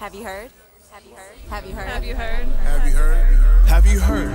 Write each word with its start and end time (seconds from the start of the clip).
Have 0.00 0.14
you 0.14 0.24
heard? 0.24 0.50
Have 0.90 1.04
you 1.04 1.14
heard? 1.14 1.36
Have 1.50 1.66
you 1.66 1.74
heard? 1.74 1.86
Have 1.86 2.04
you 2.06 2.14
heard? 2.14 2.46
Have 2.64 2.86
you 2.86 2.96
heard? 2.96 3.66
Have 3.68 3.86
you 3.86 4.00
heard? 4.00 4.32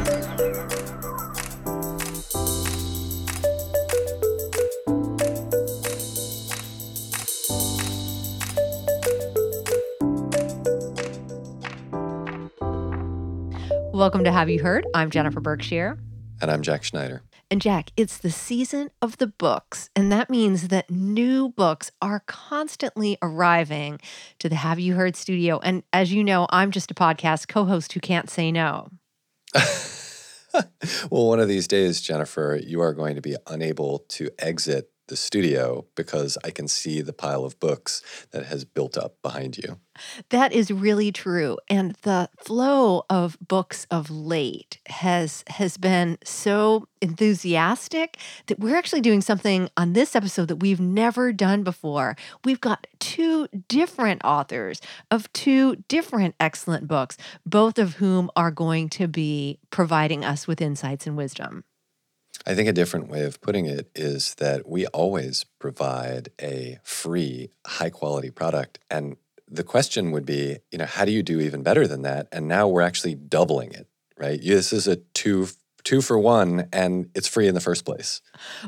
Welcome 13.92 14.24
to 14.24 14.32
Have 14.32 14.52
You 14.52 14.62
Heard? 14.62 14.86
I'm 14.94 15.10
Jennifer 15.10 15.40
Berkshire. 15.40 15.98
And 16.44 16.52
I'm 16.52 16.62
Jack 16.62 16.84
Schneider. 16.84 17.24
And 17.56 17.62
Jack, 17.62 17.92
it's 17.96 18.18
the 18.18 18.32
season 18.32 18.92
of 19.02 19.18
the 19.18 19.28
books, 19.28 19.90
and 19.96 20.12
that 20.12 20.30
means 20.30 20.68
that 20.68 20.90
new 20.90 21.48
books 21.48 21.90
are 22.02 22.22
constantly 22.28 23.18
arriving 23.22 24.02
to 24.40 24.50
the 24.50 24.56
Have 24.56 24.78
You 24.78 24.96
Heard 24.96 25.16
studio. 25.16 25.60
And 25.60 25.84
as 25.94 26.12
you 26.12 26.22
know, 26.22 26.48
I'm 26.50 26.70
just 26.70 26.92
a 26.92 26.94
podcast 26.94 27.48
co 27.48 27.64
host 27.64 27.94
who 27.94 28.02
can't 28.02 28.30
say 28.30 28.52
no. 28.52 28.90
well, 31.10 31.28
one 31.28 31.40
of 31.40 31.48
these 31.48 31.66
days, 31.66 32.02
Jennifer, 32.02 32.60
you 32.62 32.82
are 32.82 32.94
going 32.94 33.16
to 33.16 33.22
be 33.22 33.38
unable 33.48 34.00
to 34.10 34.30
exit 34.38 34.92
the 35.08 35.16
studio 35.16 35.86
because 35.96 36.38
I 36.44 36.52
can 36.52 36.68
see 36.68 37.02
the 37.02 37.14
pile 37.14 37.46
of 37.46 37.60
books 37.60 38.02
that 38.32 38.46
has 38.46 38.66
built 38.66 38.98
up 38.98 39.22
behind 39.22 39.58
you. 39.58 39.80
That 40.30 40.52
is 40.52 40.72
really 40.72 41.12
true. 41.12 41.58
And 41.70 41.96
the 42.02 42.30
flow 42.38 43.04
of 43.10 43.38
books 43.40 43.88
of 43.90 44.10
late 44.10 44.80
has 44.88 45.44
has 45.48 45.78
been 45.78 46.18
so 46.24 46.88
enthusiastic 47.02 48.18
that 48.48 48.60
we're 48.60 48.76
actually 48.76 49.02
doing 49.02 49.22
something 49.22 49.70
on 49.78 49.94
this 49.94 50.16
episode 50.16 50.48
that 50.48 50.58
we've 50.58 50.82
never 50.82 51.32
done 51.32 51.64
before. 51.64 52.16
We've 52.44 52.62
got 52.62 52.88
two 53.00 53.48
different 53.68 54.22
authors 54.24 54.82
of 55.12 55.32
two 55.34 55.78
different 55.88 56.36
excellent 56.40 56.88
books, 56.88 57.18
both 57.46 57.80
of 57.80 57.96
whom 57.96 58.30
are 58.36 58.52
going 58.52 58.90
to 58.90 59.08
be 59.08 59.60
providing 59.70 60.26
us 60.26 60.48
with 60.48 60.62
insights 60.62 61.08
and 61.08 61.16
wisdom. 61.16 61.64
I 62.46 62.56
think 62.56 62.70
a 62.70 62.74
different 62.74 63.08
way 63.08 63.24
of 63.24 63.42
putting 63.42 63.66
it 63.66 63.90
is 63.96 64.36
that 64.36 64.68
we 64.68 64.88
always 64.88 65.46
provide 65.60 66.30
a 66.42 66.80
free, 66.84 67.52
high 67.66 67.90
quality 67.90 68.30
product. 68.30 68.80
And 68.90 69.18
the 69.50 69.64
question 69.64 70.12
would 70.12 70.26
be, 70.26 70.58
you 70.72 70.78
know, 70.78 70.86
how 70.86 71.06
do 71.06 71.12
you 71.12 71.24
do 71.24 71.40
even 71.40 71.64
better 71.64 71.88
than 71.88 72.02
that? 72.04 72.28
And 72.32 72.48
now 72.48 72.68
we're 72.68 72.82
actually 72.82 73.16
doubling 73.16 73.72
it, 73.72 73.88
right? 74.18 74.42
This 74.42 74.74
is 74.74 74.88
a 74.88 74.98
two 74.98 75.48
two 75.86 76.02
for 76.02 76.20
one 76.20 76.68
and 76.74 77.10
it's 77.16 77.28
free 77.28 77.48
in 77.48 77.54
the 77.54 77.62
first 77.62 77.86
place. 77.86 78.22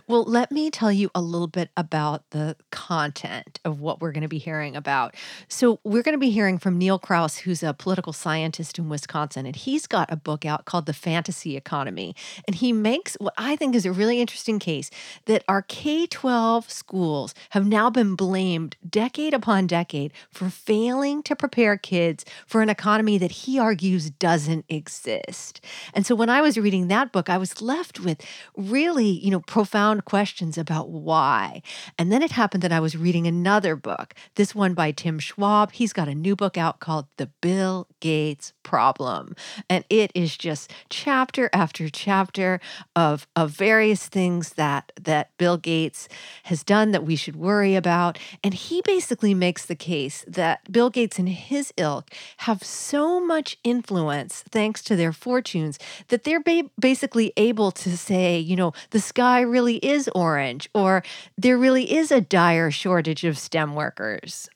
Well, 0.07 0.23
let 0.23 0.51
me 0.51 0.69
tell 0.69 0.91
you 0.91 1.09
a 1.13 1.21
little 1.21 1.47
bit 1.47 1.71
about 1.75 2.29
the 2.29 2.55
content 2.71 3.59
of 3.65 3.81
what 3.81 3.99
we're 3.99 4.11
going 4.11 4.21
to 4.21 4.27
be 4.29 4.37
hearing 4.37 4.75
about. 4.75 5.15
So, 5.49 5.79
we're 5.83 6.03
going 6.03 6.13
to 6.13 6.19
be 6.19 6.29
hearing 6.29 6.59
from 6.59 6.77
Neil 6.77 6.99
Kraus, 6.99 7.39
who's 7.39 7.63
a 7.63 7.73
political 7.73 8.13
scientist 8.13 8.77
in 8.77 8.87
Wisconsin, 8.87 9.45
and 9.45 9.55
he's 9.55 9.87
got 9.87 10.11
a 10.11 10.15
book 10.15 10.45
out 10.45 10.65
called 10.65 10.85
The 10.85 10.93
Fantasy 10.93 11.57
Economy. 11.57 12.15
And 12.45 12.55
he 12.55 12.71
makes 12.71 13.15
what 13.15 13.33
I 13.37 13.55
think 13.55 13.75
is 13.75 13.85
a 13.85 13.91
really 13.91 14.21
interesting 14.21 14.59
case 14.59 14.91
that 15.25 15.43
our 15.47 15.63
K 15.63 16.05
12 16.05 16.69
schools 16.71 17.33
have 17.49 17.65
now 17.65 17.89
been 17.89 18.15
blamed 18.15 18.77
decade 18.87 19.33
upon 19.33 19.65
decade 19.65 20.13
for 20.29 20.49
failing 20.49 21.23
to 21.23 21.35
prepare 21.35 21.77
kids 21.77 22.23
for 22.45 22.61
an 22.61 22.69
economy 22.69 23.17
that 23.17 23.31
he 23.31 23.57
argues 23.57 24.11
doesn't 24.11 24.65
exist. 24.69 25.61
And 25.95 26.05
so, 26.05 26.13
when 26.13 26.29
I 26.29 26.41
was 26.41 26.59
reading 26.59 26.89
that, 26.89 27.06
book, 27.11 27.29
I 27.29 27.37
was 27.37 27.61
left 27.61 27.99
with 27.99 28.21
really, 28.55 29.07
you 29.07 29.31
know, 29.31 29.41
profound 29.41 30.05
questions 30.05 30.57
about 30.57 30.89
why. 30.89 31.61
And 31.97 32.11
then 32.11 32.21
it 32.21 32.31
happened 32.31 32.63
that 32.63 32.71
I 32.71 32.79
was 32.79 32.97
reading 32.97 33.27
another 33.27 33.75
book, 33.75 34.13
this 34.35 34.53
one 34.53 34.73
by 34.73 34.91
Tim 34.91 35.19
Schwab. 35.19 35.71
He's 35.71 35.93
got 35.93 36.07
a 36.07 36.15
new 36.15 36.35
book 36.35 36.57
out 36.57 36.79
called 36.79 37.07
The 37.17 37.27
Bill 37.41 37.87
Gates 37.99 38.53
Problem. 38.63 39.35
And 39.69 39.85
it 39.89 40.11
is 40.13 40.35
just 40.37 40.71
chapter 40.89 41.49
after 41.53 41.89
chapter 41.89 42.59
of, 42.95 43.27
of 43.35 43.51
various 43.51 44.07
things 44.07 44.53
that, 44.53 44.91
that 45.01 45.31
Bill 45.37 45.57
Gates 45.57 46.09
has 46.43 46.63
done 46.63 46.91
that 46.91 47.05
we 47.05 47.15
should 47.15 47.35
worry 47.35 47.75
about. 47.75 48.17
And 48.43 48.53
he 48.53 48.81
basically 48.81 49.33
makes 49.33 49.65
the 49.65 49.75
case 49.75 50.25
that 50.27 50.71
Bill 50.71 50.89
Gates 50.89 51.19
and 51.19 51.29
his 51.29 51.73
ilk 51.77 52.11
have 52.37 52.63
so 52.63 53.19
much 53.19 53.57
influence 53.63 54.43
thanks 54.49 54.83
to 54.83 54.95
their 54.95 55.13
fortunes 55.13 55.79
that 56.09 56.23
they're 56.23 56.43
basically 56.79 56.96
basically 56.97 57.31
able 57.37 57.71
to 57.71 57.95
say, 57.95 58.39
you 58.39 58.55
know, 58.55 58.73
the 58.89 58.99
sky 58.99 59.41
really 59.41 59.75
is 59.77 60.09
orange 60.15 60.67
or 60.73 61.03
there 61.37 61.55
really 61.55 61.93
is 61.93 62.11
a 62.11 62.19
dire 62.19 62.71
shortage 62.71 63.23
of 63.23 63.37
STEM 63.37 63.75
workers? 63.75 64.49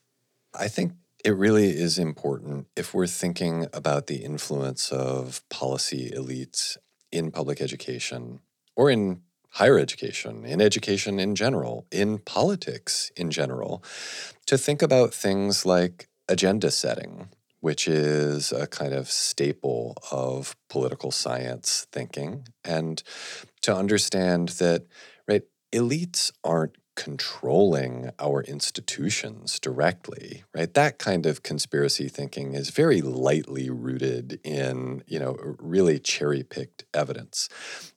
I 0.52 0.66
think 0.66 0.94
it 1.24 1.36
really 1.36 1.70
is 1.70 2.00
important 2.00 2.66
if 2.74 2.94
we're 2.94 3.06
thinking 3.06 3.68
about 3.72 4.08
the 4.08 4.24
influence 4.24 4.90
of 4.90 5.40
policy 5.50 6.10
elites 6.10 6.76
in 7.12 7.30
public 7.30 7.60
education 7.60 8.40
or 8.74 8.90
in 8.90 9.20
higher 9.50 9.78
education, 9.78 10.44
in 10.44 10.60
education 10.60 11.20
in 11.20 11.36
general, 11.36 11.86
in 11.92 12.18
politics 12.18 13.12
in 13.16 13.30
general, 13.30 13.84
to 14.46 14.58
think 14.58 14.82
about 14.82 15.14
things 15.14 15.64
like 15.64 16.08
agenda 16.28 16.72
setting 16.72 17.28
which 17.62 17.86
is 17.86 18.52
a 18.52 18.66
kind 18.66 18.92
of 18.92 19.08
staple 19.08 19.96
of 20.10 20.56
political 20.68 21.10
science 21.10 21.86
thinking, 21.92 22.46
and 22.64 23.02
to 23.62 23.74
understand 23.74 24.50
that, 24.50 24.84
right, 25.28 25.44
elites 25.72 26.32
aren't 26.44 26.76
controlling 26.94 28.10
our 28.18 28.42
institutions 28.42 29.58
directly 29.58 30.44
right? 30.54 30.74
That 30.74 30.98
kind 30.98 31.24
of 31.24 31.42
conspiracy 31.42 32.08
thinking 32.08 32.52
is 32.52 32.68
very 32.68 33.00
lightly 33.00 33.70
rooted 33.70 34.38
in 34.44 35.02
you 35.06 35.18
know 35.18 35.36
really 35.58 35.98
cherry 35.98 36.42
picked 36.42 36.84
evidence 36.92 37.48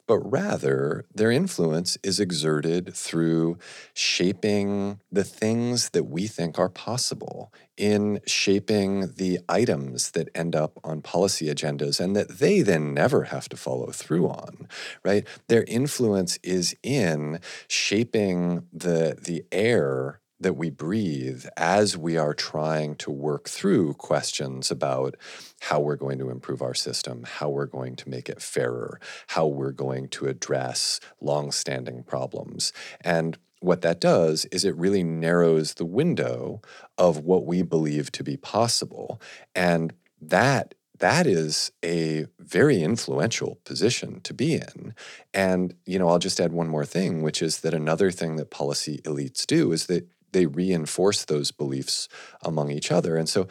but 0.08 0.20
rather 0.20 1.06
their 1.14 1.32
influence 1.32 1.98
is 2.04 2.20
exerted 2.20 2.94
through 2.94 3.58
shaping 3.94 5.00
the 5.12 5.24
things 5.24 5.90
that 5.90 6.06
we 6.06 6.28
think 6.28 6.60
are 6.60 6.70
possible, 6.70 7.52
in 7.78 8.22
shaping 8.26 9.14
the 9.16 9.40
items 9.50 10.12
that 10.12 10.30
end 10.34 10.56
up 10.56 10.80
on 10.84 11.02
policy 11.02 11.48
agendas 11.48 12.00
and 12.00 12.16
that 12.16 12.40
they 12.40 12.62
then 12.62 12.94
never 12.94 13.26
have 13.26 13.50
to 13.50 13.58
follow 13.58 13.92
through 13.92 14.28
on, 14.28 14.68
right? 15.04 15.28
Their 15.48 15.64
influence 15.68 16.38
is 16.44 16.76
in 16.84 17.40
shaping 17.68 18.68
the, 18.72 19.18
the 19.22 19.44
air 19.52 20.22
that 20.46 20.54
we 20.54 20.70
breathe 20.70 21.44
as 21.58 21.98
we 21.98 22.18
are 22.18 22.36
trying 22.36 22.96
to 22.96 23.10
work 23.10 23.50
through 23.50 23.96
questions 23.96 24.70
about 24.70 25.16
how 25.62 25.80
we're 25.80 25.96
going 25.96 26.20
to 26.20 26.30
improve 26.30 26.62
our 26.62 26.76
system, 26.76 27.26
how 27.28 27.50
we're 27.50 27.66
going 27.66 27.96
to 27.96 28.08
make 28.08 28.30
it 28.30 28.40
fairer, 28.40 29.00
how 29.30 29.48
we're 29.48 29.72
going 29.72 30.08
to 30.08 30.28
address 30.28 31.00
long-standing 31.20 32.04
problems. 32.04 32.72
And 33.02 33.40
what 33.60 33.82
that 33.82 34.00
does 34.00 34.46
is 34.52 34.64
it 34.64 34.76
really 34.76 35.04
narrows 35.04 35.74
the 35.74 35.84
window 35.86 36.62
of 36.96 37.22
what 37.22 37.48
we 37.48 37.64
believe 37.64 38.12
to 38.12 38.24
be 38.24 38.38
possible. 38.38 39.20
And 39.56 39.96
that 40.22 40.76
that 41.00 41.26
is 41.28 41.72
a 41.84 42.26
very 42.40 42.82
influential 42.82 43.60
position 43.66 44.22
to 44.22 44.34
be 44.34 44.54
in. 44.54 44.94
And, 45.34 45.74
you 45.86 46.00
know, 46.00 46.08
I'll 46.08 46.20
just 46.20 46.40
add 46.40 46.54
one 46.54 46.68
more 46.68 46.86
thing, 46.86 47.22
which 47.22 47.42
is 47.42 47.62
that 47.62 47.74
another 47.74 48.12
thing 48.12 48.36
that 48.38 48.52
policy 48.52 49.00
elites 49.04 49.46
do 49.46 49.72
is 49.72 49.88
that 49.88 50.08
they 50.36 50.46
reinforce 50.46 51.24
those 51.24 51.52
beliefs 51.52 52.10
among 52.44 52.70
each 52.70 52.92
other. 52.92 53.16
And 53.16 53.30
so 53.30 53.48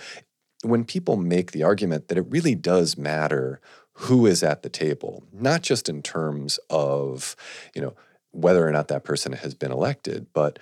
when 0.62 0.84
people 0.84 1.16
make 1.16 1.52
the 1.52 1.62
argument 1.62 2.08
that 2.08 2.18
it 2.18 2.26
really 2.28 2.54
does 2.54 2.98
matter 2.98 3.58
who 3.94 4.26
is 4.26 4.42
at 4.42 4.62
the 4.62 4.68
table, 4.68 5.24
not 5.32 5.62
just 5.62 5.88
in 5.88 6.02
terms 6.02 6.58
of, 6.68 7.36
you 7.74 7.80
know, 7.80 7.94
whether 8.32 8.68
or 8.68 8.70
not 8.70 8.88
that 8.88 9.02
person 9.02 9.32
has 9.32 9.54
been 9.54 9.72
elected, 9.72 10.26
but 10.34 10.58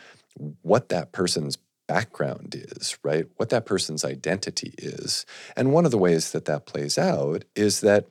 what 0.63 0.91
that 0.91 1.11
person's 1.11 1.59
background 1.89 2.55
is, 2.55 2.97
right? 3.03 3.27
What 3.37 3.49
that 3.49 3.67
person's 3.67 4.05
identity 4.05 4.75
is. 4.79 5.27
And 5.57 5.73
one 5.73 5.85
of 5.85 5.91
the 5.91 5.99
ways 5.99 6.31
that 6.31 6.45
that 6.45 6.67
plays 6.67 6.99
out 6.99 7.45
is 7.57 7.81
that 7.81 8.07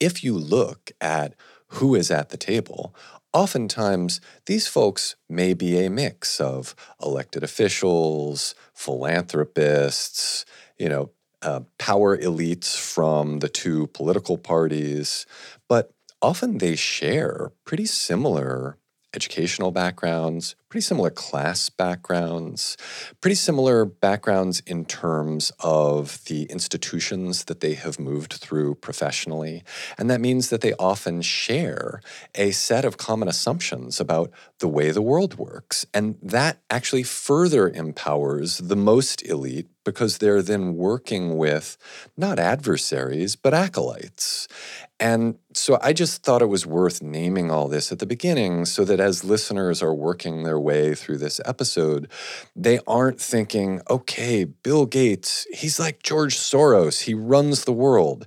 if 0.00 0.24
you 0.24 0.36
look 0.36 0.90
at 1.00 1.34
who 1.74 1.94
is 1.94 2.10
at 2.10 2.30
the 2.30 2.36
table, 2.36 2.92
oftentimes 3.32 4.20
these 4.46 4.66
folks 4.66 5.16
may 5.28 5.54
be 5.54 5.84
a 5.84 5.90
mix 5.90 6.40
of 6.40 6.74
elected 7.02 7.42
officials, 7.42 8.54
philanthropists, 8.74 10.44
you 10.78 10.88
know, 10.88 11.10
uh, 11.42 11.60
power 11.78 12.16
elites 12.18 12.76
from 12.76 13.38
the 13.38 13.48
two 13.48 13.86
political 13.88 14.36
parties, 14.36 15.26
but 15.68 15.92
often 16.20 16.58
they 16.58 16.76
share 16.76 17.52
pretty 17.64 17.86
similar 17.86 18.76
educational 19.14 19.70
backgrounds, 19.70 20.54
pretty 20.70 20.84
similar 20.84 21.10
class 21.10 21.68
backgrounds, 21.68 22.76
pretty 23.20 23.34
similar 23.34 23.84
backgrounds 23.84 24.60
in 24.60 24.84
terms 24.84 25.50
of 25.58 26.24
the 26.26 26.44
institutions 26.44 27.44
that 27.44 27.58
they 27.58 27.74
have 27.74 27.98
moved 27.98 28.34
through 28.34 28.76
professionally. 28.76 29.64
And 29.98 30.08
that 30.08 30.20
means 30.20 30.48
that 30.50 30.60
they 30.60 30.72
often 30.74 31.22
share 31.22 32.00
a 32.36 32.52
set 32.52 32.84
of 32.84 32.96
common 32.96 33.26
assumptions 33.26 33.98
about 33.98 34.30
the 34.60 34.68
way 34.68 34.92
the 34.92 35.02
world 35.02 35.34
works. 35.36 35.84
And 35.92 36.16
that 36.22 36.58
actually 36.70 37.02
further 37.02 37.68
empowers 37.68 38.58
the 38.58 38.76
most 38.76 39.26
elite 39.26 39.66
because 39.84 40.18
they're 40.18 40.42
then 40.42 40.76
working 40.76 41.36
with 41.36 41.76
not 42.16 42.38
adversaries, 42.38 43.34
but 43.34 43.54
acolytes. 43.54 44.46
And 44.98 45.38
so 45.54 45.78
I 45.82 45.94
just 45.94 46.22
thought 46.22 46.42
it 46.42 46.46
was 46.46 46.66
worth 46.66 47.02
naming 47.02 47.50
all 47.50 47.68
this 47.68 47.90
at 47.90 47.98
the 47.98 48.06
beginning 48.06 48.66
so 48.66 48.84
that 48.84 49.00
as 49.00 49.24
listeners 49.24 49.82
are 49.82 49.94
working 49.94 50.42
their 50.42 50.59
way 50.60 50.94
through 50.94 51.18
this 51.18 51.40
episode, 51.44 52.10
they 52.54 52.78
aren't 52.86 53.20
thinking, 53.20 53.80
okay, 53.90 54.44
Bill 54.44 54.86
Gates, 54.86 55.46
he's 55.52 55.80
like 55.80 56.02
George 56.02 56.36
Soros, 56.36 57.02
he 57.02 57.14
runs 57.14 57.64
the 57.64 57.72
world. 57.72 58.26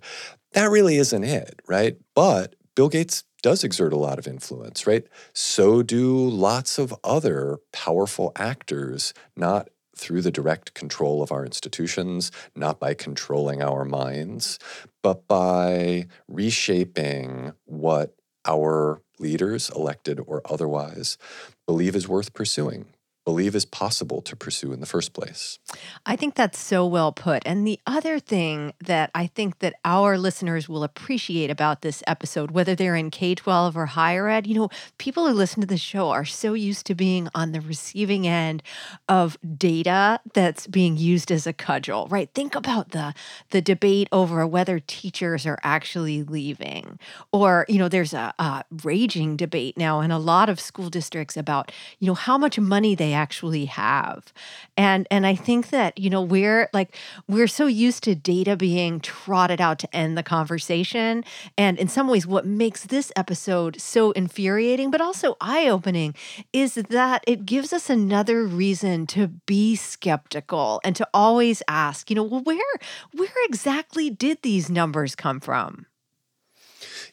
That 0.54 0.70
really 0.70 0.98
isn't 0.98 1.24
it, 1.24 1.62
right? 1.68 1.98
But 2.16 2.56
Bill 2.76 2.90
Gates 2.90 3.24
does 3.42 3.64
exert 3.64 3.94
a 3.94 3.98
lot 3.98 4.18
of 4.18 4.28
influence, 4.28 4.88
right? 4.88 5.06
So 5.34 5.84
do 5.84 6.18
lots 6.18 6.80
of 6.80 6.96
other 7.04 7.60
powerful 7.72 8.32
actors, 8.36 9.14
not 9.36 9.70
through 9.96 10.22
the 10.22 10.32
direct 10.32 10.74
control 10.74 11.22
of 11.22 11.32
our 11.32 11.46
institutions, 11.46 12.32
not 12.56 12.80
by 12.80 12.94
controlling 12.94 13.62
our 13.62 13.86
minds, 13.86 14.58
but 15.02 15.28
by 15.28 16.08
reshaping 16.28 17.54
what 17.66 18.16
our 18.46 19.02
leaders, 19.20 19.70
elected 19.70 20.20
or 20.26 20.42
otherwise, 20.46 21.18
believe 21.66 21.96
is 21.96 22.08
worth 22.08 22.34
pursuing 22.34 22.86
believe 23.26 23.56
is 23.56 23.66
possible 23.66 24.22
to 24.22 24.36
pursue 24.36 24.74
in 24.74 24.80
the 24.80 24.86
first 24.86 25.14
place. 25.14 25.60
I 26.06 26.16
think 26.16 26.36
that's 26.36 26.60
so 26.60 26.86
well 26.86 27.12
put. 27.12 27.44
And 27.46 27.66
the 27.66 27.80
other 27.88 28.20
thing 28.20 28.74
that 28.84 29.12
I 29.16 29.28
think 29.28 29.60
that 29.60 29.76
our 29.86 30.18
listeners 30.18 30.68
will 30.68 30.84
appreciate 30.84 31.50
about 31.50 31.82
this 31.82 32.04
episode, 32.06 32.52
whether 32.52 32.76
they're 32.76 32.96
in 32.96 33.12
K 33.12 33.36
12 33.36 33.78
or 33.78 33.86
higher 33.88 34.28
ed, 34.28 34.46
you 34.48 34.56
know, 34.56 34.70
people 34.98 35.28
who 35.28 35.34
listen 35.34 35.62
to 35.62 35.68
the 35.68 35.78
show 35.78 36.10
are 36.10 36.26
so 36.26 36.54
used 36.54 36.86
to 36.88 36.96
being 36.96 37.30
on 37.34 37.52
the 37.52 37.62
receiving 37.62 38.28
end 38.28 38.62
of 39.08 39.38
data 39.58 40.20
that's 40.34 40.68
being 40.68 40.98
used 40.98 41.32
as 41.32 41.48
a 41.48 41.54
cudgel, 41.54 42.08
right? 42.10 42.30
Think 42.34 42.56
about 42.56 42.92
the 42.92 43.14
the 43.52 43.62
debate 43.62 44.10
over 44.12 44.46
whether 44.46 44.80
teachers 44.80 45.46
are 45.46 45.60
actually 45.64 46.24
leaving. 46.24 47.00
Or, 47.32 47.66
you 47.70 47.78
know, 47.78 47.88
there's 47.88 48.14
a, 48.14 48.34
a 48.40 48.66
raging 48.84 49.38
debate 49.38 49.78
now 49.78 50.02
in 50.02 50.12
a 50.12 50.20
lot 50.20 50.50
of 50.50 50.60
school 50.60 50.90
districts 50.90 51.38
about, 51.38 51.72
you 52.00 52.08
know, 52.08 52.14
how 52.14 52.38
much 52.38 52.60
money 52.60 52.96
they 52.96 53.13
actually 53.14 53.66
have. 53.66 54.34
And 54.78 55.08
and 55.12 55.26
I 55.26 55.36
think 55.36 55.70
that, 55.70 55.98
you 55.98 56.10
know, 56.10 56.22
we're 56.22 56.70
like 56.74 56.96
we're 57.28 57.48
so 57.48 57.68
used 57.68 58.04
to 58.04 58.16
data 58.16 58.56
being 58.56 59.00
trotted 59.00 59.62
out 59.62 59.80
to 59.80 59.96
end 59.96 60.18
the 60.18 60.24
conversation. 60.24 61.24
And 61.58 61.78
in 61.78 61.88
some 61.88 62.08
ways 62.08 62.26
what 62.28 62.46
makes 62.46 62.86
this 62.86 63.12
episode 63.16 63.80
so 63.80 64.12
infuriating 64.12 64.92
but 64.92 65.02
also 65.02 65.36
eye-opening 65.42 66.16
is 66.52 66.76
that 66.76 67.24
it 67.28 67.46
gives 67.46 67.74
us 67.74 67.90
another 67.90 68.46
reason 68.46 69.08
to 69.08 69.28
be 69.28 69.76
skeptical 69.76 70.82
and 70.84 70.96
to 70.96 71.08
always 71.14 71.62
ask, 71.68 72.10
you 72.10 72.16
know, 72.16 72.24
where 72.24 72.74
where 73.14 73.46
exactly 73.46 74.10
did 74.10 74.40
these 74.42 74.70
numbers 74.70 75.16
come 75.16 75.40
from? 75.40 75.86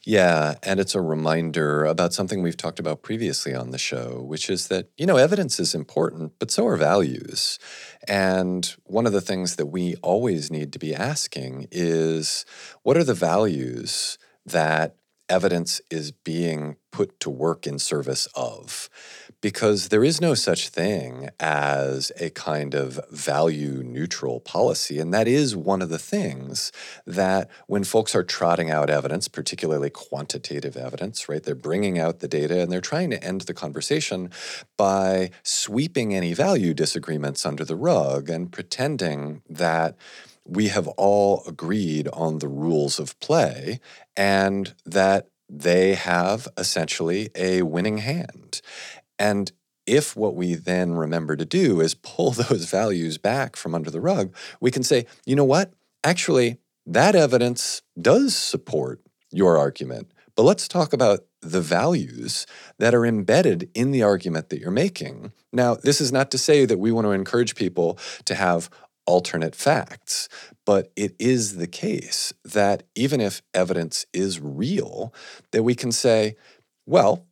Yeah, 0.06 0.54
and 0.62 0.80
it's 0.80 0.94
a 0.94 1.00
reminder 1.02 1.84
about 1.84 2.14
something 2.14 2.40
we've 2.42 2.56
talked 2.56 2.78
about 2.78 3.02
previously 3.02 3.54
on 3.54 3.70
the 3.70 3.78
show, 3.78 4.22
which 4.22 4.48
is 4.48 4.68
that, 4.68 4.88
you 4.96 5.04
know, 5.04 5.16
evidence 5.16 5.60
is 5.60 5.74
important, 5.74 6.32
but 6.38 6.50
so 6.50 6.66
are 6.66 6.76
values. 6.78 7.58
And 8.08 8.64
one 8.84 9.06
of 9.06 9.12
the 9.12 9.20
things 9.20 9.56
that 9.56 9.66
we 9.66 9.96
always 9.96 10.50
need 10.50 10.72
to 10.72 10.78
be 10.78 10.94
asking 10.94 11.66
is 11.70 12.46
what 12.82 12.96
are 12.96 13.04
the 13.04 13.12
values 13.14 14.16
that 14.46 14.96
evidence 15.28 15.82
is 15.90 16.12
being 16.12 16.76
put 16.92 17.20
to 17.20 17.28
work 17.28 17.66
in 17.66 17.78
service 17.78 18.26
of? 18.34 18.88
Because 19.40 19.88
there 19.88 20.04
is 20.04 20.20
no 20.20 20.34
such 20.34 20.68
thing 20.68 21.30
as 21.40 22.12
a 22.20 22.30
kind 22.30 22.74
of 22.74 23.00
value 23.10 23.82
neutral 23.82 24.40
policy. 24.40 24.98
And 24.98 25.14
that 25.14 25.26
is 25.26 25.56
one 25.56 25.80
of 25.80 25.88
the 25.88 25.98
things 25.98 26.72
that 27.06 27.48
when 27.66 27.84
folks 27.84 28.14
are 28.14 28.22
trotting 28.22 28.70
out 28.70 28.90
evidence, 28.90 29.28
particularly 29.28 29.90
quantitative 29.90 30.76
evidence, 30.76 31.28
right, 31.28 31.42
they're 31.42 31.54
bringing 31.54 31.98
out 31.98 32.20
the 32.20 32.28
data 32.28 32.60
and 32.60 32.70
they're 32.70 32.80
trying 32.80 33.10
to 33.10 33.24
end 33.24 33.42
the 33.42 33.54
conversation 33.54 34.30
by 34.76 35.30
sweeping 35.42 36.14
any 36.14 36.34
value 36.34 36.74
disagreements 36.74 37.46
under 37.46 37.64
the 37.64 37.76
rug 37.76 38.28
and 38.28 38.52
pretending 38.52 39.42
that 39.48 39.96
we 40.44 40.68
have 40.68 40.88
all 40.88 41.44
agreed 41.46 42.08
on 42.08 42.38
the 42.38 42.48
rules 42.48 42.98
of 42.98 43.18
play 43.20 43.80
and 44.16 44.74
that 44.84 45.28
they 45.48 45.94
have 45.94 46.46
essentially 46.56 47.30
a 47.34 47.62
winning 47.62 47.98
hand. 47.98 48.60
And 49.20 49.52
if 49.86 50.16
what 50.16 50.34
we 50.34 50.54
then 50.54 50.94
remember 50.94 51.36
to 51.36 51.44
do 51.44 51.80
is 51.80 51.94
pull 51.94 52.30
those 52.32 52.64
values 52.64 53.18
back 53.18 53.54
from 53.54 53.74
under 53.74 53.90
the 53.90 54.00
rug, 54.00 54.34
we 54.60 54.72
can 54.72 54.82
say, 54.82 55.06
you 55.24 55.36
know 55.36 55.44
what? 55.44 55.72
Actually, 56.02 56.56
that 56.86 57.14
evidence 57.14 57.82
does 58.00 58.34
support 58.34 59.00
your 59.30 59.58
argument. 59.58 60.10
But 60.34 60.44
let's 60.44 60.66
talk 60.66 60.92
about 60.92 61.20
the 61.42 61.60
values 61.60 62.46
that 62.78 62.94
are 62.94 63.04
embedded 63.04 63.70
in 63.74 63.90
the 63.90 64.02
argument 64.02 64.48
that 64.48 64.60
you're 64.60 64.70
making. 64.70 65.32
Now, 65.52 65.74
this 65.74 66.00
is 66.00 66.10
not 66.10 66.30
to 66.30 66.38
say 66.38 66.64
that 66.64 66.78
we 66.78 66.92
want 66.92 67.06
to 67.06 67.10
encourage 67.10 67.54
people 67.54 67.98
to 68.24 68.34
have 68.34 68.70
alternate 69.06 69.54
facts, 69.54 70.28
but 70.64 70.92
it 70.96 71.14
is 71.18 71.56
the 71.56 71.66
case 71.66 72.32
that 72.44 72.84
even 72.94 73.20
if 73.20 73.42
evidence 73.52 74.06
is 74.12 74.40
real, 74.40 75.12
that 75.50 75.62
we 75.62 75.74
can 75.74 75.92
say, 75.92 76.36
well, 76.86 77.26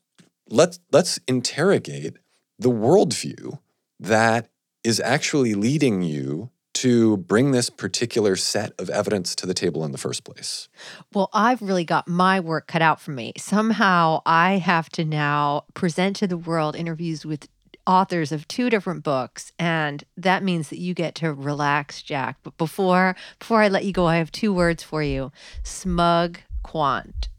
let's 0.48 0.80
let's 0.92 1.18
interrogate 1.26 2.16
the 2.58 2.70
worldview 2.70 3.58
that 4.00 4.48
is 4.84 5.00
actually 5.00 5.54
leading 5.54 6.02
you 6.02 6.50
to 6.78 7.16
bring 7.16 7.50
this 7.50 7.70
particular 7.70 8.36
set 8.36 8.72
of 8.78 8.88
evidence 8.88 9.34
to 9.34 9.46
the 9.46 9.54
table 9.54 9.84
in 9.84 9.90
the 9.90 9.98
first 9.98 10.22
place? 10.22 10.68
Well, 11.12 11.28
I've 11.32 11.60
really 11.60 11.84
got 11.84 12.06
my 12.06 12.38
work 12.38 12.68
cut 12.68 12.82
out 12.82 13.00
for 13.00 13.10
me. 13.10 13.32
Somehow 13.36 14.22
I 14.24 14.58
have 14.58 14.88
to 14.90 15.04
now 15.04 15.64
present 15.74 16.14
to 16.16 16.28
the 16.28 16.36
world 16.36 16.76
interviews 16.76 17.26
with 17.26 17.48
authors 17.84 18.30
of 18.30 18.46
two 18.46 18.70
different 18.70 19.02
books 19.02 19.50
and 19.58 20.04
that 20.16 20.44
means 20.44 20.68
that 20.68 20.78
you 20.78 20.92
get 20.92 21.14
to 21.14 21.32
relax 21.32 22.02
jack 22.02 22.36
but 22.42 22.54
before 22.58 23.16
before 23.38 23.62
i 23.62 23.68
let 23.68 23.82
you 23.82 23.92
go 23.92 24.04
i 24.04 24.16
have 24.16 24.30
two 24.30 24.52
words 24.52 24.82
for 24.82 25.02
you 25.02 25.32
smug 25.62 26.38
quant 26.62 27.30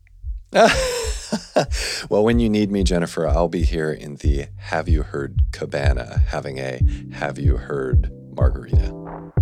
well, 2.09 2.23
when 2.23 2.39
you 2.39 2.49
need 2.49 2.71
me, 2.71 2.83
Jennifer, 2.83 3.27
I'll 3.27 3.47
be 3.47 3.63
here 3.63 3.91
in 3.91 4.15
the 4.17 4.47
Have 4.57 4.89
You 4.89 5.03
Heard 5.03 5.41
Cabana 5.51 6.23
having 6.27 6.57
a 6.57 6.81
Have 7.13 7.37
You 7.39 7.57
Heard 7.57 8.11
Margarita. 8.35 9.38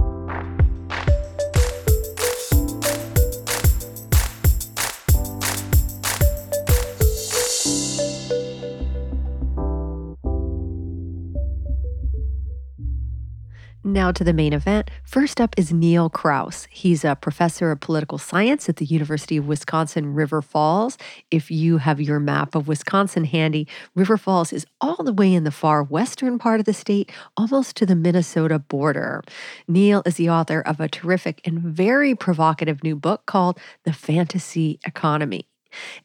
Now 13.88 14.12
to 14.12 14.24
the 14.26 14.34
main 14.34 14.52
event. 14.52 14.92
First 15.06 15.40
up 15.40 15.56
is 15.56 15.72
Neil 15.72 16.10
Kraus. 16.10 16.68
He's 16.70 17.06
a 17.06 17.16
professor 17.16 17.72
of 17.72 17.80
political 17.80 18.18
science 18.18 18.68
at 18.68 18.76
the 18.76 18.86
University 18.86 19.38
of 19.38 19.48
Wisconsin 19.48 20.14
River 20.14 20.42
Falls. 20.42 20.98
If 21.32 21.50
you 21.50 21.78
have 21.78 22.02
your 22.02 22.20
map 22.20 22.54
of 22.54 22.68
Wisconsin 22.68 23.24
handy, 23.24 23.66
River 23.96 24.18
Falls 24.18 24.52
is 24.52 24.66
all 24.82 25.02
the 25.06 25.14
way 25.14 25.34
in 25.34 25.46
the 25.46 25.52
far 25.52 25.84
western 25.84 26.38
part 26.38 26.60
of 26.60 26.66
the 26.66 26.74
state, 26.74 27.10
almost 27.38 27.78
to 27.78 27.86
the 27.86 27.96
Minnesota 27.96 28.60
border. 28.60 29.24
Neil 29.70 30.04
is 30.06 30.16
the 30.16 30.30
author 30.30 30.60
of 30.60 30.82
a 30.82 30.90
terrific 30.90 31.40
and 31.46 31.62
very 31.62 32.14
provocative 32.14 32.84
new 32.84 32.98
book 32.98 33.26
called 33.26 33.58
The 33.86 33.94
Fantasy 33.94 34.82
Economy. 34.86 35.48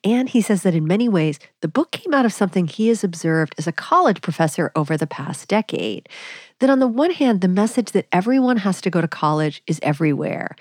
And 0.04 0.28
he 0.28 0.40
says 0.40 0.62
that 0.62 0.74
in 0.74 0.86
many 0.86 1.08
ways, 1.08 1.38
the 1.60 1.68
book 1.68 1.90
came 1.92 2.12
out 2.12 2.24
of 2.24 2.32
something 2.32 2.66
he 2.66 2.88
has 2.88 3.04
observed 3.04 3.54
as 3.58 3.66
a 3.66 3.72
college 3.72 4.20
professor 4.20 4.72
over 4.74 4.96
the 4.96 5.06
past 5.06 5.48
decade. 5.48 6.08
That 6.60 6.70
on 6.70 6.78
the 6.78 6.86
one 6.86 7.10
hand, 7.10 7.40
the 7.40 7.48
message 7.48 7.90
that 7.92 8.06
everyone 8.12 8.58
has 8.58 8.80
to 8.82 8.90
go 8.90 9.00
to 9.00 9.08
college 9.08 9.62
is 9.66 9.80
everywhere. 9.82 10.54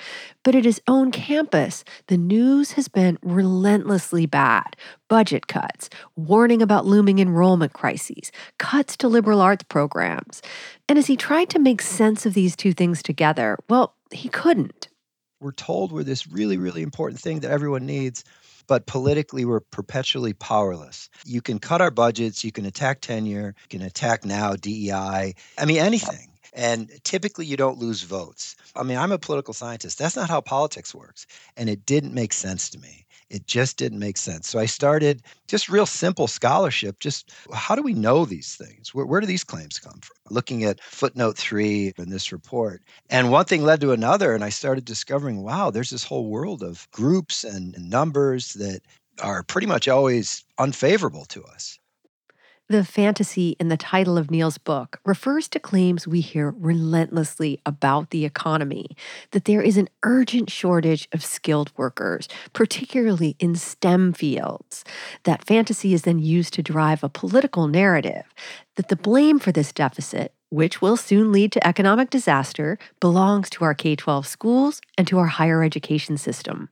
But 0.44 0.56
at 0.56 0.66
his 0.66 0.82
own 0.88 1.12
campus, 1.12 1.84
the 2.08 2.18
news 2.18 2.72
has 2.72 2.88
been 2.88 3.20
relentlessly 3.22 4.26
bad 4.26 4.76
budget 5.08 5.48
cuts, 5.48 5.90
warning 6.16 6.62
about 6.62 6.86
looming 6.86 7.20
enrollment 7.20 7.74
crises, 7.74 8.32
cuts 8.58 8.96
to 8.98 9.08
liberal 9.08 9.42
arts 9.42 9.66
programs. 9.68 10.42
And 10.88 10.98
as 10.98 11.08
he 11.08 11.18
tried 11.18 11.50
to 11.50 11.60
make 11.60 11.82
sense 11.82 12.26
of 12.26 12.34
these 12.34 12.56
two 12.56 12.74
things 12.74 13.04
together, 13.04 13.58
well, 13.70 13.96
he 14.12 14.30
couldn't. 14.30 14.88
We're 15.40 15.52
told 15.52 15.92
we're 15.92 16.04
this 16.04 16.28
really, 16.28 16.58
really 16.58 16.82
important 16.82 17.20
thing 17.20 17.40
that 17.40 17.52
everyone 17.52 17.86
needs 17.86 18.24
but 18.68 18.86
politically 18.86 19.46
we're 19.46 19.60
perpetually 19.60 20.34
powerless. 20.34 21.10
You 21.26 21.42
can 21.42 21.60
cut 21.60 21.82
our 21.82 21.92
budgets, 21.92 22.44
you 22.44 22.52
can 22.52 22.66
attack 22.66 23.02
tenure, 23.02 23.56
you 23.70 23.80
can 23.80 23.86
attack 23.86 24.26
now 24.26 24.56
DEI, 24.56 25.36
I 25.58 25.66
mean, 25.66 25.78
anything. 25.78 26.28
And 26.54 26.90
typically 27.04 27.46
you 27.46 27.56
don't 27.56 27.78
lose 27.78 28.04
votes. 28.04 28.58
I 28.76 28.84
mean, 28.84 28.98
I'm 28.98 29.14
a 29.14 29.18
political 29.18 29.54
scientist. 29.54 29.98
That's 29.98 30.18
not 30.18 30.30
how 30.30 30.42
politics 30.42 30.94
works. 30.94 31.26
And 31.56 31.70
it 31.70 31.86
didn't 31.86 32.14
make 32.14 32.34
sense 32.34 32.72
to 32.72 32.80
me. 32.80 33.06
It 33.32 33.48
just 33.48 33.78
didn't 33.78 34.00
make 34.00 34.18
sense. 34.18 34.50
So 34.50 34.60
I 34.60 34.66
started 34.66 35.24
just 35.48 35.70
real 35.70 35.86
simple 35.86 36.28
scholarship. 36.28 37.00
Just 37.00 37.32
how 37.54 37.76
do 37.76 37.82
we 37.82 37.94
know 37.94 38.26
these 38.26 38.58
things? 38.58 38.94
Where, 38.94 39.06
where 39.06 39.22
do 39.22 39.26
these 39.26 39.46
claims 39.46 39.80
come 39.80 40.02
from? 40.02 40.18
Looking 40.30 40.66
at 40.66 40.84
footnote 40.84 41.38
three 41.38 41.94
in 41.98 42.10
this 42.10 42.34
report. 42.34 42.82
And 43.10 43.32
one 43.32 43.46
thing 43.46 43.64
led 43.64 43.80
to 43.82 43.94
another. 43.94 44.36
And 44.36 44.44
I 44.44 44.50
started 44.50 44.84
discovering 44.84 45.44
wow, 45.44 45.72
there's 45.72 45.92
this 45.92 46.04
whole 46.04 46.30
world 46.30 46.62
of 46.62 46.92
groups 46.92 47.46
and, 47.46 47.74
and 47.74 47.90
numbers 47.90 48.52
that 48.56 48.82
are 49.22 49.44
pretty 49.44 49.68
much 49.68 49.88
always 49.88 50.44
unfavorable 50.60 51.24
to 51.26 51.42
us. 51.46 51.80
The 52.72 52.86
fantasy 52.86 53.58
in 53.60 53.68
the 53.68 53.76
title 53.76 54.18
of 54.18 54.32
Neil's 54.32 54.58
book 54.58 55.02
refers 55.04 55.50
to 55.50 55.60
claims 55.60 56.08
we 56.08 56.22
hear 56.22 56.56
relentlessly 56.58 57.60
about 57.66 58.12
the 58.12 58.24
economy 58.24 58.96
that 59.32 59.44
there 59.44 59.62
is 59.62 59.76
an 59.76 59.90
urgent 60.04 60.50
shortage 60.50 61.10
of 61.12 61.22
skilled 61.22 61.74
workers, 61.76 62.30
particularly 62.54 63.36
in 63.40 63.56
STEM 63.56 64.14
fields. 64.14 64.86
That 65.24 65.44
fantasy 65.44 65.94
is 65.94 66.04
then 66.04 66.20
used 66.20 66.54
to 66.54 66.64
drive 66.64 67.04
a 67.04 67.10
political 67.10 67.68
narrative 67.68 68.24
that 68.78 68.88
the 68.88 68.96
blame 68.96 69.38
for 69.38 69.52
this 69.52 69.74
deficit 69.74 70.34
which 70.48 70.82
will 70.82 70.96
soon 70.96 71.34
lead 71.34 71.52
to 71.52 71.68
economic 71.68 72.10
disaster, 72.10 72.78
belongs 73.02 73.50
to 73.50 73.66
our 73.66 73.74
K 73.74 73.98
12 73.98 74.26
schools 74.26 74.80
and 74.98 75.06
to 75.08 75.18
our 75.18 75.28
higher 75.28 75.62
education 75.62 76.18
system. 76.18 76.70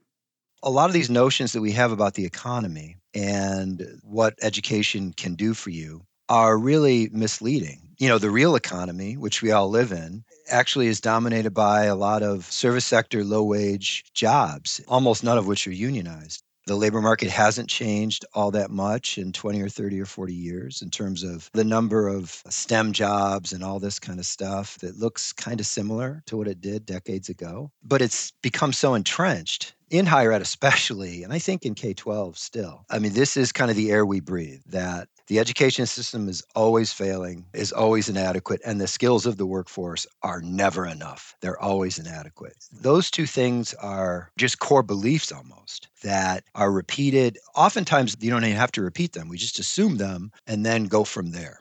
A 0.62 0.70
lot 0.70 0.88
of 0.88 0.94
these 0.94 1.10
notions 1.10 1.52
that 1.52 1.60
we 1.60 1.72
have 1.72 1.92
about 1.92 2.14
the 2.14 2.24
economy 2.24 2.96
and 3.14 4.00
what 4.02 4.34
education 4.42 5.12
can 5.12 5.34
do 5.34 5.54
for 5.54 5.70
you 5.70 6.02
are 6.28 6.56
really 6.56 7.08
misleading. 7.12 7.80
You 7.98 8.08
know, 8.08 8.18
the 8.18 8.30
real 8.30 8.54
economy, 8.54 9.16
which 9.16 9.42
we 9.42 9.50
all 9.50 9.68
live 9.68 9.92
in, 9.92 10.24
actually 10.48 10.86
is 10.86 11.00
dominated 11.00 11.50
by 11.50 11.84
a 11.84 11.96
lot 11.96 12.22
of 12.22 12.44
service 12.44 12.86
sector 12.86 13.24
low 13.24 13.42
wage 13.42 14.04
jobs, 14.14 14.80
almost 14.88 15.24
none 15.24 15.38
of 15.38 15.46
which 15.46 15.66
are 15.66 15.72
unionized. 15.72 16.42
The 16.66 16.76
labor 16.76 17.00
market 17.00 17.30
hasn't 17.30 17.68
changed 17.68 18.24
all 18.32 18.52
that 18.52 18.70
much 18.70 19.18
in 19.18 19.32
20 19.32 19.60
or 19.60 19.68
30 19.68 20.00
or 20.00 20.06
40 20.06 20.32
years 20.32 20.82
in 20.82 20.90
terms 20.90 21.24
of 21.24 21.50
the 21.52 21.64
number 21.64 22.06
of 22.06 22.42
STEM 22.48 22.92
jobs 22.92 23.52
and 23.52 23.64
all 23.64 23.80
this 23.80 23.98
kind 23.98 24.20
of 24.20 24.26
stuff 24.26 24.78
that 24.78 24.96
looks 24.96 25.32
kind 25.32 25.58
of 25.58 25.66
similar 25.66 26.22
to 26.26 26.36
what 26.36 26.46
it 26.46 26.60
did 26.60 26.86
decades 26.86 27.28
ago. 27.28 27.72
But 27.82 28.02
it's 28.02 28.30
become 28.42 28.72
so 28.72 28.94
entrenched 28.94 29.74
in 29.90 30.06
higher 30.06 30.32
ed, 30.32 30.40
especially, 30.40 31.22
and 31.22 31.32
I 31.32 31.38
think 31.38 31.66
in 31.66 31.74
K 31.74 31.92
12 31.92 32.38
still. 32.38 32.84
I 32.88 32.98
mean, 32.98 33.12
this 33.12 33.36
is 33.36 33.52
kind 33.52 33.70
of 33.70 33.76
the 33.76 33.90
air 33.90 34.06
we 34.06 34.20
breathe 34.20 34.62
that 34.66 35.08
the 35.26 35.38
education 35.38 35.86
system 35.86 36.28
is 36.28 36.42
always 36.54 36.92
failing, 36.92 37.44
is 37.52 37.72
always 37.72 38.08
inadequate, 38.08 38.60
and 38.64 38.80
the 38.80 38.86
skills 38.86 39.26
of 39.26 39.36
the 39.36 39.46
workforce 39.46 40.06
are 40.22 40.40
never 40.40 40.86
enough. 40.86 41.34
They're 41.40 41.60
always 41.60 41.98
inadequate. 41.98 42.56
Those 42.72 43.10
two 43.10 43.26
things 43.26 43.74
are 43.74 44.30
just 44.36 44.60
core 44.60 44.82
beliefs 44.82 45.30
almost 45.30 45.88
that 46.02 46.44
are 46.54 46.72
repeated. 46.72 47.38
Oftentimes, 47.54 48.16
you 48.20 48.30
don't 48.30 48.44
even 48.44 48.56
have 48.56 48.72
to 48.72 48.82
repeat 48.82 49.12
them, 49.12 49.28
we 49.28 49.36
just 49.36 49.58
assume 49.58 49.96
them 49.98 50.32
and 50.46 50.64
then 50.64 50.84
go 50.84 51.04
from 51.04 51.32
there. 51.32 51.60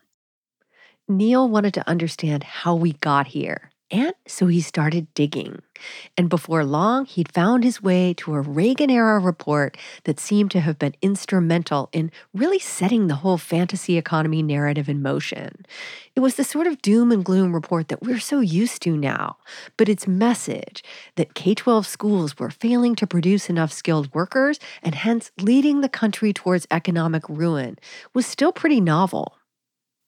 Neil 1.08 1.50
wanted 1.50 1.74
to 1.74 1.90
understand 1.90 2.44
how 2.44 2.76
we 2.76 2.94
got 2.94 3.26
here. 3.28 3.69
And 3.91 4.13
so 4.27 4.46
he 4.46 4.62
started 4.62 5.12
digging. 5.15 5.63
And 6.15 6.29
before 6.29 6.63
long, 6.63 7.05
he'd 7.05 7.31
found 7.31 7.63
his 7.63 7.81
way 7.81 8.13
to 8.15 8.36
a 8.36 8.41
Reagan 8.41 8.91
era 8.91 9.17
report 9.17 9.77
that 10.03 10.19
seemed 10.19 10.51
to 10.51 10.60
have 10.60 10.77
been 10.77 10.93
instrumental 11.01 11.89
in 11.91 12.12
really 12.34 12.60
setting 12.60 13.08
the 13.08 13.15
whole 13.15 13.38
fantasy 13.38 13.98
economy 13.98 14.43
narrative 14.43 14.89
in 14.89 15.01
motion. 15.01 15.65
It 16.15 16.19
was 16.19 16.36
the 16.36 16.43
sort 16.43 16.67
of 16.67 16.81
doom 16.84 17.12
and 17.12 17.25
gloom 17.25 17.53
report 17.53 17.88
that 17.88 18.03
we're 18.03 18.19
so 18.19 18.41
used 18.41 18.84
to 18.84 18.96
now, 18.96 19.38
but 19.77 19.89
its 19.89 20.08
message 20.08 20.84
that 21.15 21.34
K 21.34 21.55
12 21.55 21.88
schools 21.88 22.38
were 22.38 22.51
failing 22.51 22.93
to 22.96 23.08
produce 23.08 23.50
enough 23.50 23.72
skilled 23.72 24.13
workers 24.13 24.60
and 24.84 24.93
hence 24.93 25.31
leading 25.39 25.81
the 25.81 25.89
country 25.89 26.34
towards 26.34 26.67
economic 26.69 27.27
ruin 27.27 27.79
was 28.13 28.27
still 28.27 28.51
pretty 28.51 28.81
novel 28.81 29.38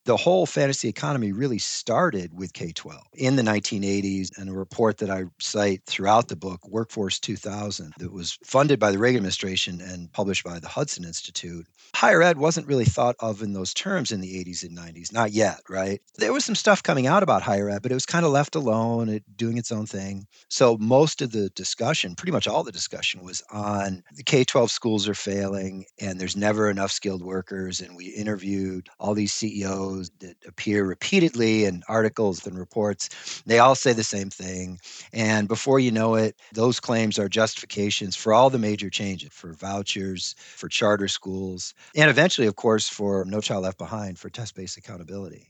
the 0.05 0.17
whole 0.17 0.45
fantasy 0.45 0.89
economy 0.89 1.31
really 1.31 1.59
started 1.59 2.37
with 2.37 2.53
K 2.53 2.71
12 2.71 3.01
in 3.13 3.35
the 3.35 3.43
1980s. 3.43 4.37
And 4.37 4.49
a 4.49 4.53
report 4.53 4.97
that 4.99 5.09
I 5.09 5.25
cite 5.39 5.85
throughout 5.85 6.27
the 6.27 6.35
book, 6.35 6.67
Workforce 6.67 7.19
2000, 7.19 7.93
that 7.97 8.11
was 8.11 8.37
funded 8.43 8.79
by 8.79 8.91
the 8.91 8.97
Reagan 8.97 9.17
administration 9.17 9.81
and 9.81 10.11
published 10.11 10.43
by 10.43 10.59
the 10.59 10.67
Hudson 10.67 11.03
Institute. 11.03 11.67
Higher 11.95 12.21
ed 12.21 12.37
wasn't 12.37 12.67
really 12.67 12.85
thought 12.85 13.15
of 13.19 13.41
in 13.41 13.53
those 13.53 13.73
terms 13.73 14.11
in 14.11 14.21
the 14.21 14.43
80s 14.43 14.63
and 14.63 14.77
90s, 14.77 15.13
not 15.13 15.31
yet, 15.31 15.59
right? 15.69 16.01
There 16.17 16.33
was 16.33 16.45
some 16.45 16.55
stuff 16.55 16.81
coming 16.81 17.05
out 17.05 17.23
about 17.23 17.41
higher 17.41 17.69
ed, 17.69 17.81
but 17.81 17.91
it 17.91 17.95
was 17.95 18.05
kind 18.05 18.25
of 18.25 18.31
left 18.31 18.55
alone, 18.55 19.09
it, 19.09 19.23
doing 19.35 19.57
its 19.57 19.71
own 19.71 19.85
thing. 19.85 20.25
So 20.49 20.77
most 20.79 21.21
of 21.21 21.31
the 21.31 21.49
discussion, 21.49 22.15
pretty 22.15 22.31
much 22.31 22.47
all 22.47 22.63
the 22.63 22.71
discussion, 22.71 23.23
was 23.23 23.43
on 23.51 24.03
the 24.15 24.23
K 24.23 24.43
12 24.43 24.71
schools 24.71 25.07
are 25.07 25.13
failing 25.13 25.85
and 25.99 26.19
there's 26.19 26.37
never 26.37 26.69
enough 26.69 26.91
skilled 26.91 27.23
workers. 27.23 27.81
And 27.81 27.95
we 27.95 28.07
interviewed 28.07 28.89
all 28.99 29.13
these 29.13 29.33
CEOs 29.33 30.00
that 30.19 30.35
appear 30.47 30.83
repeatedly 30.83 31.65
in 31.65 31.83
articles 31.87 32.45
and 32.47 32.57
reports. 32.57 33.41
They 33.45 33.59
all 33.59 33.75
say 33.75 33.93
the 33.93 34.03
same 34.03 34.29
thing. 34.29 34.79
And 35.13 35.47
before 35.47 35.79
you 35.79 35.91
know 35.91 36.15
it, 36.15 36.35
those 36.53 36.79
claims 36.79 37.19
are 37.19 37.29
justifications 37.29 38.15
for 38.15 38.33
all 38.33 38.49
the 38.49 38.57
major 38.57 38.89
changes 38.89 39.29
for 39.31 39.53
vouchers, 39.53 40.35
for 40.39 40.67
charter 40.67 41.07
schools, 41.07 41.73
and 41.95 42.09
eventually, 42.09 42.47
of 42.47 42.55
course, 42.55 42.89
for 42.89 43.25
No 43.25 43.41
Child 43.41 43.63
Left 43.63 43.77
Behind 43.77 44.17
for 44.17 44.29
test 44.29 44.55
based 44.55 44.77
accountability. 44.77 45.49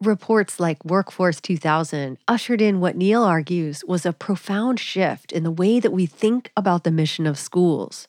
Reports 0.00 0.60
like 0.60 0.84
Workforce 0.84 1.40
2000 1.40 2.18
ushered 2.28 2.60
in 2.60 2.78
what 2.78 2.96
Neil 2.96 3.24
argues 3.24 3.84
was 3.86 4.06
a 4.06 4.12
profound 4.12 4.78
shift 4.78 5.32
in 5.32 5.42
the 5.42 5.50
way 5.50 5.80
that 5.80 5.90
we 5.90 6.06
think 6.06 6.52
about 6.56 6.84
the 6.84 6.92
mission 6.92 7.26
of 7.26 7.36
schools 7.36 8.06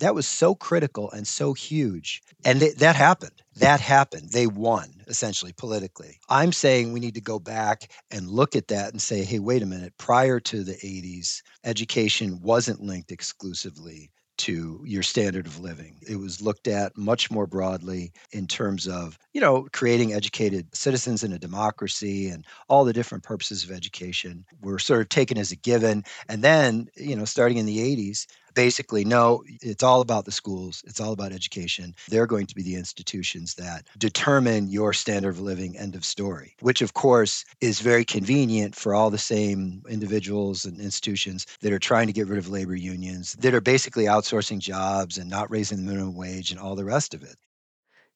that 0.00 0.14
was 0.14 0.26
so 0.26 0.54
critical 0.54 1.10
and 1.10 1.26
so 1.26 1.52
huge. 1.52 2.22
And 2.44 2.60
th- 2.60 2.76
that 2.76 2.96
happened. 2.96 3.42
That 3.60 3.80
happened. 3.80 4.30
They 4.30 4.46
won 4.46 5.02
essentially 5.06 5.52
politically. 5.52 6.18
I'm 6.28 6.52
saying 6.52 6.92
we 6.92 7.00
need 7.00 7.14
to 7.14 7.20
go 7.20 7.38
back 7.38 7.90
and 8.10 8.30
look 8.30 8.56
at 8.56 8.68
that 8.68 8.92
and 8.92 9.00
say, 9.00 9.24
hey, 9.24 9.38
wait 9.38 9.62
a 9.62 9.66
minute. 9.66 9.94
Prior 9.98 10.40
to 10.40 10.62
the 10.62 10.74
80s, 10.74 11.42
education 11.64 12.40
wasn't 12.42 12.80
linked 12.80 13.10
exclusively 13.10 14.10
to 14.38 14.80
your 14.84 15.02
standard 15.02 15.46
of 15.46 15.58
living. 15.58 15.98
It 16.08 16.16
was 16.16 16.40
looked 16.40 16.68
at 16.68 16.96
much 16.96 17.30
more 17.30 17.46
broadly 17.46 18.12
in 18.30 18.46
terms 18.46 18.86
of, 18.86 19.18
you 19.32 19.40
know, 19.40 19.66
creating 19.72 20.12
educated 20.12 20.74
citizens 20.74 21.24
in 21.24 21.32
a 21.32 21.38
democracy 21.38 22.28
and 22.28 22.46
all 22.68 22.84
the 22.84 22.92
different 22.92 23.24
purposes 23.24 23.64
of 23.64 23.72
education 23.72 24.44
were 24.62 24.78
sort 24.78 25.00
of 25.00 25.08
taken 25.08 25.38
as 25.38 25.50
a 25.50 25.56
given. 25.56 26.04
And 26.28 26.42
then, 26.42 26.86
you 26.96 27.16
know, 27.16 27.24
starting 27.24 27.58
in 27.58 27.66
the 27.66 27.78
80s, 27.78 28.26
basically, 28.58 29.04
no, 29.04 29.44
it's 29.62 29.84
all 29.84 30.00
about 30.00 30.24
the 30.24 30.32
schools, 30.32 30.82
it's 30.84 31.00
all 31.00 31.12
about 31.12 31.30
education. 31.30 31.94
They're 32.08 32.26
going 32.26 32.46
to 32.46 32.56
be 32.56 32.64
the 32.64 32.74
institutions 32.74 33.54
that 33.54 33.86
determine 33.96 34.66
your 34.66 34.92
standard 34.92 35.28
of 35.28 35.40
living, 35.40 35.78
end 35.78 35.94
of 35.94 36.04
story, 36.04 36.56
which, 36.58 36.82
of 36.82 36.94
course, 36.94 37.44
is 37.60 37.78
very 37.78 38.04
convenient 38.04 38.74
for 38.74 38.96
all 38.96 39.10
the 39.10 39.16
same 39.16 39.84
individuals 39.88 40.64
and 40.64 40.80
institutions 40.80 41.46
that 41.60 41.72
are 41.72 41.78
trying 41.78 42.08
to 42.08 42.12
get 42.12 42.26
rid 42.26 42.40
of 42.40 42.48
labor 42.48 42.74
unions, 42.74 43.34
that 43.34 43.54
are 43.54 43.60
basically 43.60 44.06
outsourcing 44.06 44.58
jobs 44.58 45.18
and 45.18 45.30
not 45.30 45.48
raising 45.52 45.78
the 45.78 45.88
minimum 45.92 46.16
wage 46.16 46.50
and 46.50 46.58
all 46.58 46.74
the 46.74 46.84
rest 46.84 47.14
of 47.14 47.22
it. 47.22 47.36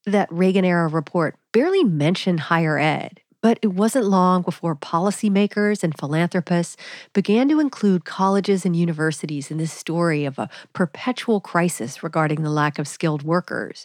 That 0.06 0.32
Reagan 0.32 0.64
era 0.64 0.88
report 0.88 1.36
barely 1.52 1.84
mentioned 1.84 2.40
higher 2.40 2.80
ed. 2.80 3.21
But 3.42 3.58
it 3.60 3.74
wasn't 3.74 4.06
long 4.06 4.42
before 4.42 4.74
policymakers 4.76 5.82
and 5.82 5.98
philanthropists 5.98 6.76
began 7.12 7.48
to 7.48 7.60
include 7.60 8.04
colleges 8.04 8.64
and 8.64 8.74
universities 8.74 9.50
in 9.50 9.58
this 9.58 9.72
story 9.72 10.24
of 10.24 10.38
a 10.38 10.48
perpetual 10.72 11.40
crisis 11.40 12.02
regarding 12.02 12.42
the 12.42 12.50
lack 12.50 12.78
of 12.78 12.88
skilled 12.88 13.24
workers. 13.24 13.84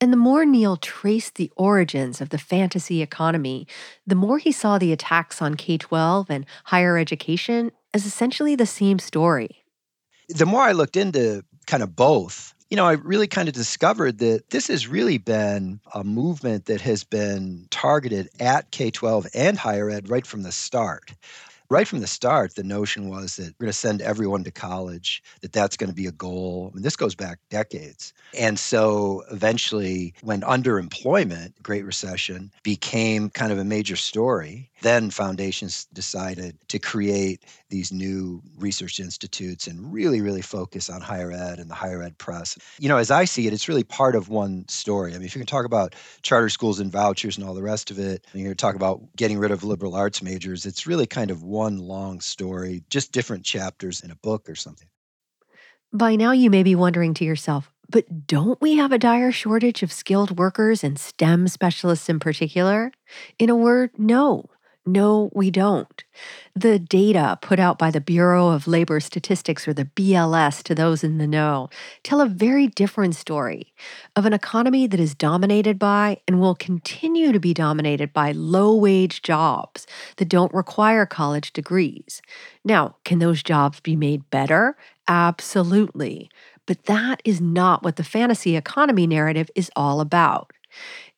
And 0.00 0.12
the 0.12 0.16
more 0.16 0.44
Neil 0.44 0.76
traced 0.76 1.36
the 1.36 1.52
origins 1.56 2.20
of 2.20 2.30
the 2.30 2.38
fantasy 2.38 3.00
economy, 3.00 3.66
the 4.06 4.16
more 4.16 4.38
he 4.38 4.52
saw 4.52 4.76
the 4.76 4.92
attacks 4.92 5.40
on 5.40 5.54
K 5.54 5.78
12 5.78 6.28
and 6.28 6.44
higher 6.64 6.98
education 6.98 7.70
as 7.94 8.04
essentially 8.04 8.56
the 8.56 8.66
same 8.66 8.98
story. 8.98 9.64
The 10.28 10.46
more 10.46 10.62
I 10.62 10.72
looked 10.72 10.96
into 10.96 11.44
kind 11.66 11.82
of 11.82 11.94
both, 11.94 12.54
you 12.70 12.76
know, 12.76 12.86
I 12.86 12.92
really 12.92 13.28
kind 13.28 13.48
of 13.48 13.54
discovered 13.54 14.18
that 14.18 14.50
this 14.50 14.68
has 14.68 14.88
really 14.88 15.18
been 15.18 15.80
a 15.94 16.02
movement 16.04 16.66
that 16.66 16.80
has 16.80 17.04
been 17.04 17.66
targeted 17.70 18.28
at 18.40 18.70
K 18.72 18.90
12 18.90 19.26
and 19.34 19.56
higher 19.58 19.88
ed 19.90 20.08
right 20.08 20.26
from 20.26 20.42
the 20.42 20.52
start. 20.52 21.12
right 21.70 21.88
from 21.88 22.00
the 22.00 22.06
start, 22.06 22.54
the 22.54 22.62
notion 22.62 23.08
was 23.08 23.36
that 23.36 23.54
we're 23.58 23.64
going 23.66 23.72
to 23.72 23.72
send 23.72 24.00
everyone 24.02 24.44
to 24.44 24.50
college, 24.52 25.22
that 25.40 25.52
that's 25.52 25.76
going 25.76 25.90
to 25.90 25.94
be 25.96 26.06
a 26.06 26.12
goal. 26.12 26.70
I 26.72 26.76
mean, 26.76 26.82
this 26.82 26.96
goes 26.96 27.14
back 27.14 27.38
decades. 27.50 28.12
And 28.38 28.58
so 28.58 29.24
eventually, 29.30 30.14
when 30.22 30.42
underemployment, 30.42 31.54
Great 31.62 31.84
Recession, 31.84 32.52
became 32.62 33.30
kind 33.30 33.52
of 33.52 33.58
a 33.58 33.64
major 33.64 33.96
story, 33.96 34.70
then 34.82 35.10
foundations 35.10 35.86
decided 35.92 36.56
to 36.68 36.78
create 36.78 37.44
these 37.68 37.92
new 37.92 38.42
research 38.58 39.00
institutes 39.00 39.66
and 39.66 39.92
really, 39.92 40.20
really 40.20 40.42
focus 40.42 40.88
on 40.88 41.00
higher 41.00 41.32
ed 41.32 41.58
and 41.58 41.70
the 41.70 41.74
higher 41.74 42.02
ed 42.02 42.16
press. 42.18 42.56
You 42.78 42.88
know, 42.88 42.96
as 42.96 43.10
I 43.10 43.24
see 43.24 43.46
it, 43.46 43.52
it's 43.52 43.68
really 43.68 43.84
part 43.84 44.14
of 44.14 44.28
one 44.28 44.66
story. 44.68 45.12
I 45.12 45.18
mean, 45.18 45.26
if 45.26 45.34
you 45.34 45.40
can 45.40 45.46
talk 45.46 45.64
about 45.64 45.94
charter 46.22 46.48
schools 46.48 46.80
and 46.80 46.92
vouchers 46.92 47.36
and 47.36 47.46
all 47.46 47.54
the 47.54 47.62
rest 47.62 47.90
of 47.90 47.98
it, 47.98 48.26
and 48.32 48.42
you're 48.42 48.54
talking 48.54 48.76
about 48.76 49.00
getting 49.16 49.38
rid 49.38 49.50
of 49.50 49.64
liberal 49.64 49.94
arts 49.94 50.22
majors, 50.22 50.66
it's 50.66 50.86
really 50.86 51.06
kind 51.06 51.30
of 51.30 51.42
one 51.42 51.78
long 51.78 52.20
story, 52.20 52.84
just 52.90 53.12
different 53.12 53.44
chapters 53.44 54.00
in 54.00 54.10
a 54.10 54.16
book 54.16 54.48
or 54.48 54.54
something. 54.54 54.88
By 55.92 56.16
now, 56.16 56.32
you 56.32 56.50
may 56.50 56.62
be 56.62 56.74
wondering 56.74 57.14
to 57.14 57.24
yourself, 57.24 57.72
but 57.88 58.26
don't 58.26 58.60
we 58.60 58.76
have 58.76 58.92
a 58.92 58.98
dire 58.98 59.32
shortage 59.32 59.82
of 59.82 59.92
skilled 59.92 60.38
workers 60.38 60.82
and 60.82 60.98
STEM 60.98 61.48
specialists 61.48 62.08
in 62.08 62.18
particular? 62.18 62.92
In 63.38 63.48
a 63.50 63.56
word, 63.56 63.90
no. 63.96 64.50
No, 64.88 65.30
we 65.34 65.50
don't. 65.50 66.04
The 66.54 66.78
data 66.78 67.38
put 67.42 67.58
out 67.58 67.76
by 67.76 67.90
the 67.90 68.00
Bureau 68.00 68.50
of 68.50 68.68
Labor 68.68 69.00
Statistics, 69.00 69.66
or 69.66 69.74
the 69.74 69.86
BLS 69.96 70.62
to 70.62 70.76
those 70.76 71.02
in 71.02 71.18
the 71.18 71.26
know, 71.26 71.68
tell 72.04 72.20
a 72.20 72.26
very 72.28 72.68
different 72.68 73.16
story 73.16 73.74
of 74.14 74.26
an 74.26 74.32
economy 74.32 74.86
that 74.86 75.00
is 75.00 75.12
dominated 75.16 75.76
by 75.80 76.18
and 76.28 76.40
will 76.40 76.54
continue 76.54 77.32
to 77.32 77.40
be 77.40 77.52
dominated 77.52 78.12
by 78.12 78.30
low 78.30 78.76
wage 78.76 79.22
jobs 79.22 79.88
that 80.18 80.28
don't 80.28 80.54
require 80.54 81.04
college 81.04 81.52
degrees. 81.52 82.22
Now, 82.64 82.94
can 83.04 83.18
those 83.18 83.42
jobs 83.42 83.80
be 83.80 83.96
made 83.96 84.30
better? 84.30 84.76
Absolutely. 85.08 86.30
But 86.64 86.84
that 86.84 87.20
is 87.24 87.40
not 87.40 87.82
what 87.82 87.96
the 87.96 88.04
fantasy 88.04 88.54
economy 88.56 89.08
narrative 89.08 89.50
is 89.56 89.68
all 89.74 90.00
about. 90.00 90.52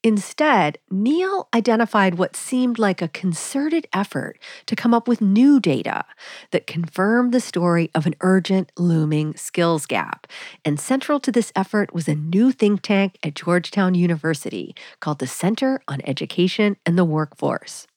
Instead, 0.05 0.78
Neil 0.90 1.49
identified 1.52 2.14
what 2.14 2.37
seemed 2.37 2.78
like 2.78 3.02
a 3.02 3.09
concerted 3.09 3.88
effort 3.93 4.38
to 4.67 4.76
come 4.76 4.95
up 4.95 5.09
with 5.09 5.21
new 5.21 5.59
data 5.59 6.05
that 6.52 6.69
confirmed 6.69 7.33
the 7.35 7.40
story 7.40 7.90
of 7.97 8.07
an 8.07 8.14
urgent, 8.21 8.71
looming 8.78 9.35
skills 9.35 9.87
gap. 9.87 10.28
And 10.64 10.78
central 10.78 11.19
to 11.21 11.33
this 11.33 11.52
effort 11.57 11.93
was 11.93 12.07
a 12.07 12.14
new 12.14 12.52
think 12.52 12.83
tank 12.83 13.19
at 13.25 13.35
Georgetown 13.35 13.97
University 13.97 14.73
called 15.00 15.19
the 15.19 15.26
Center 15.26 15.83
on 15.88 16.00
Education 16.05 16.76
and 16.87 16.97
the 16.97 17.05
Workforce. 17.05 17.88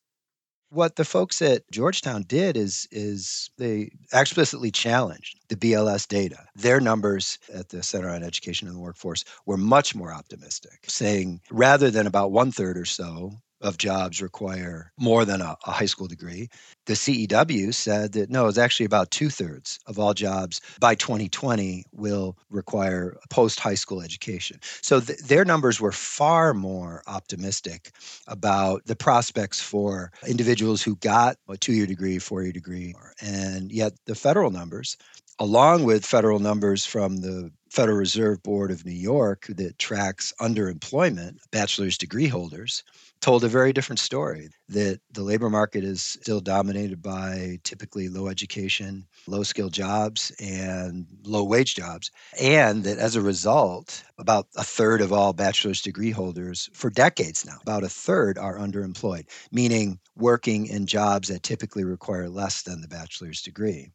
What 0.74 0.96
the 0.96 1.04
folks 1.04 1.42
at 1.42 1.70
Georgetown 1.70 2.24
did 2.24 2.56
is 2.56 2.88
is 2.92 3.50
they 3.58 3.92
explicitly 4.14 4.72
challenged 4.72 5.38
the 5.50 5.58
BLS 5.58 6.08
data. 6.08 6.46
Their 6.56 6.80
numbers 6.80 7.40
at 7.54 7.68
the 7.68 7.84
Center 7.84 8.08
on 8.08 8.24
Education 8.24 8.70
and 8.70 8.78
the 8.78 8.82
Workforce 8.82 9.26
were 9.46 9.58
much 9.58 9.94
more 9.96 10.14
optimistic, 10.14 10.86
saying 10.88 11.42
rather 11.52 11.92
than 11.92 12.08
about 12.08 12.32
one 12.32 12.54
third 12.54 12.78
or 12.78 12.86
so 12.86 13.34
of 13.62 13.78
jobs 13.78 14.22
require 14.22 14.92
more 14.98 15.26
than 15.26 15.42
a, 15.42 15.56
a, 15.66 15.72
high 15.72 15.86
school 15.86 16.08
degree. 16.08 16.50
The 16.86 16.94
CEW 16.94 17.74
said 17.74 18.14
that 18.14 18.30
no, 18.30 18.48
it's 18.48 18.58
actually 18.58 18.86
about 18.86 19.12
two 19.12 19.30
thirds 19.30 19.80
of 19.88 20.00
all 20.00 20.14
jobs 20.14 20.62
by 20.80 20.96
2020 20.96 21.86
will 21.92 22.38
require 22.50 23.18
post 23.30 23.60
high 23.60 23.76
school 23.76 24.02
education. 24.02 24.60
So 24.82 25.00
th- 25.00 25.20
their 25.20 25.46
numbers 25.46 25.80
were 25.80 25.92
far 25.92 26.54
more 26.54 27.04
optimistic 27.08 27.92
about 28.28 28.86
the 28.86 28.96
prospects 28.96 29.62
for 29.62 30.12
individuals 30.28 30.82
who 30.82 30.96
got 30.98 31.38
a 31.48 31.58
two 31.58 31.74
year 31.74 31.86
degree, 31.86 32.20
four 32.20 32.44
year 32.44 32.52
degree. 32.52 32.94
And 33.22 33.72
yet 33.72 33.94
the 34.06 34.16
federal 34.16 34.52
numbers, 34.52 34.98
along 35.40 35.84
with 35.84 36.06
federal 36.06 36.40
numbers 36.40 36.86
from 36.86 37.18
the 37.18 37.52
Federal 37.72 37.98
Reserve 37.98 38.44
Board 38.44 38.70
of 38.70 38.86
New 38.86 38.92
York 38.92 39.46
that 39.48 39.80
tracks 39.80 40.34
underemployment, 40.42 41.38
bachelor's 41.52 41.98
degree 41.98 42.28
holders, 42.28 42.84
told 43.22 43.44
a 43.44 43.48
very 43.48 43.72
different 43.72 44.00
story 44.00 44.50
that 44.70 45.00
the 45.12 45.22
labor 45.22 45.50
market 45.50 45.84
is 45.84 46.02
still 46.02 46.40
dominated 46.40 47.02
by 47.02 47.60
typically 47.64 48.10
low 48.10 48.28
education, 48.28 49.06
low 49.28 49.44
skilled 49.44 49.74
jobs, 49.74 50.32
and 50.40 51.06
low 51.24 51.44
wage 51.44 51.76
jobs. 51.76 52.12
And 52.42 52.84
that 52.84 52.98
as 52.98 53.16
a 53.16 53.22
result, 53.22 54.04
about 54.18 54.48
a 54.56 54.64
third 54.64 55.02
of 55.02 55.14
all 55.14 55.34
bachelor's 55.34 55.82
degree 55.82 56.12
holders 56.12 56.70
for 56.74 56.90
decades 56.90 57.46
now, 57.46 57.58
about 57.62 57.84
a 57.84 57.90
third 57.90 58.38
are 58.38 58.58
underemployed, 58.58 59.28
meaning 59.52 60.00
working 60.16 60.66
in 60.66 60.88
jobs 60.88 61.28
that 61.28 61.44
typically 61.44 61.84
require 61.84 62.30
less 62.30 62.64
than 62.64 62.82
the 62.82 62.88
bachelor's 62.88 63.42
degree 63.42 63.92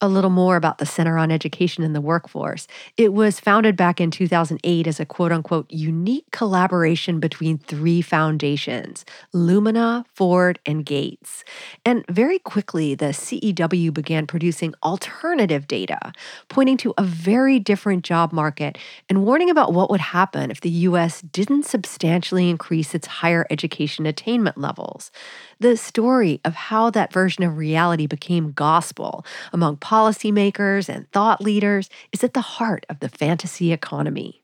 a 0.00 0.08
little 0.08 0.30
more 0.30 0.56
about 0.56 0.78
the 0.78 0.84
Center 0.84 1.16
on 1.16 1.30
Education 1.30 1.82
in 1.82 1.94
the 1.94 2.00
Workforce. 2.02 2.68
It 2.98 3.14
was 3.14 3.40
founded 3.40 3.76
back 3.76 4.00
in 4.00 4.10
2008 4.10 4.86
as 4.86 5.00
a 5.00 5.06
quote 5.06 5.32
unquote 5.32 5.70
unique 5.70 6.30
collaboration 6.32 7.18
between 7.18 7.58
three 7.58 8.02
foundations 8.02 9.04
Lumina, 9.32 10.04
Ford, 10.12 10.58
and 10.66 10.84
Gates. 10.84 11.44
And 11.84 12.04
very 12.08 12.38
quickly, 12.38 12.94
the 12.94 13.06
CEW 13.06 13.92
began 13.94 14.26
producing 14.26 14.74
alternative 14.82 15.66
data, 15.66 16.12
pointing 16.48 16.76
to 16.78 16.92
a 16.98 17.02
very 17.02 17.58
different 17.58 18.04
job 18.04 18.32
market 18.32 18.76
and 19.08 19.24
warning 19.24 19.48
about 19.48 19.72
what 19.72 19.90
would 19.90 20.00
happen 20.00 20.50
if 20.50 20.60
the 20.60 20.70
U.S. 20.70 21.22
didn't 21.22 21.64
substantially 21.64 22.50
increase 22.50 22.94
its 22.94 23.06
higher 23.06 23.46
education 23.50 24.04
attainment 24.04 24.58
levels 24.58 25.10
the 25.58 25.76
story 25.76 26.40
of 26.44 26.54
how 26.54 26.90
that 26.90 27.12
version 27.12 27.44
of 27.44 27.56
reality 27.56 28.06
became 28.06 28.52
gospel 28.52 29.24
among 29.52 29.76
policymakers 29.78 30.88
and 30.88 31.10
thought 31.12 31.40
leaders 31.40 31.88
is 32.12 32.22
at 32.22 32.34
the 32.34 32.40
heart 32.40 32.84
of 32.88 33.00
the 33.00 33.08
fantasy 33.08 33.72
economy 33.72 34.42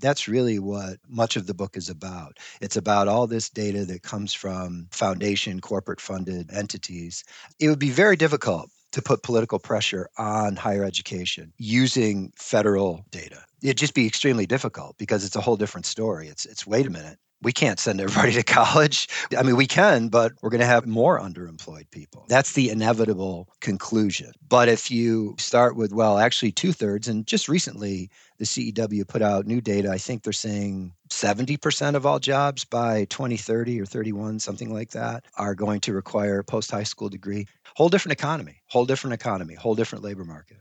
that's 0.00 0.28
really 0.28 0.58
what 0.58 0.98
much 1.08 1.36
of 1.36 1.46
the 1.46 1.54
book 1.54 1.76
is 1.76 1.88
about. 1.88 2.38
It's 2.60 2.76
about 2.76 3.08
all 3.08 3.26
this 3.26 3.50
data 3.50 3.84
that 3.86 4.02
comes 4.02 4.32
from 4.32 4.86
foundation, 4.92 5.60
corporate 5.60 6.00
funded 6.00 6.52
entities. 6.52 7.24
It 7.58 7.68
would 7.68 7.78
be 7.78 7.90
very 7.90 8.16
difficult 8.16 8.70
to 8.92 9.02
put 9.02 9.22
political 9.22 9.58
pressure 9.58 10.08
on 10.16 10.56
higher 10.56 10.84
education 10.84 11.52
using 11.58 12.32
federal 12.36 13.04
data. 13.10 13.44
It'd 13.62 13.76
just 13.76 13.94
be 13.94 14.06
extremely 14.06 14.46
difficult 14.46 14.96
because 14.98 15.24
it's 15.24 15.36
a 15.36 15.40
whole 15.40 15.56
different 15.56 15.86
story. 15.86 16.28
It's 16.28 16.46
it's 16.46 16.66
wait 16.66 16.86
a 16.86 16.90
minute 16.90 17.18
we 17.42 17.52
can't 17.52 17.78
send 17.78 18.00
everybody 18.00 18.32
to 18.32 18.42
college. 18.42 19.08
I 19.36 19.42
mean, 19.42 19.56
we 19.56 19.66
can, 19.66 20.08
but 20.08 20.32
we're 20.42 20.50
going 20.50 20.60
to 20.60 20.66
have 20.66 20.86
more 20.86 21.20
underemployed 21.20 21.90
people. 21.90 22.26
That's 22.28 22.52
the 22.52 22.70
inevitable 22.70 23.48
conclusion. 23.60 24.32
But 24.48 24.68
if 24.68 24.90
you 24.90 25.36
start 25.38 25.76
with, 25.76 25.92
well, 25.92 26.18
actually 26.18 26.52
two 26.52 26.72
thirds, 26.72 27.06
and 27.06 27.26
just 27.26 27.48
recently 27.48 28.10
the 28.38 28.44
CEW 28.44 29.06
put 29.06 29.22
out 29.22 29.46
new 29.46 29.60
data, 29.60 29.90
I 29.90 29.98
think 29.98 30.22
they're 30.22 30.32
saying 30.32 30.92
70% 31.10 31.94
of 31.94 32.06
all 32.06 32.18
jobs 32.18 32.64
by 32.64 33.04
2030 33.06 33.80
or 33.80 33.86
31, 33.86 34.40
something 34.40 34.72
like 34.72 34.90
that, 34.90 35.24
are 35.36 35.54
going 35.54 35.80
to 35.80 35.92
require 35.92 36.40
a 36.40 36.44
post 36.44 36.70
high 36.70 36.82
school 36.82 37.08
degree. 37.08 37.46
Whole 37.76 37.88
different 37.88 38.18
economy, 38.18 38.62
whole 38.66 38.84
different 38.84 39.14
economy, 39.14 39.54
whole 39.54 39.74
different 39.74 40.04
labor 40.04 40.24
market. 40.24 40.58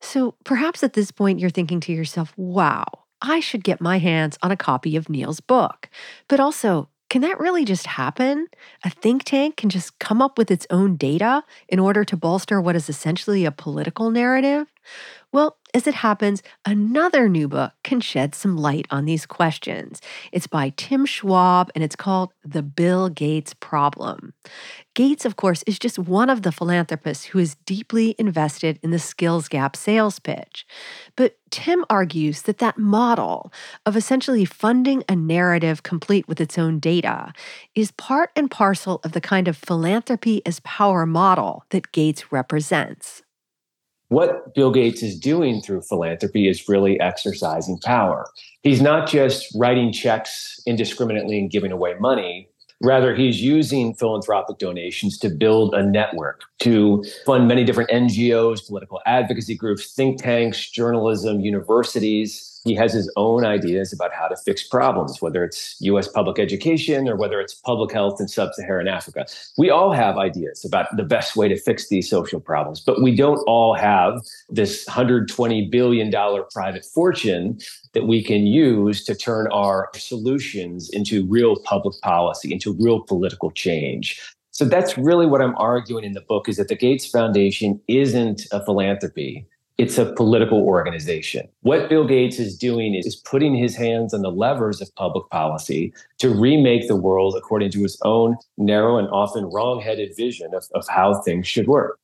So 0.00 0.34
perhaps 0.44 0.82
at 0.82 0.94
this 0.94 1.10
point 1.10 1.38
you're 1.38 1.50
thinking 1.50 1.78
to 1.80 1.92
yourself, 1.92 2.32
wow, 2.36 2.86
I 3.22 3.40
should 3.40 3.64
get 3.64 3.80
my 3.80 3.98
hands 3.98 4.38
on 4.42 4.50
a 4.50 4.56
copy 4.56 4.96
of 4.96 5.08
Neil's 5.08 5.40
book. 5.40 5.88
But 6.28 6.40
also, 6.40 6.88
can 7.10 7.22
that 7.22 7.40
really 7.40 7.64
just 7.64 7.86
happen? 7.86 8.46
A 8.84 8.90
think 8.90 9.24
tank 9.24 9.56
can 9.56 9.68
just 9.68 9.98
come 9.98 10.22
up 10.22 10.38
with 10.38 10.50
its 10.50 10.66
own 10.70 10.96
data 10.96 11.42
in 11.68 11.80
order 11.80 12.04
to 12.04 12.16
bolster 12.16 12.60
what 12.60 12.76
is 12.76 12.88
essentially 12.88 13.44
a 13.44 13.50
political 13.50 14.10
narrative? 14.10 14.68
Well, 15.32 15.58
as 15.72 15.86
it 15.86 15.94
happens, 15.94 16.42
another 16.64 17.28
new 17.28 17.46
book 17.46 17.72
can 17.84 18.00
shed 18.00 18.34
some 18.34 18.56
light 18.56 18.86
on 18.90 19.04
these 19.04 19.26
questions. 19.26 20.00
It's 20.32 20.48
by 20.48 20.72
Tim 20.76 21.06
Schwab 21.06 21.70
and 21.76 21.84
it's 21.84 21.94
called 21.94 22.32
The 22.44 22.64
Bill 22.64 23.08
Gates 23.08 23.54
Problem. 23.54 24.34
Gates, 24.96 25.24
of 25.24 25.36
course, 25.36 25.62
is 25.68 25.78
just 25.78 26.00
one 26.00 26.30
of 26.30 26.42
the 26.42 26.50
philanthropists 26.50 27.26
who 27.26 27.38
is 27.38 27.54
deeply 27.64 28.16
invested 28.18 28.80
in 28.82 28.90
the 28.90 28.98
skills 28.98 29.46
gap 29.46 29.76
sales 29.76 30.18
pitch. 30.18 30.66
But 31.14 31.36
Tim 31.50 31.84
argues 31.88 32.42
that 32.42 32.58
that 32.58 32.76
model 32.76 33.52
of 33.86 33.96
essentially 33.96 34.44
funding 34.44 35.04
a 35.08 35.14
narrative 35.14 35.84
complete 35.84 36.26
with 36.26 36.40
its 36.40 36.58
own 36.58 36.80
data 36.80 37.32
is 37.76 37.92
part 37.92 38.30
and 38.34 38.50
parcel 38.50 39.00
of 39.04 39.12
the 39.12 39.20
kind 39.20 39.46
of 39.46 39.56
philanthropy 39.56 40.42
as 40.44 40.58
power 40.60 41.06
model 41.06 41.64
that 41.70 41.92
Gates 41.92 42.32
represents 42.32 43.22
what 44.10 44.54
Bill 44.56 44.72
Gates 44.72 45.02
is 45.04 45.18
doing 45.18 45.62
through 45.62 45.82
philanthropy 45.82 46.48
is 46.48 46.68
really 46.68 47.00
exercising 47.00 47.78
power. 47.78 48.26
He's 48.62 48.82
not 48.82 49.08
just 49.08 49.46
writing 49.54 49.92
checks 49.92 50.60
indiscriminately 50.66 51.38
and 51.38 51.48
giving 51.48 51.70
away 51.70 51.94
money. 52.00 52.48
Rather, 52.82 53.14
he's 53.14 53.40
using 53.40 53.94
philanthropic 53.94 54.58
donations 54.58 55.16
to 55.18 55.28
build 55.28 55.74
a 55.74 55.82
network, 55.84 56.42
to 56.58 57.04
fund 57.24 57.46
many 57.46 57.62
different 57.62 57.90
NGOs, 57.90 58.66
political 58.66 59.00
advocacy 59.06 59.54
groups, 59.54 59.92
think 59.92 60.20
tanks, 60.20 60.68
journalism, 60.68 61.40
universities, 61.40 62.59
He 62.64 62.74
has 62.74 62.92
his 62.92 63.10
own 63.16 63.44
ideas 63.44 63.92
about 63.92 64.12
how 64.12 64.28
to 64.28 64.36
fix 64.36 64.62
problems, 64.62 65.22
whether 65.22 65.44
it's 65.44 65.76
US 65.80 66.08
public 66.08 66.38
education 66.38 67.08
or 67.08 67.16
whether 67.16 67.40
it's 67.40 67.54
public 67.54 67.92
health 67.92 68.20
in 68.20 68.28
sub 68.28 68.52
Saharan 68.54 68.88
Africa. 68.88 69.26
We 69.56 69.70
all 69.70 69.92
have 69.92 70.18
ideas 70.18 70.64
about 70.64 70.94
the 70.96 71.02
best 71.02 71.36
way 71.36 71.48
to 71.48 71.56
fix 71.56 71.88
these 71.88 72.08
social 72.08 72.40
problems, 72.40 72.80
but 72.80 73.02
we 73.02 73.16
don't 73.16 73.42
all 73.46 73.74
have 73.74 74.20
this 74.50 74.84
$120 74.86 75.70
billion 75.70 76.12
private 76.52 76.84
fortune 76.84 77.58
that 77.94 78.06
we 78.06 78.22
can 78.22 78.46
use 78.46 79.04
to 79.04 79.14
turn 79.14 79.48
our 79.52 79.88
solutions 79.94 80.90
into 80.90 81.26
real 81.26 81.56
public 81.64 81.98
policy, 82.02 82.52
into 82.52 82.74
real 82.74 83.00
political 83.00 83.50
change. 83.50 84.20
So 84.50 84.66
that's 84.66 84.98
really 84.98 85.26
what 85.26 85.40
I'm 85.40 85.56
arguing 85.56 86.04
in 86.04 86.12
the 86.12 86.20
book 86.20 86.48
is 86.48 86.58
that 86.58 86.68
the 86.68 86.76
Gates 86.76 87.06
Foundation 87.06 87.80
isn't 87.88 88.42
a 88.52 88.62
philanthropy 88.62 89.46
it's 89.80 89.96
a 89.96 90.12
political 90.12 90.58
organization. 90.58 91.48
What 91.62 91.88
Bill 91.88 92.06
Gates 92.06 92.38
is 92.38 92.54
doing 92.54 92.94
is 92.94 93.16
putting 93.16 93.54
his 93.54 93.74
hands 93.74 94.12
on 94.12 94.20
the 94.20 94.30
levers 94.30 94.82
of 94.82 94.94
public 94.94 95.28
policy 95.30 95.94
to 96.18 96.28
remake 96.28 96.86
the 96.86 96.96
world 96.96 97.34
according 97.34 97.70
to 97.70 97.82
his 97.82 97.98
own 98.04 98.36
narrow 98.58 98.98
and 98.98 99.08
often 99.08 99.44
wrong 99.44 99.80
headed 99.80 100.14
vision 100.14 100.52
of, 100.52 100.64
of 100.74 100.84
how 100.88 101.22
things 101.22 101.46
should 101.46 101.66
work. 101.66 101.99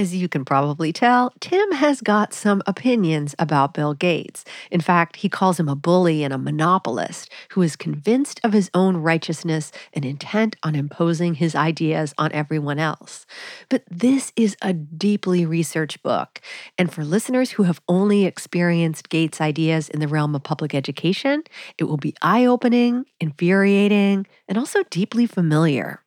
As 0.00 0.14
you 0.14 0.30
can 0.30 0.46
probably 0.46 0.94
tell, 0.94 1.30
Tim 1.40 1.72
has 1.72 2.00
got 2.00 2.32
some 2.32 2.62
opinions 2.66 3.34
about 3.38 3.74
Bill 3.74 3.92
Gates. 3.92 4.46
In 4.70 4.80
fact, 4.80 5.16
he 5.16 5.28
calls 5.28 5.60
him 5.60 5.68
a 5.68 5.76
bully 5.76 6.24
and 6.24 6.32
a 6.32 6.38
monopolist 6.38 7.30
who 7.50 7.60
is 7.60 7.76
convinced 7.76 8.40
of 8.42 8.54
his 8.54 8.70
own 8.72 8.96
righteousness 8.96 9.70
and 9.92 10.06
intent 10.06 10.56
on 10.62 10.74
imposing 10.74 11.34
his 11.34 11.54
ideas 11.54 12.14
on 12.16 12.32
everyone 12.32 12.78
else. 12.78 13.26
But 13.68 13.84
this 13.90 14.32
is 14.36 14.56
a 14.62 14.72
deeply 14.72 15.44
researched 15.44 16.02
book. 16.02 16.40
And 16.78 16.90
for 16.90 17.04
listeners 17.04 17.50
who 17.50 17.64
have 17.64 17.82
only 17.86 18.24
experienced 18.24 19.10
Gates' 19.10 19.38
ideas 19.38 19.90
in 19.90 20.00
the 20.00 20.08
realm 20.08 20.34
of 20.34 20.42
public 20.42 20.74
education, 20.74 21.42
it 21.76 21.84
will 21.84 21.98
be 21.98 22.14
eye 22.22 22.46
opening, 22.46 23.04
infuriating, 23.20 24.26
and 24.48 24.56
also 24.56 24.82
deeply 24.84 25.26
familiar 25.26 26.02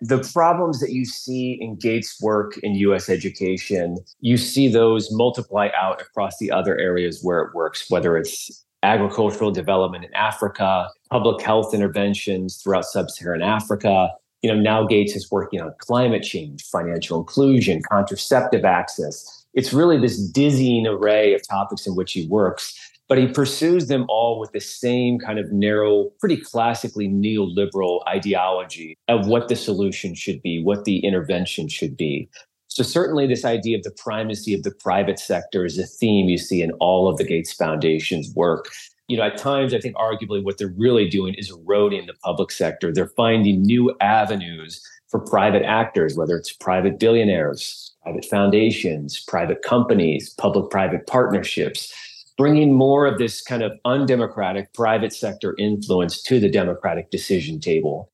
the 0.00 0.18
problems 0.32 0.80
that 0.80 0.92
you 0.92 1.04
see 1.04 1.58
in 1.60 1.76
Gates' 1.76 2.20
work 2.20 2.56
in 2.58 2.74
US 2.74 3.08
education, 3.08 3.98
you 4.20 4.36
see 4.36 4.68
those 4.68 5.08
multiply 5.12 5.68
out 5.76 6.00
across 6.00 6.38
the 6.38 6.50
other 6.50 6.78
areas 6.78 7.20
where 7.22 7.40
it 7.40 7.54
works, 7.54 7.86
whether 7.90 8.16
it's 8.16 8.64
agricultural 8.82 9.50
development 9.50 10.04
in 10.04 10.14
Africa, 10.14 10.88
public 11.10 11.42
health 11.42 11.74
interventions 11.74 12.56
throughout 12.62 12.86
sub 12.86 13.10
Saharan 13.10 13.42
Africa. 13.42 14.08
You 14.42 14.50
know, 14.52 14.58
now 14.58 14.86
Gates 14.86 15.14
is 15.14 15.30
working 15.30 15.60
on 15.60 15.74
climate 15.78 16.22
change, 16.22 16.64
financial 16.64 17.18
inclusion, 17.18 17.82
contraceptive 17.82 18.64
access. 18.64 19.44
It's 19.52 19.72
really 19.72 19.98
this 19.98 20.18
dizzying 20.18 20.86
array 20.86 21.34
of 21.34 21.46
topics 21.46 21.86
in 21.86 21.94
which 21.94 22.12
he 22.12 22.26
works 22.28 22.74
but 23.10 23.18
he 23.18 23.26
pursues 23.26 23.88
them 23.88 24.06
all 24.08 24.38
with 24.38 24.52
the 24.52 24.60
same 24.60 25.18
kind 25.18 25.40
of 25.40 25.50
narrow, 25.50 26.04
pretty 26.20 26.36
classically 26.36 27.08
neoliberal 27.08 28.06
ideology 28.06 28.96
of 29.08 29.26
what 29.26 29.48
the 29.48 29.56
solution 29.56 30.14
should 30.14 30.40
be, 30.42 30.62
what 30.62 30.84
the 30.84 31.00
intervention 31.00 31.66
should 31.66 31.96
be. 31.96 32.30
So, 32.68 32.84
certainly, 32.84 33.26
this 33.26 33.44
idea 33.44 33.76
of 33.76 33.82
the 33.82 33.90
primacy 33.90 34.54
of 34.54 34.62
the 34.62 34.70
private 34.70 35.18
sector 35.18 35.64
is 35.64 35.76
a 35.76 35.86
theme 35.86 36.28
you 36.28 36.38
see 36.38 36.62
in 36.62 36.70
all 36.78 37.08
of 37.08 37.16
the 37.16 37.24
Gates 37.24 37.52
Foundation's 37.52 38.32
work. 38.36 38.70
You 39.08 39.16
know, 39.16 39.24
at 39.24 39.36
times, 39.36 39.74
I 39.74 39.80
think 39.80 39.96
arguably 39.96 40.44
what 40.44 40.58
they're 40.58 40.72
really 40.78 41.08
doing 41.08 41.34
is 41.34 41.50
eroding 41.50 42.06
the 42.06 42.14
public 42.22 42.52
sector. 42.52 42.92
They're 42.92 43.08
finding 43.08 43.62
new 43.62 43.92
avenues 44.00 44.80
for 45.08 45.18
private 45.18 45.64
actors, 45.64 46.16
whether 46.16 46.36
it's 46.36 46.52
private 46.52 47.00
billionaires, 47.00 47.92
private 48.04 48.24
foundations, 48.24 49.18
private 49.26 49.62
companies, 49.62 50.30
public 50.38 50.70
private 50.70 51.08
partnerships 51.08 51.92
bringing 52.40 52.72
more 52.72 53.04
of 53.04 53.18
this 53.18 53.42
kind 53.42 53.62
of 53.62 53.70
undemocratic 53.84 54.72
private 54.72 55.12
sector 55.12 55.54
influence 55.58 56.22
to 56.22 56.40
the 56.40 56.48
democratic 56.48 57.10
decision 57.10 57.60
table. 57.60 58.10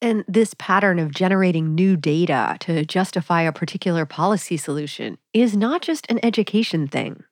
And 0.00 0.24
this 0.26 0.54
pattern 0.54 0.98
of 0.98 1.10
generating 1.10 1.74
new 1.74 1.94
data 1.94 2.56
to 2.60 2.86
justify 2.86 3.42
a 3.42 3.52
particular 3.52 4.06
policy 4.06 4.56
solution 4.56 5.18
is 5.34 5.54
not 5.54 5.82
just 5.82 6.10
an 6.10 6.18
education 6.24 6.88
thing. 6.88 7.22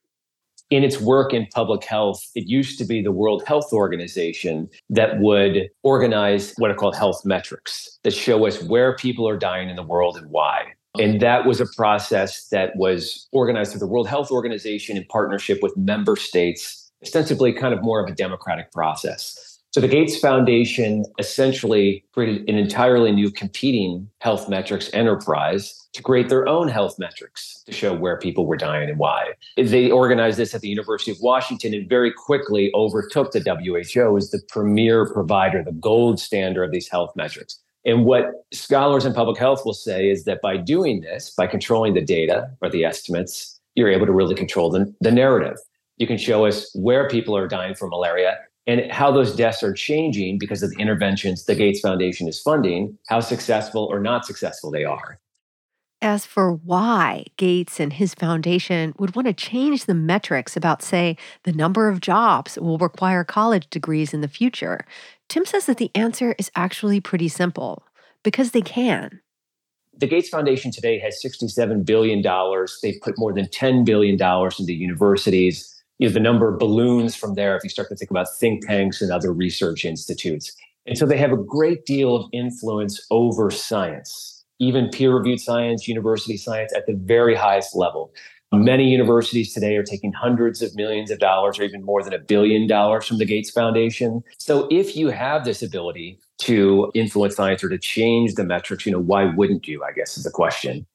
In 0.69 0.85
its 0.85 1.01
work 1.01 1.33
in 1.33 1.47
public 1.55 1.85
health, 1.85 2.23
it 2.35 2.47
used 2.47 2.79
to 2.81 2.85
be 2.85 3.01
the 3.01 3.13
World 3.13 3.43
Health 3.47 3.73
Organization 3.73 4.69
that 4.91 5.19
would 5.19 5.71
organize 5.85 6.53
what 6.59 6.71
are 6.71 6.75
called 6.75 6.97
health 6.97 7.25
metrics 7.25 7.99
that 8.03 8.13
show 8.13 8.47
us 8.47 8.63
where 8.63 8.95
people 8.97 9.27
are 9.27 9.39
dying 9.39 9.71
in 9.71 9.77
the 9.77 9.83
world 9.83 10.19
and 10.19 10.29
why. 10.29 10.75
And 10.99 11.21
that 11.21 11.47
was 11.47 11.61
a 11.61 11.67
process 11.77 12.49
that 12.49 12.77
was 12.77 13.29
organized 13.33 13.73
through 13.73 13.81
the 13.81 13.87
World 13.87 14.09
Health 14.09 14.31
Organization 14.31 14.97
in 14.97 15.05
partnership 15.07 15.63
with 15.63 15.77
member 15.77 16.17
states, 16.17 16.91
ostensibly 17.03 17.53
kind 17.53 17.75
of 17.75 17.83
more 17.83 18.03
of 18.03 18.11
a 18.11 18.15
democratic 18.15 18.73
process. 18.73 19.57
So 19.77 19.83
the 19.83 19.89
Gates 19.89 20.19
Foundation 20.19 21.05
essentially 21.19 22.03
created 22.15 22.49
an 22.49 22.57
entirely 22.57 23.13
new 23.13 23.31
competing 23.31 24.09
health 24.23 24.49
metrics 24.49 24.89
enterprise 24.95 25.87
to 25.93 26.03
create 26.03 26.31
their 26.31 26.49
own 26.49 26.69
health 26.69 26.99
metrics 26.99 27.63
to 27.67 27.73
show 27.73 27.93
where 27.93 28.19
people 28.19 28.47
were 28.47 28.57
dying 28.57 28.89
and 28.89 28.99
why. 28.99 29.33
They 29.59 29.91
organized 29.91 30.39
this 30.39 30.55
at 30.55 30.63
the 30.63 30.69
University 30.69 31.11
of 31.11 31.19
Washington 31.21 31.75
and 31.75 31.87
very 31.91 32.11
quickly 32.11 32.71
overtook 32.75 33.33
the 33.33 33.41
WHO 33.41 34.17
as 34.17 34.31
the 34.31 34.41
premier 34.49 35.13
provider, 35.13 35.63
the 35.63 35.73
gold 35.73 36.21
standard 36.21 36.65
of 36.65 36.71
these 36.71 36.89
health 36.89 37.13
metrics. 37.15 37.61
And 37.87 38.05
what 38.05 38.45
scholars 38.53 39.07
in 39.07 39.15
public 39.15 39.39
health 39.39 39.65
will 39.65 39.73
say 39.73 40.11
is 40.11 40.25
that 40.25 40.43
by 40.43 40.57
doing 40.57 41.01
this, 41.01 41.31
by 41.31 41.47
controlling 41.47 41.95
the 41.95 42.05
data 42.05 42.51
or 42.61 42.69
the 42.69 42.85
estimates, 42.85 43.61
you're 43.77 43.91
able 43.91 44.07
to 44.07 44.13
really 44.13 44.35
control 44.35 44.71
the, 44.71 44.93
the 45.01 45.13
narrative. 45.13 45.57
You 45.97 46.09
can 46.09 46.19
show 46.19 46.45
us 46.45 46.69
where 46.75 47.09
people 47.09 47.37
are 47.37 47.47
dying 47.47 47.77
from 47.77 47.91
malaria 47.91 48.39
and 48.67 48.91
how 48.91 49.13
those 49.13 49.37
deaths 49.37 49.63
are 49.63 49.73
changing 49.73 50.39
because 50.39 50.65
of 50.65 50.71
the 50.71 50.77
interventions 50.79 51.45
the 51.45 51.55
Gates 51.55 51.81
Foundation 51.81 52.27
is 52.27 52.41
funding, 52.41 52.99
how 53.09 53.21
successful 53.21 53.85
or 53.85 54.01
not 54.01 54.27
successful 54.27 54.73
they 54.73 54.85
are. 54.85 55.21
As 56.07 56.25
for 56.25 56.53
why 56.53 57.25
Gates 57.37 57.81
and 57.81 57.93
his 57.93 58.15
foundation 58.15 58.95
would 58.97 59.17
want 59.17 59.27
to 59.27 59.33
change 59.33 59.87
the 59.87 59.95
metrics 59.95 60.57
about, 60.57 60.81
say, 60.81 61.17
the 61.43 61.53
number 61.53 61.89
of 61.89 62.01
jobs 62.01 62.57
will 62.57 62.79
require 62.79 63.25
college 63.25 63.69
degrees 63.71 64.15
in 64.15 64.21
the 64.21 64.29
future, 64.29 64.87
Tim 65.29 65.45
says 65.45 65.67
that 65.67 65.79
the 65.79 65.91
answer 65.97 66.37
is 66.39 66.49
actually 66.55 67.01
pretty 67.01 67.27
simple 67.27 67.83
because 68.23 68.53
they 68.53 68.63
can. 68.63 69.21
The 69.99 70.07
Gates 70.07 70.29
Foundation 70.29 70.71
today 70.71 71.01
has 71.01 71.21
$67 71.21 71.85
billion. 71.85 72.23
They've 72.85 73.01
put 73.03 73.19
more 73.19 73.33
than 73.33 73.47
$10 73.47 73.85
billion 73.85 74.15
into 74.15 74.73
universities. 74.73 75.75
You 75.99 76.07
know, 76.07 76.15
the 76.15 76.21
number 76.21 76.57
balloons 76.57 77.17
from 77.17 77.35
there 77.35 77.57
if 77.57 77.65
you 77.65 77.69
start 77.69 77.89
to 77.89 77.97
think 77.97 78.13
about 78.13 78.29
think 78.39 78.65
tanks 78.65 79.03
and 79.03 79.11
other 79.11 79.33
research 79.33 79.85
institutes. 79.85 80.57
And 80.87 80.97
so 80.97 81.05
they 81.05 81.19
have 81.19 81.33
a 81.33 81.37
great 81.37 81.85
deal 81.85 82.15
of 82.15 82.31
influence 82.33 83.05
over 83.11 83.51
science, 83.51 84.36
even 84.59 84.89
peer 84.89 85.15
reviewed 85.15 85.41
science, 85.41 85.87
university 85.87 86.37
science 86.37 86.73
at 86.75 86.87
the 86.87 86.95
very 86.95 87.35
highest 87.35 87.75
level. 87.77 88.13
Many 88.53 88.89
universities 88.89 89.53
today 89.53 89.77
are 89.77 89.83
taking 89.83 90.13
hundreds 90.13 90.63
of 90.63 90.75
millions 90.77 91.11
of 91.11 91.19
dollars 91.19 91.59
or 91.59 91.65
even 91.65 91.85
more 91.85 92.03
than 92.03 92.15
a 92.15 92.19
billion 92.19 92.67
dollars 92.67 93.07
from 93.07 93.19
the 93.19 93.25
Gates 93.25 93.51
Foundation. 93.51 94.23
So 94.39 94.69
if 94.71 94.97
you 94.97 95.09
have 95.09 95.45
this 95.45 95.63
ability 95.63 96.21
to 96.39 96.91
influence 96.95 97.37
science 97.37 97.65
or 97.65 97.69
to 97.69 97.79
change 97.79 98.35
the 98.35 98.45
metrics, 98.45 98.87
you 98.87 98.93
know, 98.93 99.01
why 99.01 99.25
wouldn't 99.25 99.67
you? 99.67 99.83
I 99.83 99.93
guess 99.93 100.17
is 100.17 100.25
the 100.25 100.31
question 100.31 100.87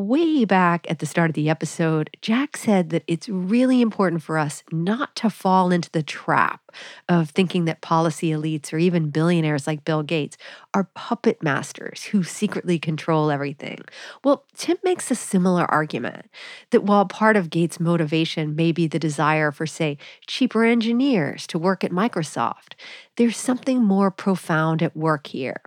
way 0.00 0.44
back 0.44 0.90
at 0.90 0.98
the 0.98 1.06
start 1.06 1.30
of 1.30 1.34
the 1.34 1.50
episode, 1.50 2.10
Jack 2.22 2.56
said 2.56 2.90
that 2.90 3.04
it's 3.06 3.28
really 3.28 3.80
important 3.80 4.22
for 4.22 4.38
us 4.38 4.62
not 4.72 5.14
to 5.16 5.30
fall 5.30 5.70
into 5.70 5.90
the 5.90 6.02
trap 6.02 6.69
of 7.08 7.30
thinking 7.30 7.64
that 7.64 7.80
policy 7.80 8.30
elites 8.30 8.72
or 8.72 8.78
even 8.78 9.10
billionaires 9.10 9.66
like 9.66 9.84
Bill 9.84 10.02
Gates 10.02 10.36
are 10.74 10.88
puppet 10.94 11.42
masters 11.42 12.04
who 12.04 12.22
secretly 12.22 12.78
control 12.78 13.30
everything. 13.30 13.80
Well, 14.24 14.44
Tim 14.54 14.76
makes 14.84 15.10
a 15.10 15.14
similar 15.14 15.64
argument 15.70 16.26
that 16.70 16.84
while 16.84 17.04
part 17.06 17.36
of 17.36 17.50
Gates' 17.50 17.80
motivation 17.80 18.54
may 18.54 18.72
be 18.72 18.86
the 18.86 18.98
desire 18.98 19.52
for, 19.52 19.66
say, 19.66 19.98
cheaper 20.26 20.64
engineers 20.64 21.46
to 21.48 21.58
work 21.58 21.84
at 21.84 21.90
Microsoft, 21.90 22.74
there's 23.16 23.36
something 23.36 23.82
more 23.82 24.10
profound 24.10 24.82
at 24.82 24.96
work 24.96 25.26
here. 25.26 25.60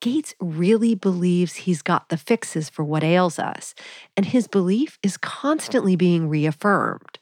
Gates 0.00 0.34
really 0.40 0.94
believes 0.94 1.54
he's 1.56 1.82
got 1.82 2.08
the 2.08 2.16
fixes 2.16 2.68
for 2.68 2.84
what 2.84 3.02
ails 3.02 3.38
us, 3.38 3.74
and 4.16 4.26
his 4.26 4.46
belief 4.46 4.98
is 5.02 5.16
constantly 5.16 5.96
being 5.96 6.28
reaffirmed. 6.28 7.18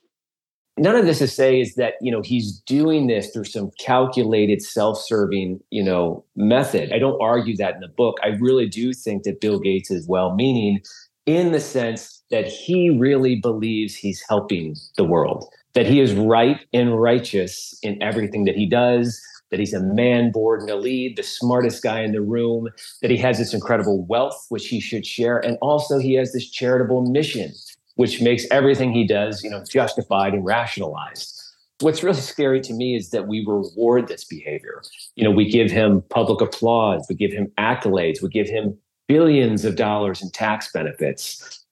None 0.77 0.97
of 0.97 1.07
this 1.07 1.19
to 1.19 1.29
say 1.29 1.61
is 1.61 1.77
that, 1.77 1.95
you 2.01 2.11
know, 2.11 2.21
he's 2.21 2.59
doing 2.67 3.07
this 3.07 3.31
through 3.31 3.45
some 3.45 3.71
calculated 3.79 4.61
self-serving, 4.61 5.61
you 5.71 5.85
know, 5.85 6.25
method. 6.35 6.93
I 6.93 6.99
don't 6.99 7.21
argue 7.23 7.57
that 7.59 7.77
in 7.77 7.81
the 7.81 7.89
book. 7.89 8.17
I 8.25 8.29
really 8.41 8.67
do 8.67 8.93
think 8.93 9.23
that 9.23 9.41
Bill 9.41 9.61
Gates 9.61 9.93
is 9.93 10.09
well-meaning 10.09 10.81
in 11.27 11.53
the 11.53 11.61
sense 11.61 12.23
that 12.31 12.49
he 12.49 12.91
really 12.91 13.37
believes 13.37 13.95
he's 13.95 14.25
helping 14.29 14.75
the 14.97 15.05
world, 15.05 15.47
that 15.75 15.87
he 15.87 16.01
is 16.01 16.13
right 16.13 16.59
and 16.73 17.01
righteous 17.01 17.79
in 17.83 18.03
everything 18.03 18.45
that 18.47 18.57
he 18.57 18.67
does, 18.67 19.21
that 19.51 19.61
he's 19.61 19.75
a 19.75 19.81
man 19.81 20.33
born 20.33 20.67
to 20.67 20.75
lead, 20.75 21.17
the 21.17 21.23
smartest 21.23 21.83
guy 21.85 22.01
in 22.01 22.11
the 22.11 22.21
room, 22.21 22.69
that 23.01 23.11
he 23.11 23.17
has 23.17 23.39
this 23.39 23.55
incredible 23.55 24.05
wealth, 24.07 24.47
which 24.49 24.67
he 24.67 24.81
should 24.81 25.07
share. 25.07 25.39
And 25.39 25.57
also, 25.63 25.99
he 25.99 26.15
has 26.15 26.33
this 26.33 26.51
charitable 26.51 27.03
mission, 27.13 27.53
which 27.97 28.21
makes 28.21 28.45
everything 28.51 28.93
he 28.93 29.07
does, 29.07 29.43
you 29.43 29.51
know, 29.51 29.63
justified 29.69 30.35
and 30.35 30.45
rationalized. 30.45 31.41
What's 31.81 32.03
really 32.03 32.21
scary 32.21 32.61
to 32.63 32.73
me 32.73 32.97
is 32.97 33.11
that 33.11 33.27
we 33.27 33.45
reward 33.47 34.09
this 34.09 34.25
behavior. 34.25 34.83
You 35.17 35.25
know, 35.25 35.31
we 35.31 35.49
give 35.49 35.71
him 35.71 36.03
public 36.11 36.41
applause, 36.41 37.07
we 37.09 37.15
give 37.15 37.33
him 37.33 37.51
accolades, 37.59 38.23
we 38.23 38.29
give 38.29 38.49
him 38.49 38.77
billions 39.09 39.65
of 39.65 39.77
dollars 39.77 40.23
in 40.23 40.31
tax 40.31 40.71
benefits. 40.73 41.64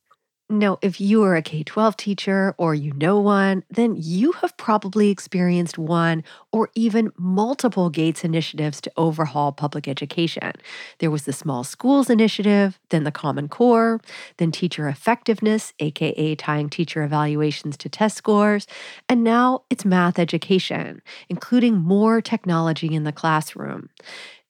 Now, 0.52 0.78
if 0.82 1.00
you 1.00 1.22
are 1.22 1.34
a 1.34 1.40
K 1.40 1.62
12 1.62 1.96
teacher 1.96 2.54
or 2.58 2.74
you 2.74 2.92
know 2.92 3.18
one, 3.18 3.64
then 3.70 3.96
you 3.98 4.32
have 4.32 4.54
probably 4.58 5.08
experienced 5.08 5.78
one 5.78 6.22
or 6.52 6.68
even 6.74 7.10
multiple 7.16 7.88
Gates 7.88 8.22
initiatives 8.22 8.78
to 8.82 8.92
overhaul 8.98 9.52
public 9.52 9.88
education. 9.88 10.52
There 10.98 11.10
was 11.10 11.24
the 11.24 11.32
Small 11.32 11.64
Schools 11.64 12.10
Initiative, 12.10 12.78
then 12.90 13.04
the 13.04 13.10
Common 13.10 13.48
Core, 13.48 13.98
then 14.36 14.52
teacher 14.52 14.88
effectiveness, 14.88 15.72
aka 15.78 16.34
tying 16.34 16.68
teacher 16.68 17.02
evaluations 17.02 17.78
to 17.78 17.88
test 17.88 18.18
scores, 18.18 18.66
and 19.08 19.24
now 19.24 19.62
it's 19.70 19.86
math 19.86 20.18
education, 20.18 21.00
including 21.30 21.76
more 21.76 22.20
technology 22.20 22.94
in 22.94 23.04
the 23.04 23.12
classroom. 23.12 23.88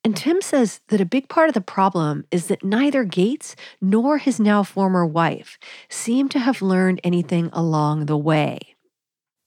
And 0.05 0.17
Tim 0.17 0.41
says 0.41 0.81
that 0.89 1.01
a 1.01 1.05
big 1.05 1.29
part 1.29 1.49
of 1.49 1.55
the 1.55 1.61
problem 1.61 2.25
is 2.33 2.49
that 2.49 2.65
neither 2.65 3.05
Gates 3.05 3.55
nor 3.81 4.19
his 4.19 4.41
now 4.41 4.65
former 4.65 5.07
wife 5.07 5.59
seem 5.89 6.29
to 6.31 6.41
have 6.41 6.61
learned 6.61 7.01
anything 7.05 7.51
along 7.53 8.07
the 8.07 8.17
way. 8.17 8.59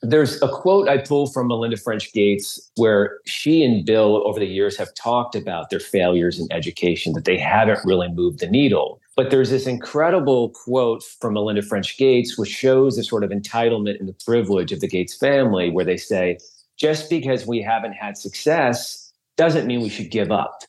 There's 0.02 0.42
a 0.42 0.48
quote 0.48 0.88
I 0.88 1.00
pull 1.00 1.28
from 1.28 1.48
Melinda 1.48 1.78
French 1.78 2.14
Gates 2.14 2.72
where 2.76 3.18
she 3.26 3.64
and 3.64 3.86
Bill 3.86 4.26
over 4.26 4.40
the 4.40 4.46
years 4.46 4.78
have 4.78 4.94
talked 4.94 5.36
about 5.36 5.70
their 5.72 5.80
failures 5.80 6.40
in 6.40 6.48
education, 6.52 7.14
that 7.14 7.26
they 7.26 7.38
haven't 7.38 7.80
really 7.84 8.08
moved 8.10 8.40
the 8.40 8.48
needle. 8.48 9.02
But 9.18 9.32
there's 9.32 9.50
this 9.50 9.68
incredible 9.68 10.50
quote 10.52 11.04
from 11.04 11.34
Melinda 11.34 11.64
French 11.64 11.98
Gates, 11.98 12.38
which 12.38 12.50
shows 12.50 12.96
the 12.96 13.04
sort 13.04 13.24
of 13.24 13.32
entitlement 13.32 14.00
and 14.00 14.08
the 14.08 14.16
privilege 14.26 14.72
of 14.72 14.80
the 14.80 14.88
Gates 14.88 15.18
family, 15.18 15.70
where 15.70 15.86
they 15.86 15.98
say, 15.98 16.38
just 16.78 17.10
because 17.10 17.48
we 17.48 17.62
haven't 17.62 17.94
had 17.94 18.18
success 18.18 19.05
doesn't 19.38 19.68
mean 19.68 19.82
we 19.82 19.90
should 19.90 20.12
give 20.12 20.32
up. 20.32 20.60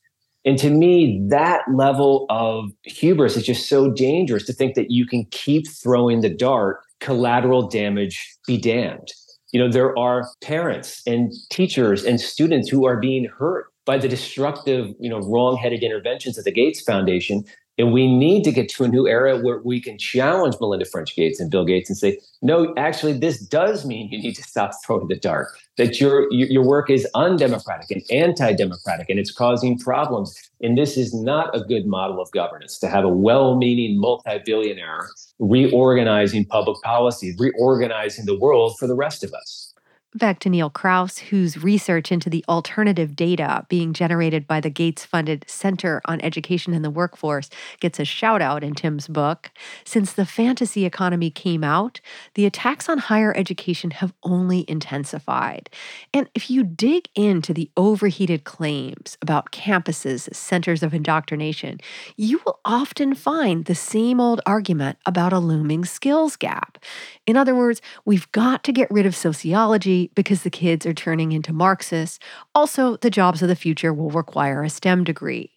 And 0.45 0.59
to 0.59 0.71
me, 0.71 1.21
that 1.29 1.63
level 1.73 2.27
of 2.31 2.71
hubris 2.85 3.37
is 3.37 3.45
just 3.45 3.69
so 3.69 3.91
dangerous 3.91 4.45
to 4.45 4.53
think 4.53 4.75
that 4.77 4.91
you 4.91 5.07
can 5.07 5.25
keep 5.33 5.69
throwing 5.69 6.21
the 6.21 6.31
dart, 6.31 6.81
collateral 7.01 7.69
damage 7.69 8.37
be 8.47 8.57
damned. 8.57 9.13
You 9.53 9.61
know, 9.61 9.71
there 9.71 9.97
are 9.99 10.29
parents 10.43 11.03
and 11.07 11.33
teachers 11.51 12.05
and 12.05 12.21
students 12.21 12.69
who 12.69 12.87
are 12.87 12.99
being 12.99 13.25
hurt 13.25 13.67
by 13.85 13.99
the 13.99 14.09
destructive, 14.09 14.89
you 15.01 15.11
know, 15.11 15.21
wrong-headed 15.21 15.83
interventions 15.83 16.39
of 16.39 16.45
the 16.45 16.53
Gates 16.53 16.81
Foundation 16.83 17.45
and 17.79 17.93
we 17.93 18.13
need 18.13 18.43
to 18.45 18.53
get 18.53 18.69
to 18.71 18.85
a 18.85 18.89
new 18.89 19.07
era 19.07 19.39
where 19.39 19.61
we 19.63 19.81
can 19.81 19.99
challenge 19.99 20.57
Melinda 20.61 20.87
French 20.87 21.15
Gates 21.15 21.41
and 21.41 21.51
Bill 21.51 21.65
Gates 21.65 21.91
and 21.91 21.99
say, 21.99 22.19
no, 22.41 22.73
actually, 22.77 23.13
this 23.13 23.39
does 23.39 23.85
mean 23.85 24.09
you 24.11 24.19
need 24.19 24.35
to 24.35 24.43
stop 24.43 24.71
throwing 24.85 25.09
the 25.09 25.17
dart, 25.17 25.49
that 25.77 26.01
your, 26.01 26.33
your 26.33 26.63
work 26.63 26.91
is 26.91 27.07
undemocratic 27.15 27.91
and 27.91 28.03
anti 28.11 28.53
democratic 28.53 29.11
and 29.11 29.19
it's 29.19 29.33
causing 29.33 29.79
problems. 29.79 30.51
And 30.63 30.77
this 30.77 30.97
is 30.97 31.15
not 31.15 31.55
a 31.55 31.61
good 31.61 31.87
model 31.87 32.21
of 32.21 32.31
governance 32.33 32.79
to 32.79 32.89
have 32.89 33.05
a 33.05 33.09
well 33.09 33.57
meaning 33.57 33.99
multi 34.01 34.39
billionaire 34.45 35.09
reorganizing 35.39 36.47
public 36.47 36.81
policy, 36.83 37.35
reorganizing 37.39 38.25
the 38.25 38.39
world 38.39 38.77
for 38.79 38.87
the 38.87 38.95
rest 38.95 39.23
of 39.23 39.33
us 39.35 39.75
back 40.19 40.39
to 40.41 40.49
Neil 40.49 40.71
Kraus, 40.71 41.19
whose 41.19 41.63
research 41.63 42.11
into 42.11 42.31
the 42.31 42.45
alternative 42.49 43.15
data 43.15 43.67
being 43.69 43.93
generated 43.93 44.47
by 44.47 44.61
the 44.61 44.71
Gates 44.71 45.05
funded 45.05 45.45
Center 45.49 46.01
on 46.05 46.21
Education 46.21 46.73
and 46.73 46.85
the 46.85 46.91
Workforce 46.91 47.51
gets 47.81 48.01
a 48.01 48.05
shout 48.05 48.41
out 48.41 48.65
in 48.65 48.75
Tim's 48.75 49.09
book. 49.09 49.51
Since 49.85 50.13
the 50.13 50.27
fantasy 50.27 50.85
economy 50.85 51.31
came 51.31 51.63
out, 51.63 52.01
the 52.35 52.47
attacks 52.47 52.89
on 52.89 52.99
higher 52.99 53.37
education 53.37 53.91
have 53.91 54.13
only 54.23 54.65
intensified. 54.69 55.71
And 56.15 56.29
if 56.35 56.51
you 56.51 56.65
dig 56.65 57.09
into 57.15 57.53
the 57.53 57.71
overheated 57.77 58.45
claims 58.45 59.19
about 59.21 59.53
campuses 59.53 60.35
centers 60.35 60.83
of 60.83 60.95
indoctrination, 60.95 61.81
you 62.17 62.41
will 62.45 62.61
often 62.65 63.15
find 63.15 63.65
the 63.65 63.75
same 63.75 64.21
old 64.21 64.41
argument 64.47 64.99
about 65.05 65.33
a 65.33 65.39
looming 65.39 65.85
skills 65.85 66.37
gap. 66.37 66.79
In 67.27 67.37
other 67.37 67.55
words, 67.55 67.83
we've 68.05 68.31
got 68.33 68.65
to 68.65 68.73
get 68.73 68.91
rid 68.91 69.07
of 69.07 69.15
sociology 69.15 70.06
because 70.15 70.43
the 70.43 70.51
kids 70.51 70.87
are 70.87 70.95
turning 70.95 71.33
into 71.33 71.53
Marxists. 71.53 72.19
Also, 72.55 72.97
the 72.97 73.11
jobs 73.11 73.43
of 73.43 73.49
the 73.49 73.57
future 73.57 73.93
will 73.93 74.11
require 74.11 74.63
a 74.63 74.71
STEM 74.71 75.05
degree. 75.05 75.53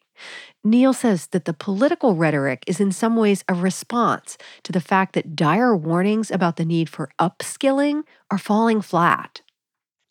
Neil 0.63 0.93
says 0.93 1.27
that 1.27 1.45
the 1.45 1.53
political 1.53 2.15
rhetoric 2.15 2.63
is 2.67 2.79
in 2.79 2.91
some 2.91 3.15
ways 3.15 3.43
a 3.47 3.53
response 3.53 4.37
to 4.63 4.71
the 4.71 4.81
fact 4.81 5.13
that 5.13 5.35
dire 5.35 5.75
warnings 5.75 6.29
about 6.29 6.57
the 6.57 6.65
need 6.65 6.89
for 6.89 7.09
upskilling 7.19 8.03
are 8.29 8.37
falling 8.37 8.81
flat. 8.81 9.41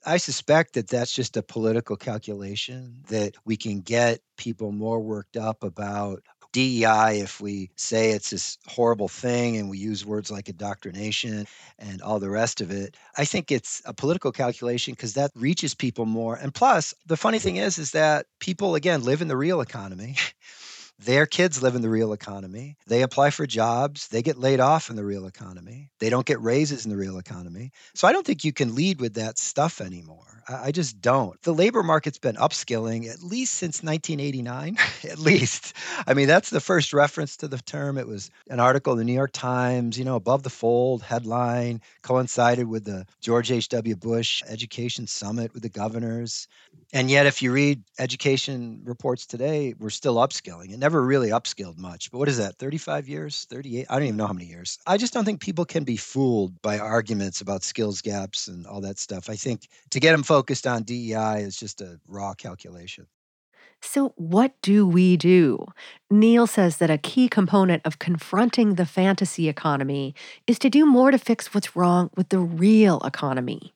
I 0.07 0.17
suspect 0.17 0.75
that 0.75 0.89
that's 0.89 1.13
just 1.13 1.37
a 1.37 1.43
political 1.43 1.97
calculation 1.97 3.03
that 3.09 3.35
we 3.45 3.57
can 3.57 3.81
get 3.81 4.21
people 4.39 4.73
more 4.73 5.01
worked 5.01 5.37
up 5.37 5.63
about 5.63 6.23
DEI 6.53 7.21
if 7.21 7.41
we 7.41 7.71
say 7.77 8.11
it's 8.11 8.31
this 8.31 8.59
horrible 8.67 9.09
thing 9.09 9.57
and 9.57 9.69
we 9.69 9.79
use 9.79 10.05
words 10.05 10.31
like 10.31 10.49
indoctrination 10.49 11.47
and 11.79 12.03
all 12.03 12.19
the 12.19 12.31
rest 12.31 12.61
of 12.61 12.71
it. 12.71 12.97
I 13.17 13.25
think 13.25 13.51
it's 13.51 13.83
a 13.85 13.95
political 13.95 14.33
calculation 14.33 14.95
because 14.95 15.15
that 15.15 15.31
reaches 15.35 15.75
people 15.75 16.07
more. 16.07 16.37
And 16.37 16.55
plus, 16.55 16.95
the 17.07 17.17
funny 17.17 17.39
thing 17.39 17.57
is, 17.57 17.79
is 17.79 17.93
that 17.93 18.27
people 18.41 18.75
again 18.75 19.03
live 19.03 19.23
in 19.23 19.29
the 19.29 19.37
real 19.37 19.61
economy. 19.61 20.17
Their 21.01 21.27
kids 21.27 21.63
live 21.63 21.77
in 21.77 21.83
the 21.83 21.89
real 21.89 22.13
economy. 22.13 22.77
They 22.87 23.03
apply 23.03 23.31
for 23.31 23.47
jobs. 23.47 24.09
They 24.09 24.23
get 24.23 24.37
laid 24.37 24.59
off 24.59 24.91
in 24.91 24.97
the 24.97 25.05
real 25.05 25.27
economy. 25.27 25.91
They 26.01 26.11
don't 26.11 26.27
get 26.27 26.41
raises 26.43 26.85
in 26.85 26.91
the 26.91 26.97
real 26.97 27.19
economy. 27.19 27.71
So 27.95 28.09
I 28.09 28.13
don't 28.13 28.27
think 28.27 28.45
you 28.45 28.53
can 28.53 28.75
lead 28.75 29.01
with 29.01 29.15
that 29.15 29.39
stuff 29.39 29.81
anymore. 29.81 30.43
I, 30.49 30.73
just 30.73 31.01
don't. 31.01 31.41
The 31.43 31.53
labor 31.53 31.83
market's 31.83 32.19
been 32.19 32.37
upskilling 32.37 33.09
at 33.09 33.23
least 33.23 33.55
since 33.55 33.83
1989, 33.83 34.77
at 35.11 35.19
least. 35.19 35.75
I 36.07 36.15
mean, 36.15 36.27
that's 36.27 36.51
the 36.51 36.61
first 36.61 36.93
reference 36.93 37.37
to 37.39 37.49
the 37.49 37.59
term. 37.59 37.99
It 37.99 38.07
was 38.07 38.31
an 38.49 38.59
article 38.59 38.95
in 38.95 38.99
the 38.99 39.05
New 39.05 39.13
York 39.13 39.33
Times, 39.33 39.99
you 39.99 40.05
know, 40.05 40.17
above 40.17 40.43
the 40.43 40.51
fold 40.51 41.03
headline, 41.03 41.83
coincided 42.03 42.67
with 42.67 42.85
the 42.85 43.07
George 43.21 43.53
H.W. 43.53 43.97
Bush 43.97 44.43
Education 44.49 45.07
Summit 45.07 45.53
with 45.53 45.63
the 45.63 45.69
governors. 45.69 46.49
And 46.93 47.11
yet, 47.11 47.27
if 47.27 47.43
you 47.43 47.53
read 47.53 47.83
education 47.99 48.81
reports 48.85 49.27
today, 49.27 49.75
we're 49.79 49.91
still 49.91 50.17
upskilling. 50.17 50.73
It 50.73 50.79
never 50.79 51.03
really 51.03 51.29
upskilled 51.29 51.77
much. 51.77 52.11
But 52.11 52.19
what 52.19 52.29
is 52.29 52.39
that, 52.39 52.57
35 52.57 53.09
years, 53.09 53.47
38? 53.51 53.87
I 53.91 53.95
don't 53.95 54.05
even 54.05 54.17
know 54.17 54.27
how 54.27 54.33
many 54.33 54.47
years. 54.47 54.79
I 54.87 54.97
just 54.97 55.13
don't 55.13 55.27
think 55.27 55.43
people 55.43 55.67
can 55.67 55.85
be 55.85 55.99
fooled 55.99 56.61
by 56.63 56.79
arguments 56.79 57.43
about 57.43 57.63
skills 57.63 58.01
gaps 58.01 58.49
and 58.49 58.67
all 58.67 58.81
that 58.81 58.99
stuff. 58.99 59.29
I 59.29 59.37
think 59.37 59.69
to 59.91 60.01
get 60.01 60.13
them 60.13 60.23
focused 60.23 60.67
on 60.67 60.83
DEI 60.83 61.43
is 61.43 61.59
just 61.59 61.83
a 61.83 62.01
raw 62.09 62.33
calculation. 62.33 63.07
So, 63.81 64.13
what 64.17 64.55
do 64.63 64.87
we 64.87 65.17
do? 65.17 65.65
Neil 66.11 66.47
says 66.47 66.79
that 66.79 66.91
a 66.91 66.99
key 66.99 67.29
component 67.29 67.83
of 67.85 67.99
confronting 67.99 68.75
the 68.75 68.87
fantasy 68.87 69.49
economy 69.49 70.15
is 70.47 70.59
to 70.61 70.71
do 70.71 70.85
more 70.85 71.11
to 71.11 71.19
fix 71.19 71.55
what's 71.55 71.77
wrong 71.77 72.11
with 72.17 72.31
the 72.31 72.41
real 72.41 73.01
economy 73.05 73.73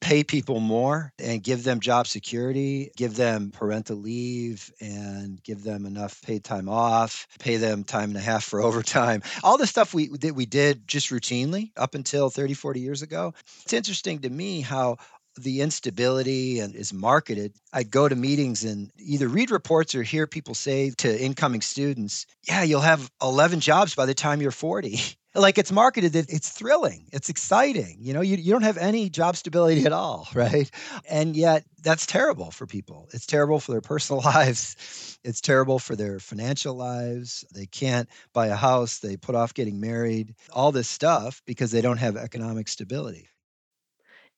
pay 0.00 0.22
people 0.22 0.60
more 0.60 1.12
and 1.18 1.42
give 1.42 1.64
them 1.64 1.80
job 1.80 2.06
security, 2.06 2.90
give 2.96 3.16
them 3.16 3.50
parental 3.50 3.96
leave, 3.96 4.72
and 4.80 5.42
give 5.42 5.62
them 5.64 5.86
enough 5.86 6.22
paid 6.22 6.44
time 6.44 6.68
off, 6.68 7.26
pay 7.38 7.56
them 7.56 7.84
time 7.84 8.10
and 8.10 8.18
a 8.18 8.20
half 8.20 8.44
for 8.44 8.60
overtime. 8.68 9.22
All 9.42 9.58
the 9.58 9.66
stuff 9.66 9.94
we 9.94 10.08
that 10.18 10.34
we 10.34 10.46
did 10.46 10.86
just 10.86 11.10
routinely 11.10 11.72
up 11.76 11.94
until 11.94 12.30
30, 12.30 12.54
40 12.54 12.80
years 12.80 13.02
ago. 13.02 13.34
It's 13.62 13.72
interesting 13.72 14.20
to 14.20 14.30
me 14.30 14.60
how 14.60 14.96
the 15.36 15.60
instability 15.60 16.58
and 16.58 16.74
is 16.74 16.92
marketed. 16.92 17.54
I 17.72 17.84
go 17.84 18.08
to 18.08 18.16
meetings 18.16 18.64
and 18.64 18.90
either 18.98 19.28
read 19.28 19.50
reports 19.50 19.94
or 19.94 20.02
hear 20.02 20.26
people 20.26 20.54
say 20.54 20.90
to 20.98 21.22
incoming 21.22 21.60
students, 21.60 22.26
"Yeah, 22.42 22.62
you'll 22.62 22.80
have 22.80 23.10
11 23.22 23.60
jobs 23.60 23.94
by 23.94 24.06
the 24.06 24.14
time 24.14 24.40
you're 24.42 24.50
40." 24.50 25.00
like 25.34 25.58
it's 25.58 25.72
marketed 25.72 26.12
that 26.14 26.30
it's 26.30 26.50
thrilling 26.50 27.06
it's 27.12 27.28
exciting 27.28 27.96
you 28.00 28.12
know 28.12 28.20
you, 28.20 28.36
you 28.36 28.52
don't 28.52 28.62
have 28.62 28.78
any 28.78 29.08
job 29.10 29.36
stability 29.36 29.84
at 29.84 29.92
all 29.92 30.28
right? 30.34 30.70
And 31.08 31.36
yet 31.36 31.64
that's 31.82 32.06
terrible 32.06 32.50
for 32.50 32.66
people. 32.66 33.08
It's 33.12 33.26
terrible 33.26 33.60
for 33.60 33.72
their 33.72 33.80
personal 33.80 34.22
lives. 34.24 35.18
It's 35.24 35.40
terrible 35.40 35.78
for 35.78 35.96
their 35.96 36.18
financial 36.18 36.74
lives. 36.74 37.44
They 37.54 37.66
can't 37.66 38.08
buy 38.32 38.48
a 38.48 38.56
house. 38.56 38.98
They 38.98 39.16
put 39.16 39.34
off 39.34 39.54
getting 39.54 39.80
married. 39.80 40.34
All 40.52 40.72
this 40.72 40.88
stuff 40.88 41.42
because 41.46 41.70
they 41.70 41.80
don't 41.80 41.98
have 41.98 42.16
economic 42.16 42.68
stability 42.68 43.28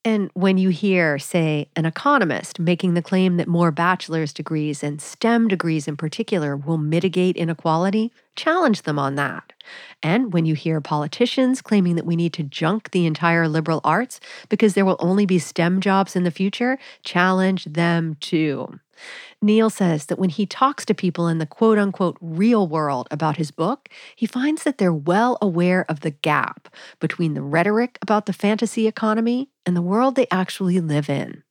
and 0.02 0.30
when 0.32 0.56
you 0.56 0.70
hear, 0.70 1.18
say, 1.18 1.68
an 1.76 1.84
economist 1.84 2.58
making 2.58 2.94
the 2.94 3.02
claim 3.02 3.36
that 3.36 3.46
more 3.46 3.70
bachelor's 3.70 4.32
degrees 4.32 4.82
and 4.82 5.00
STEM 5.00 5.46
degrees 5.46 5.86
in 5.86 5.96
particular 5.98 6.56
will 6.56 6.78
mitigate 6.78 7.36
inequality, 7.36 8.10
challenge 8.34 8.82
them 8.82 8.98
on 8.98 9.16
that. 9.16 9.52
And 10.02 10.32
when 10.32 10.46
you 10.46 10.54
hear 10.54 10.80
politicians 10.80 11.60
claiming 11.60 11.96
that 11.96 12.06
we 12.06 12.16
need 12.16 12.32
to 12.34 12.42
junk 12.42 12.92
the 12.92 13.04
entire 13.04 13.46
liberal 13.46 13.82
arts 13.84 14.20
because 14.48 14.72
there 14.72 14.86
will 14.86 14.96
only 15.00 15.26
be 15.26 15.38
STEM 15.38 15.82
jobs 15.82 16.16
in 16.16 16.24
the 16.24 16.30
future, 16.30 16.78
challenge 17.04 17.66
them 17.66 18.16
too. 18.20 18.80
Neil 19.42 19.70
says 19.70 20.06
that 20.06 20.18
when 20.18 20.30
he 20.30 20.46
talks 20.46 20.84
to 20.84 20.94
people 20.94 21.28
in 21.28 21.38
the 21.38 21.46
quote 21.46 21.78
unquote 21.78 22.16
real 22.20 22.66
world 22.66 23.08
about 23.10 23.36
his 23.36 23.50
book, 23.50 23.88
he 24.16 24.26
finds 24.26 24.64
that 24.64 24.78
they're 24.78 24.92
well 24.92 25.38
aware 25.40 25.84
of 25.90 26.00
the 26.00 26.10
gap 26.10 26.68
between 27.00 27.34
the 27.34 27.42
rhetoric 27.42 27.98
about 28.02 28.26
the 28.26 28.32
fantasy 28.32 28.86
economy 28.86 29.50
and 29.64 29.76
the 29.76 29.82
world 29.82 30.14
they 30.14 30.26
actually 30.30 30.80
live 30.80 31.08
in 31.08 31.42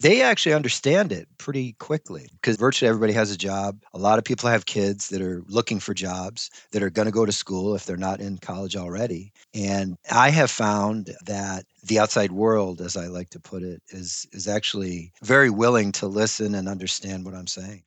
they 0.00 0.22
actually 0.22 0.54
understand 0.54 1.12
it 1.12 1.28
pretty 1.38 1.74
quickly 1.74 2.26
because 2.40 2.56
virtually 2.56 2.88
everybody 2.88 3.12
has 3.12 3.30
a 3.30 3.36
job. 3.36 3.82
A 3.92 3.98
lot 3.98 4.18
of 4.18 4.24
people 4.24 4.48
have 4.48 4.64
kids 4.64 5.10
that 5.10 5.20
are 5.20 5.42
looking 5.48 5.80
for 5.80 5.92
jobs 5.92 6.50
that 6.72 6.82
are 6.82 6.90
going 6.90 7.06
to 7.06 7.12
go 7.12 7.26
to 7.26 7.32
school 7.32 7.74
if 7.74 7.84
they're 7.84 7.96
not 7.96 8.20
in 8.20 8.38
college 8.38 8.74
already. 8.74 9.32
And 9.54 9.96
I 10.10 10.30
have 10.30 10.50
found 10.50 11.14
that 11.26 11.66
the 11.84 11.98
outside 12.00 12.32
world, 12.32 12.80
as 12.80 12.96
I 12.96 13.06
like 13.08 13.30
to 13.30 13.40
put 13.40 13.62
it, 13.62 13.82
is 13.90 14.26
is 14.32 14.48
actually 14.48 15.12
very 15.22 15.50
willing 15.50 15.92
to 15.92 16.06
listen 16.08 16.54
and 16.54 16.68
understand 16.68 17.24
what 17.24 17.34
I'm 17.34 17.48
saying. 17.48 17.82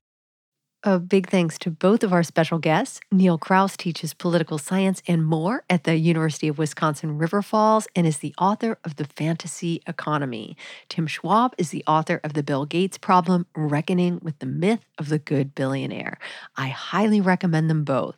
A 0.87 0.99
big 0.99 1.31
thanks 1.31 1.57
to 1.57 1.71
both 1.71 2.03
of 2.03 2.13
our 2.13 2.21
special 2.21 2.59
guests. 2.59 2.99
Neil 3.11 3.39
Kraus 3.39 3.75
teaches 3.75 4.13
political 4.13 4.59
science 4.59 5.01
and 5.07 5.25
more 5.25 5.63
at 5.67 5.83
the 5.83 5.95
University 5.95 6.47
of 6.47 6.59
Wisconsin 6.59 7.17
River 7.17 7.41
Falls 7.41 7.87
and 7.95 8.05
is 8.05 8.19
the 8.19 8.35
author 8.37 8.77
of 8.83 8.97
The 8.97 9.05
Fantasy 9.05 9.81
Economy. 9.87 10.55
Tim 10.87 11.07
Schwab 11.07 11.55
is 11.57 11.71
the 11.71 11.83
author 11.87 12.21
of 12.23 12.33
The 12.33 12.43
Bill 12.43 12.67
Gates 12.67 12.99
Problem 12.99 13.47
Reckoning 13.55 14.19
with 14.21 14.37
the 14.37 14.45
Myth 14.45 14.85
of 14.99 15.09
the 15.09 15.17
Good 15.17 15.55
Billionaire. 15.55 16.19
I 16.55 16.67
highly 16.67 17.19
recommend 17.19 17.67
them 17.67 17.83
both. 17.83 18.17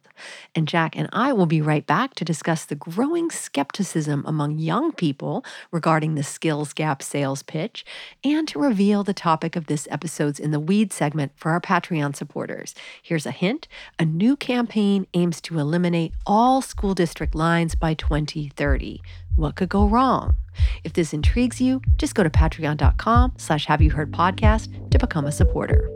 And 0.54 0.68
Jack 0.68 0.98
and 0.98 1.08
I 1.14 1.32
will 1.32 1.46
be 1.46 1.62
right 1.62 1.86
back 1.86 2.16
to 2.16 2.26
discuss 2.26 2.66
the 2.66 2.76
growing 2.76 3.30
skepticism 3.30 4.26
among 4.28 4.58
young 4.58 4.92
people 4.92 5.46
regarding 5.72 6.16
the 6.16 6.24
skills 6.24 6.74
gap 6.74 7.02
sales 7.02 7.44
pitch 7.44 7.86
and 8.26 8.46
to 8.50 8.60
reveal 8.60 9.04
the 9.04 9.14
topic 9.14 9.56
of 9.56 9.68
this 9.68 9.88
episode's 9.90 10.40
In 10.40 10.52
the 10.52 10.60
Weed 10.60 10.92
segment 10.92 11.32
for 11.36 11.52
our 11.52 11.62
Patreon 11.62 12.16
supporters. 12.16 12.57
Here's 13.02 13.26
a 13.26 13.32
hint 13.32 13.68
a 14.00 14.06
new 14.06 14.36
campaign 14.36 15.08
aims 15.14 15.42
to 15.42 15.60
eliminate 15.60 16.14
all 16.26 16.62
school 16.62 16.94
district 16.94 17.36
lines 17.36 17.76
by 17.76 17.94
2030. 17.94 19.02
What 19.36 19.56
could 19.56 19.70
go 19.70 19.86
wrong? 19.88 20.36
If 20.84 20.94
this 20.94 21.14
intrigues 21.14 21.62
you, 21.62 21.82
just 21.98 22.16
go 22.16 22.24
to 22.24 22.30
patreon.com 22.30 23.34
slash 23.38 23.66
have 23.68 23.82
you 23.82 23.92
heard 23.92 24.12
podcast 24.12 24.90
to 24.90 24.98
become 24.98 25.26
a 25.26 25.32
supporter. 25.32 25.90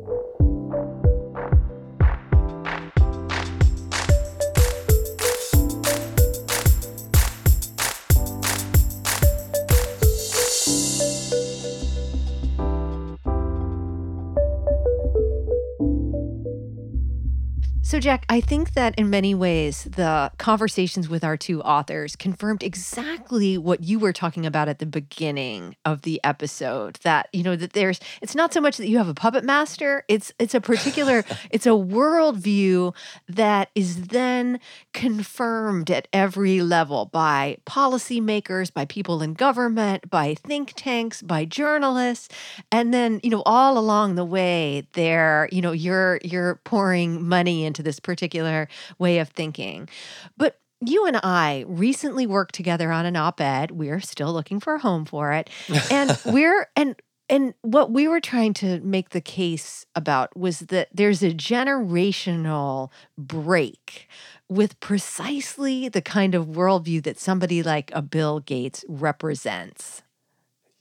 So, 17.92 18.00
Jack, 18.00 18.26
I 18.30 18.40
think 18.40 18.72
that 18.76 18.96
in 18.96 19.10
many 19.10 19.36
ways, 19.36 19.84
the 19.84 20.32
conversations 20.38 21.10
with 21.10 21.26
our 21.26 21.36
two 21.36 21.62
authors 21.62 22.16
confirmed 22.16 22.64
exactly 22.64 23.58
what 23.58 23.84
you 23.84 24.00
were 24.00 24.14
talking 24.14 24.46
about 24.46 24.70
at 24.70 24.80
the 24.80 24.86
beginning 24.86 25.76
of 25.84 26.04
the 26.04 26.22
episode. 26.24 27.00
That 27.04 27.28
you 27.34 27.44
know 27.44 27.58
that 27.58 27.74
there's 27.74 28.00
it's 28.22 28.34
not 28.34 28.54
so 28.54 28.62
much 28.62 28.78
that 28.78 28.88
you 28.88 28.98
have 28.98 29.10
a 29.10 29.14
puppet 29.14 29.44
master; 29.44 30.06
it's 30.08 30.32
it's 30.40 30.56
a 30.56 30.62
particular 30.62 31.26
it's 31.52 31.66
a 31.66 31.72
worldview 31.72 32.96
that 33.28 33.70
is 33.76 34.08
then 34.08 34.62
confirmed 34.94 35.92
at 35.92 36.08
every 36.14 36.62
level 36.62 37.08
by 37.08 37.58
policymakers, 37.66 38.74
by 38.74 38.86
people 38.86 39.22
in 39.22 39.34
government, 39.34 40.10
by 40.10 40.34
think 40.34 40.72
tanks, 40.78 41.22
by 41.22 41.44
journalists, 41.44 42.30
and 42.72 42.94
then 42.94 43.20
you 43.22 43.30
know 43.30 43.44
all 43.46 43.78
along 43.78 44.16
the 44.16 44.24
way, 44.24 44.88
there 44.94 45.50
you 45.52 45.62
know 45.62 45.74
you're 45.74 46.22
you're 46.24 46.56
pouring 46.64 47.28
money 47.28 47.66
into 47.66 47.81
this 47.82 48.00
particular 48.00 48.68
way 48.98 49.20
of 49.20 49.30
thinking. 49.30 49.90
But 50.38 50.60
you 50.82 51.06
and 51.06 51.18
I 51.18 51.66
recently 51.68 52.26
worked 52.26 52.56
together 52.56 52.92
on 52.92 53.06
an 53.06 53.16
op-ed. 53.16 53.72
We're 53.72 54.00
still 54.00 54.34
looking 54.34 54.60
for 54.60 54.76
a 54.76 54.80
home 54.80 55.06
for 55.06 55.32
it. 55.32 55.50
And 55.92 56.18
we're 56.26 56.68
and 56.76 56.96
and 57.30 57.54
what 57.62 57.92
we 57.92 58.10
were 58.10 58.20
trying 58.20 58.54
to 58.56 58.82
make 58.82 59.12
the 59.12 59.22
case 59.22 59.86
about 59.96 60.36
was 60.36 60.60
that 60.60 60.90
there's 60.94 61.24
a 61.24 61.30
generational 61.32 62.90
break 63.18 64.10
with 64.50 64.78
precisely 64.82 65.88
the 65.88 66.02
kind 66.02 66.36
of 66.36 66.48
worldview 66.48 67.02
that 67.04 67.18
somebody 67.18 67.64
like 67.64 67.90
a 67.94 68.02
Bill 68.02 68.42
Gates 68.42 68.84
represents. 68.90 70.02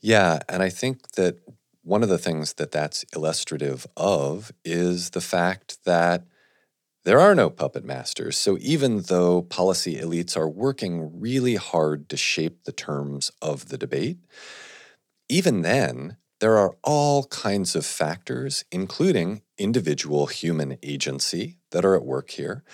Yeah, 0.01 0.41
and 0.49 0.61
I 0.61 0.71
think 0.71 1.13
that 1.13 1.39
one 1.83 2.03
of 2.03 2.09
the 2.09 2.19
things 2.19 2.55
that 2.55 2.73
that's 2.73 3.05
illustrative 3.15 3.87
of 3.97 4.51
is 4.65 5.11
the 5.11 5.21
fact 5.21 5.85
that 5.85 6.25
there 7.05 7.19
are 7.19 7.35
no 7.35 7.51
puppet 7.51 7.85
masters, 7.85 8.39
so 8.39 8.59
even 8.61 9.03
though 9.03 9.43
policy 9.43 9.97
elites 9.97 10.37
are 10.37 10.49
working 10.49 11.19
really 11.21 11.57
hard 11.57 12.09
to 12.11 12.17
shape 12.17 12.65
the 12.65 12.73
terms 12.73 13.31
of 13.41 13.69
the 13.69 13.79
debate, 13.79 14.19
even 15.29 15.63
then, 15.63 16.17
there 16.41 16.57
are 16.57 16.77
all 16.83 17.25
kinds 17.25 17.77
of 17.77 17.85
factors, 17.85 18.65
including 18.73 19.43
individual 19.59 20.27
human 20.27 20.79
agency, 20.83 21.57
that 21.71 21.85
are 21.85 21.95
at 21.95 22.05
work 22.05 22.31
here. 22.31 22.65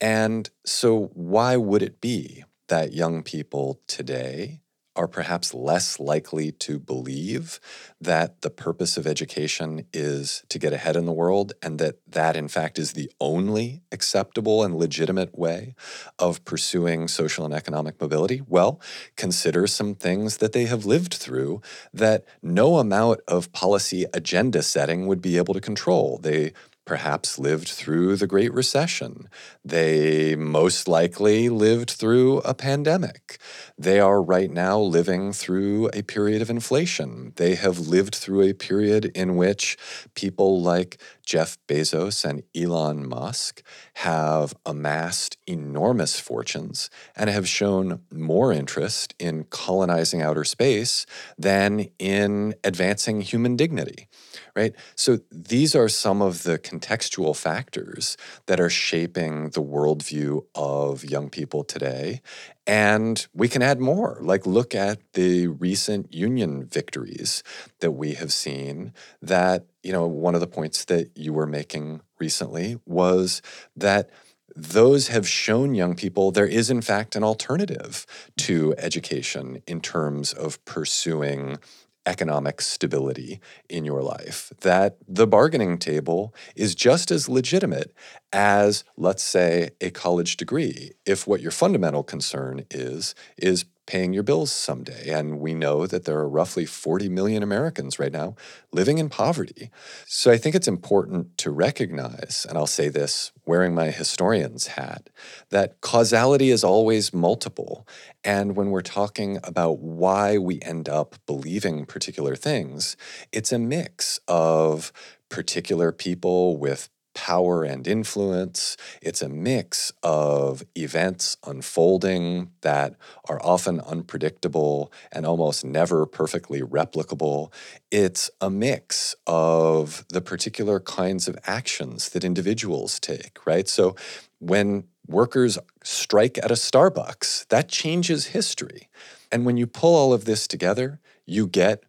And 0.00 0.48
so, 0.64 1.10
why 1.14 1.56
would 1.56 1.82
it 1.82 2.00
be 2.00 2.44
that 2.68 2.92
young 2.92 3.22
people 3.22 3.80
today 3.86 4.60
are 4.96 5.08
perhaps 5.08 5.54
less 5.54 6.00
likely 6.00 6.52
to 6.52 6.78
believe 6.78 7.60
that 8.00 8.42
the 8.42 8.50
purpose 8.50 8.96
of 8.96 9.06
education 9.06 9.86
is 9.92 10.42
to 10.48 10.58
get 10.58 10.72
ahead 10.72 10.96
in 10.96 11.06
the 11.06 11.12
world 11.12 11.52
and 11.62 11.78
that 11.78 11.96
that 12.08 12.36
in 12.36 12.48
fact 12.48 12.78
is 12.78 12.92
the 12.92 13.10
only 13.20 13.82
acceptable 13.92 14.64
and 14.64 14.74
legitimate 14.74 15.36
way 15.38 15.74
of 16.18 16.44
pursuing 16.44 17.08
social 17.08 17.44
and 17.44 17.54
economic 17.54 18.00
mobility 18.00 18.42
well 18.46 18.80
consider 19.16 19.66
some 19.66 19.94
things 19.94 20.38
that 20.38 20.52
they 20.52 20.66
have 20.66 20.86
lived 20.86 21.14
through 21.14 21.60
that 21.92 22.24
no 22.42 22.78
amount 22.78 23.20
of 23.28 23.52
policy 23.52 24.04
agenda 24.14 24.62
setting 24.62 25.06
would 25.06 25.20
be 25.20 25.36
able 25.36 25.54
to 25.54 25.60
control. 25.60 26.18
They 26.22 26.52
perhaps 26.86 27.38
lived 27.38 27.68
through 27.68 28.16
the 28.16 28.26
Great 28.26 28.54
Recession. 28.54 29.28
They 29.64 30.36
most 30.36 30.88
likely 30.88 31.48
lived 31.48 31.90
through 31.90 32.38
a 32.38 32.54
pandemic. 32.54 33.38
They 33.76 34.00
are 34.00 34.22
right 34.22 34.50
now 34.50 34.78
living 34.78 35.32
through 35.32 35.90
a 35.92 36.02
period 36.02 36.40
of 36.40 36.48
inflation. 36.48 37.32
They 37.36 37.56
have 37.56 37.80
lived 37.80 38.14
through 38.14 38.42
a 38.42 38.54
period 38.54 39.06
in 39.16 39.36
which 39.36 39.76
people 40.14 40.62
like 40.62 40.98
Jeff 41.26 41.58
Bezos 41.68 42.24
and 42.24 42.42
Elon 42.54 43.06
Musk 43.06 43.62
have 43.96 44.54
amassed 44.64 45.36
enormous 45.46 46.18
fortunes 46.18 46.88
and 47.16 47.28
have 47.28 47.48
shown 47.48 48.00
more 48.10 48.52
interest 48.52 49.14
in 49.18 49.44
colonizing 49.44 50.22
outer 50.22 50.44
space 50.44 51.04
than 51.36 51.88
in 51.98 52.54
advancing 52.64 53.20
human 53.20 53.56
dignity 53.56 54.08
right? 54.54 54.74
So 54.94 55.18
these 55.30 55.74
are 55.74 55.88
some 55.88 56.22
of 56.22 56.42
the 56.42 56.58
contextual 56.58 57.36
factors 57.36 58.16
that 58.46 58.60
are 58.60 58.70
shaping 58.70 59.50
the 59.50 59.62
worldview 59.62 60.44
of 60.54 61.04
young 61.04 61.30
people 61.30 61.64
today. 61.64 62.22
And 62.66 63.24
we 63.32 63.48
can 63.48 63.62
add 63.62 63.78
more, 63.80 64.18
like 64.20 64.46
look 64.46 64.74
at 64.74 64.98
the 65.12 65.46
recent 65.46 66.12
union 66.12 66.64
victories 66.64 67.44
that 67.80 67.92
we 67.92 68.14
have 68.14 68.32
seen. 68.32 68.92
That, 69.22 69.66
you 69.82 69.92
know, 69.92 70.06
one 70.06 70.34
of 70.34 70.40
the 70.40 70.48
points 70.48 70.84
that 70.86 71.16
you 71.16 71.32
were 71.32 71.46
making 71.46 72.00
recently 72.18 72.80
was 72.84 73.40
that 73.76 74.10
those 74.56 75.08
have 75.08 75.28
shown 75.28 75.74
young 75.74 75.94
people 75.94 76.32
there 76.32 76.46
is, 76.46 76.70
in 76.70 76.80
fact, 76.80 77.14
an 77.14 77.22
alternative 77.22 78.06
to 78.38 78.74
education 78.78 79.62
in 79.66 79.80
terms 79.80 80.32
of 80.32 80.64
pursuing 80.64 81.58
economic 82.06 82.60
stability 82.60 83.40
in 83.68 83.84
your 83.84 84.02
life, 84.02 84.52
that 84.60 84.96
the 85.06 85.26
bargaining 85.26 85.76
table 85.76 86.34
is 86.54 86.74
just 86.74 87.10
as 87.10 87.28
legitimate 87.28 87.92
as, 88.32 88.84
let's 88.96 89.22
say, 89.22 89.70
a 89.80 89.90
college 89.90 90.36
degree. 90.36 90.92
If 91.04 91.26
what 91.26 91.40
your 91.40 91.50
fundamental 91.50 92.02
concern 92.02 92.64
is, 92.70 93.14
is 93.36 93.64
paying 93.86 94.12
your 94.12 94.22
bills 94.22 94.52
someday. 94.52 95.10
And 95.10 95.38
we 95.40 95.54
know 95.54 95.86
that 95.86 96.04
there 96.04 96.18
are 96.18 96.28
roughly 96.28 96.66
40 96.66 97.08
million 97.08 97.42
Americans 97.42 97.98
right 97.98 98.12
now 98.12 98.34
living 98.72 98.98
in 98.98 99.08
poverty. 99.08 99.70
So 100.06 100.30
I 100.30 100.36
think 100.36 100.54
it's 100.54 100.68
important 100.68 101.38
to 101.38 101.50
recognize, 101.50 102.46
and 102.48 102.58
I'll 102.58 102.66
say 102.66 102.88
this 102.88 103.32
wearing 103.44 103.74
my 103.74 103.90
historian's 103.90 104.68
hat, 104.68 105.08
that 105.50 105.80
causality 105.80 106.50
is 106.50 106.64
always 106.64 107.14
multiple. 107.14 107.86
And 108.24 108.56
when 108.56 108.70
we're 108.70 108.82
talking 108.82 109.38
about 109.44 109.78
why 109.78 110.36
we 110.36 110.60
end 110.62 110.88
up 110.88 111.16
believing 111.26 111.86
particular 111.86 112.34
things, 112.34 112.96
it's 113.32 113.52
a 113.52 113.58
mix 113.58 114.20
of 114.26 114.92
particular 115.28 115.92
people 115.92 116.56
with 116.56 116.88
power 117.16 117.64
and 117.64 117.88
influence. 117.88 118.76
It's 119.00 119.22
a 119.22 119.28
mix 119.28 119.90
of 120.02 120.62
events 120.76 121.38
unfolding 121.46 122.50
that 122.60 122.94
are 123.24 123.40
often 123.42 123.80
unpredictable 123.80 124.92
and 125.10 125.24
almost 125.24 125.64
never 125.64 126.04
perfectly 126.04 126.60
replicable. 126.60 127.52
It's 127.90 128.30
a 128.40 128.50
mix 128.50 129.16
of 129.26 130.04
the 130.10 130.20
particular 130.20 130.78
kinds 130.78 131.26
of 131.26 131.38
actions 131.46 132.10
that 132.10 132.22
individuals 132.22 133.00
take, 133.00 133.44
right? 133.46 133.66
So 133.66 133.96
when 134.38 134.84
workers 135.08 135.58
strike 135.82 136.36
at 136.38 136.50
a 136.50 136.54
Starbucks, 136.54 137.48
that 137.48 137.68
changes 137.68 138.26
history. 138.26 138.90
And 139.32 139.46
when 139.46 139.56
you 139.56 139.66
pull 139.66 139.94
all 139.94 140.12
of 140.12 140.26
this 140.26 140.46
together, 140.46 141.00
you 141.24 141.46
get 141.46 141.82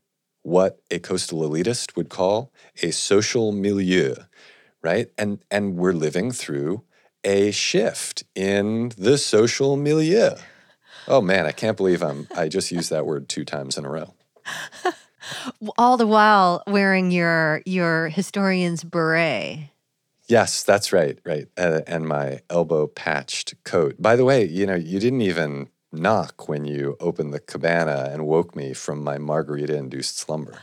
what 0.44 0.80
a 0.90 1.00
coastal 1.00 1.42
elitist 1.42 1.98
would 1.98 2.08
call 2.08 2.54
a 2.82 2.92
social 2.92 3.52
milieu 3.52 4.15
right? 4.88 5.10
And 5.17 5.40
and 5.52 5.75
we're 5.75 5.92
living 5.92 6.31
through 6.31 6.83
a 7.25 7.52
shift 7.52 8.23
in 8.35 8.94
the 8.98 9.17
social 9.17 9.75
milieu. 9.75 10.35
Oh 11.10 11.19
man, 11.21 11.46
I 11.46 11.52
can't 11.52 11.75
believe 11.75 12.02
I'm 12.02 12.27
I 12.35 12.48
just 12.48 12.71
used 12.71 12.90
that 12.90 13.06
word 13.06 13.27
two 13.27 13.44
times 13.44 13.77
in 13.77 13.83
a 13.83 13.90
row. 13.90 14.13
All 15.77 15.98
the 15.98 16.08
while 16.08 16.63
wearing 16.67 17.12
your 17.12 17.62
your 17.65 18.08
historian's 18.08 18.85
beret. 18.85 19.71
Yes, 20.29 20.63
that's 20.63 20.94
right, 20.94 21.19
right. 21.25 21.48
Uh, 21.58 21.81
and 21.85 22.08
my 22.08 22.40
elbow 22.50 22.88
patched 22.88 23.62
coat. 23.65 23.96
By 24.00 24.15
the 24.15 24.25
way, 24.25 24.46
you 24.46 24.65
know, 24.65 24.75
you 24.75 25.00
didn't 25.00 25.21
even 25.21 25.69
knock 25.92 26.48
when 26.48 26.65
you 26.65 26.96
opened 27.00 27.33
the 27.33 27.40
cabana 27.40 28.10
and 28.12 28.25
woke 28.25 28.56
me 28.56 28.73
from 28.73 29.04
my 29.04 29.17
margarita 29.17 29.75
induced 29.75 30.17
slumber. 30.17 30.60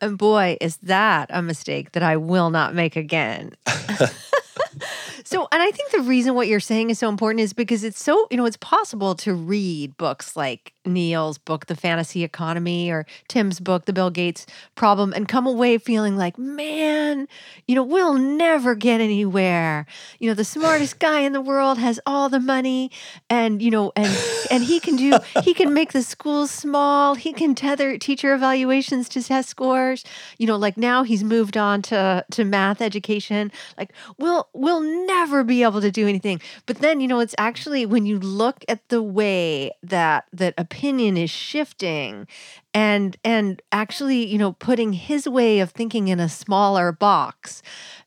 And 0.00 0.18
boy, 0.18 0.56
is 0.60 0.76
that 0.78 1.30
a 1.32 1.42
mistake 1.42 1.92
that 1.92 2.02
I 2.02 2.16
will 2.16 2.50
not 2.50 2.74
make 2.74 2.96
again. 2.96 3.52
So, 5.28 5.46
and 5.52 5.60
I 5.60 5.70
think 5.72 5.90
the 5.90 6.00
reason 6.00 6.34
what 6.34 6.48
you're 6.48 6.58
saying 6.58 6.88
is 6.88 6.98
so 6.98 7.10
important 7.10 7.42
is 7.42 7.52
because 7.52 7.84
it's 7.84 8.02
so, 8.02 8.26
you 8.30 8.38
know, 8.38 8.46
it's 8.46 8.56
possible 8.56 9.14
to 9.16 9.34
read 9.34 9.94
books 9.98 10.38
like 10.38 10.72
Neil's 10.86 11.36
book, 11.36 11.66
The 11.66 11.76
Fantasy 11.76 12.24
Economy, 12.24 12.90
or 12.90 13.04
Tim's 13.28 13.60
book, 13.60 13.84
The 13.84 13.92
Bill 13.92 14.08
Gates 14.08 14.46
Problem, 14.74 15.12
and 15.12 15.28
come 15.28 15.46
away 15.46 15.76
feeling 15.76 16.16
like, 16.16 16.38
man, 16.38 17.28
you 17.66 17.74
know, 17.74 17.82
we'll 17.82 18.14
never 18.14 18.74
get 18.74 19.02
anywhere. 19.02 19.84
You 20.18 20.30
know, 20.30 20.34
the 20.34 20.46
smartest 20.46 20.98
guy 20.98 21.20
in 21.20 21.34
the 21.34 21.42
world 21.42 21.76
has 21.76 22.00
all 22.06 22.30
the 22.30 22.40
money, 22.40 22.90
and 23.28 23.60
you 23.60 23.70
know, 23.70 23.92
and 23.96 24.16
and 24.50 24.64
he 24.64 24.80
can 24.80 24.96
do, 24.96 25.18
he 25.44 25.52
can 25.52 25.74
make 25.74 25.92
the 25.92 26.02
schools 26.02 26.50
small. 26.50 27.16
He 27.16 27.34
can 27.34 27.54
tether 27.54 27.98
teacher 27.98 28.32
evaluations 28.32 29.10
to 29.10 29.22
test 29.22 29.50
scores. 29.50 30.04
You 30.38 30.46
know, 30.46 30.56
like 30.56 30.78
now 30.78 31.02
he's 31.02 31.22
moved 31.22 31.58
on 31.58 31.82
to 31.82 32.24
to 32.30 32.44
math 32.46 32.80
education. 32.80 33.52
Like, 33.76 33.92
we'll 34.16 34.48
we'll 34.54 34.80
never 34.80 35.17
never 35.18 35.44
be 35.44 35.62
able 35.62 35.80
to 35.80 35.90
do 35.90 36.06
anything. 36.06 36.40
But 36.66 36.78
then, 36.78 37.00
you 37.00 37.08
know, 37.08 37.20
it's 37.20 37.34
actually 37.38 37.86
when 37.86 38.06
you 38.06 38.18
look 38.18 38.64
at 38.68 38.88
the 38.88 39.02
way 39.02 39.72
that 39.82 40.24
that 40.32 40.54
opinion 40.56 41.16
is 41.16 41.30
shifting 41.30 42.26
and 42.72 43.16
and 43.24 43.60
actually, 43.72 44.26
you 44.26 44.38
know, 44.38 44.52
putting 44.52 44.92
his 44.92 45.28
way 45.28 45.60
of 45.60 45.70
thinking 45.70 46.08
in 46.08 46.20
a 46.20 46.28
smaller 46.28 46.92
box, 46.92 47.62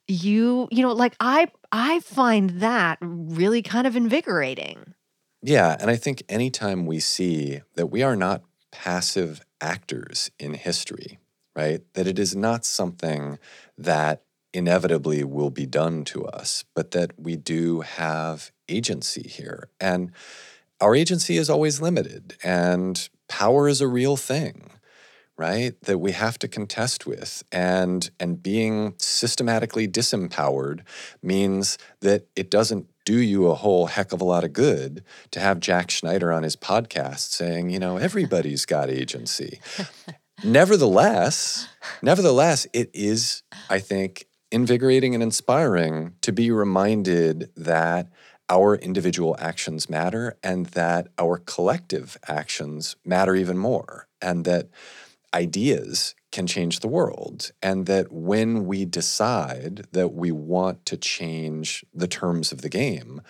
you, 0.07 0.67
you 0.71 0.81
know, 0.81 0.93
like 0.93 1.15
I 1.19 1.47
I 1.71 1.99
find 1.99 2.61
that 2.61 2.97
really 3.01 3.61
kind 3.61 3.87
of 3.87 3.95
invigorating. 3.95 4.93
Yeah, 5.43 5.75
and 5.79 5.89
I 5.89 5.95
think 5.95 6.23
anytime 6.29 6.85
we 6.85 6.99
see 6.99 7.61
that 7.75 7.87
we 7.87 8.03
are 8.03 8.15
not 8.15 8.43
passive 8.71 9.41
actors 9.59 10.31
in 10.39 10.53
history, 10.53 11.19
right? 11.55 11.81
That 11.93 12.07
it 12.07 12.19
is 12.19 12.35
not 12.35 12.63
something 12.63 13.39
that 13.77 14.21
inevitably 14.53 15.23
will 15.23 15.49
be 15.49 15.65
done 15.65 16.03
to 16.05 16.25
us, 16.25 16.65
but 16.75 16.91
that 16.91 17.19
we 17.19 17.35
do 17.35 17.81
have 17.81 18.51
agency 18.67 19.27
here. 19.27 19.69
And 19.79 20.11
our 20.79 20.95
agency 20.95 21.37
is 21.37 21.49
always 21.49 21.81
limited, 21.81 22.37
and 22.43 23.09
power 23.27 23.67
is 23.67 23.81
a 23.81 23.87
real 23.87 24.17
thing 24.17 24.71
right 25.37 25.79
that 25.83 25.97
we 25.97 26.11
have 26.11 26.37
to 26.37 26.47
contest 26.47 27.07
with 27.07 27.41
and 27.51 28.11
and 28.19 28.43
being 28.43 28.93
systematically 28.97 29.87
disempowered 29.87 30.81
means 31.23 31.77
that 32.01 32.27
it 32.35 32.51
doesn't 32.51 32.85
do 33.05 33.19
you 33.19 33.47
a 33.47 33.55
whole 33.55 33.87
heck 33.87 34.11
of 34.11 34.21
a 34.21 34.25
lot 34.25 34.43
of 34.43 34.53
good 34.53 35.03
to 35.31 35.39
have 35.39 35.59
Jack 35.59 35.89
Schneider 35.89 36.31
on 36.31 36.43
his 36.43 36.55
podcast 36.55 37.31
saying, 37.31 37.69
you 37.69 37.79
know, 37.79 37.97
everybody's 37.97 38.65
got 38.65 38.89
agency. 38.89 39.59
nevertheless, 40.43 41.67
nevertheless, 42.01 42.67
it 42.73 42.89
is, 42.93 43.43
I 43.69 43.79
think, 43.79 44.27
invigorating 44.51 45.13
and 45.13 45.23
inspiring 45.23 46.13
to 46.21 46.31
be 46.31 46.51
reminded 46.51 47.49
that 47.55 48.09
our 48.49 48.75
individual 48.75 49.35
actions 49.39 49.89
matter 49.89 50.37
and 50.43 50.65
that 50.67 51.07
our 51.17 51.37
collective 51.37 52.17
actions 52.27 52.97
matter 53.05 53.33
even 53.35 53.57
more, 53.57 54.07
and 54.21 54.43
that 54.43 54.67
ideas 55.33 56.15
can 56.33 56.47
change 56.47 56.79
the 56.79 56.87
world, 56.87 57.51
and 57.61 57.85
that 57.85 58.11
when 58.11 58.65
we 58.65 58.85
decide 58.85 59.85
that 59.91 60.13
we 60.13 60.31
want 60.31 60.85
to 60.85 60.97
change 60.97 61.85
the 61.93 62.07
terms 62.07 62.51
of 62.51 62.61
the 62.61 62.69
game, 62.69 63.21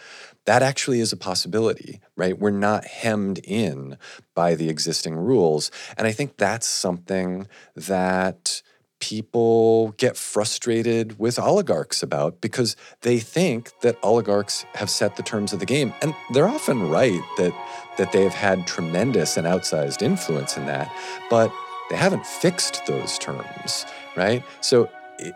that 0.46 0.64
actually 0.64 1.00
is 1.00 1.12
a 1.12 1.18
possibility, 1.18 2.00
right? 2.16 2.40
We're 2.40 2.52
not 2.52 2.86
hemmed 2.86 3.40
in 3.44 3.98
by 4.36 4.56
the 4.56 4.70
existing 4.70 5.16
rules. 5.16 5.72
And 5.98 6.08
I 6.08 6.12
think 6.12 6.38
that's 6.38 6.68
something 6.68 7.48
that 7.76 8.62
people 9.02 9.92
get 9.98 10.16
frustrated 10.16 11.20
with 11.20 11.38
oligarchs 11.38 12.02
about 12.02 12.40
because 12.40 12.78
they 13.02 13.20
think 13.20 13.72
that 13.82 13.98
oligarchs 14.04 14.64
have 14.76 14.90
set 14.90 15.18
the 15.18 15.24
terms 15.24 15.52
of 15.52 15.60
the 15.60 15.66
game 15.66 15.94
and 16.02 16.16
they're 16.34 16.48
often 16.48 16.90
right 16.90 17.22
that 17.38 17.54
that 17.98 18.14
they 18.14 18.24
have 18.24 18.34
had 18.34 18.66
tremendous 18.66 19.36
and 19.36 19.46
outsized 19.46 20.02
influence 20.02 20.56
in 20.56 20.66
that 20.68 20.90
but 21.30 21.52
they 21.90 21.98
haven't 21.98 22.26
fixed 22.26 22.86
those 22.86 23.18
terms 23.18 23.86
right 24.16 24.44
so 24.62 24.90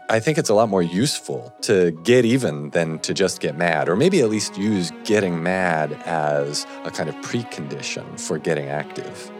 I 0.09 0.19
think 0.19 0.37
it's 0.37 0.49
a 0.49 0.53
lot 0.53 0.69
more 0.69 0.81
useful 0.81 1.53
to 1.61 1.91
get 2.03 2.25
even 2.25 2.71
than 2.71 2.99
to 2.99 3.13
just 3.13 3.39
get 3.39 3.55
mad, 3.55 3.87
or 3.87 3.95
maybe 3.95 4.19
at 4.21 4.29
least 4.29 4.57
use 4.57 4.91
getting 5.03 5.43
mad 5.43 5.93
as 6.05 6.65
a 6.85 6.91
kind 6.91 7.07
of 7.07 7.15
precondition 7.17 8.19
for 8.19 8.39
getting 8.39 8.67
active. 8.67 9.31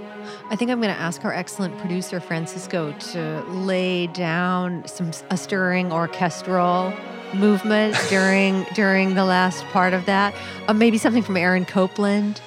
I 0.48 0.56
think 0.56 0.70
I'm 0.70 0.80
going 0.80 0.93
to 0.93 1.00
ask 1.00 1.26
our 1.26 1.34
excellent 1.34 1.76
producer 1.80 2.20
Francisco 2.20 2.91
to 2.91 3.43
lay 3.50 4.06
down 4.08 4.88
some 4.88 5.10
a 5.32 5.38
stirring 5.38 5.91
orchestral 5.91 6.93
movement 7.34 7.98
during 8.10 8.64
during 8.76 9.16
the 9.16 9.26
last 9.26 9.66
part 9.66 9.93
of 9.93 10.06
that. 10.06 10.36
Uh, 10.68 10.74
maybe 10.74 11.00
something 11.00 11.24
from 11.24 11.36
Aaron 11.36 11.66
Copland. 11.66 12.41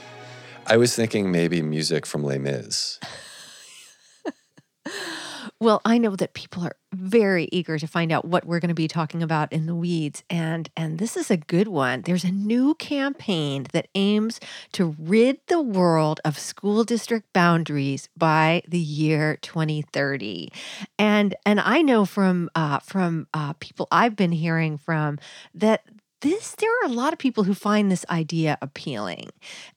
I 0.65 0.77
was 0.77 0.95
thinking 0.95 1.33
maybe 1.33 1.61
music 1.61 2.07
from 2.07 2.23
Les 2.23 2.39
Mis. 2.39 3.01
Well, 5.61 5.81
I 5.85 5.99
know 5.99 6.15
that 6.15 6.35
people 6.35 6.63
are 6.65 6.77
very 6.95 7.49
eager 7.51 7.79
to 7.79 7.87
find 7.89 8.13
out 8.13 8.25
what 8.25 8.45
we're 8.45 8.61
going 8.61 8.69
to 8.69 8.75
be 8.75 8.87
talking 8.87 9.25
about 9.25 9.53
in 9.53 9.67
the 9.67 9.75
weeds 9.75 10.23
and 10.31 10.71
and 10.77 10.99
this 10.99 11.17
is 11.17 11.31
a 11.31 11.37
good 11.37 11.67
one. 11.67 12.03
There's 12.03 12.25
a 12.25 12.31
new 12.31 12.75
campaign 12.77 13.67
that 13.73 13.89
aims 13.97 14.39
to 14.73 14.95
rid 14.99 15.41
the 15.49 15.61
world 15.61 16.21
of 16.25 16.39
school 16.39 16.85
district 16.85 17.33
boundaries 17.33 18.09
by 18.17 18.63
the 18.69 18.79
year 18.79 19.37
2030. 19.43 20.51
And 20.99 21.35
and 21.45 21.59
I 21.61 21.83
know 21.83 22.05
from 22.05 22.51
uh, 22.55 22.79
from 22.79 23.27
uh, 23.35 23.55
people 23.55 23.89
I've 23.91 24.15
been 24.15 24.33
hearing 24.33 24.79
from 24.79 25.19
that 25.55 25.83
this 26.21 26.57
there 26.57 26.71
are 26.83 26.87
a 26.87 26.93
lot 26.93 27.12
of 27.12 27.19
people 27.19 27.45
who 27.45 27.55
find 27.55 27.91
this 27.91 28.05
idea 28.11 28.59
appealing. 28.61 29.29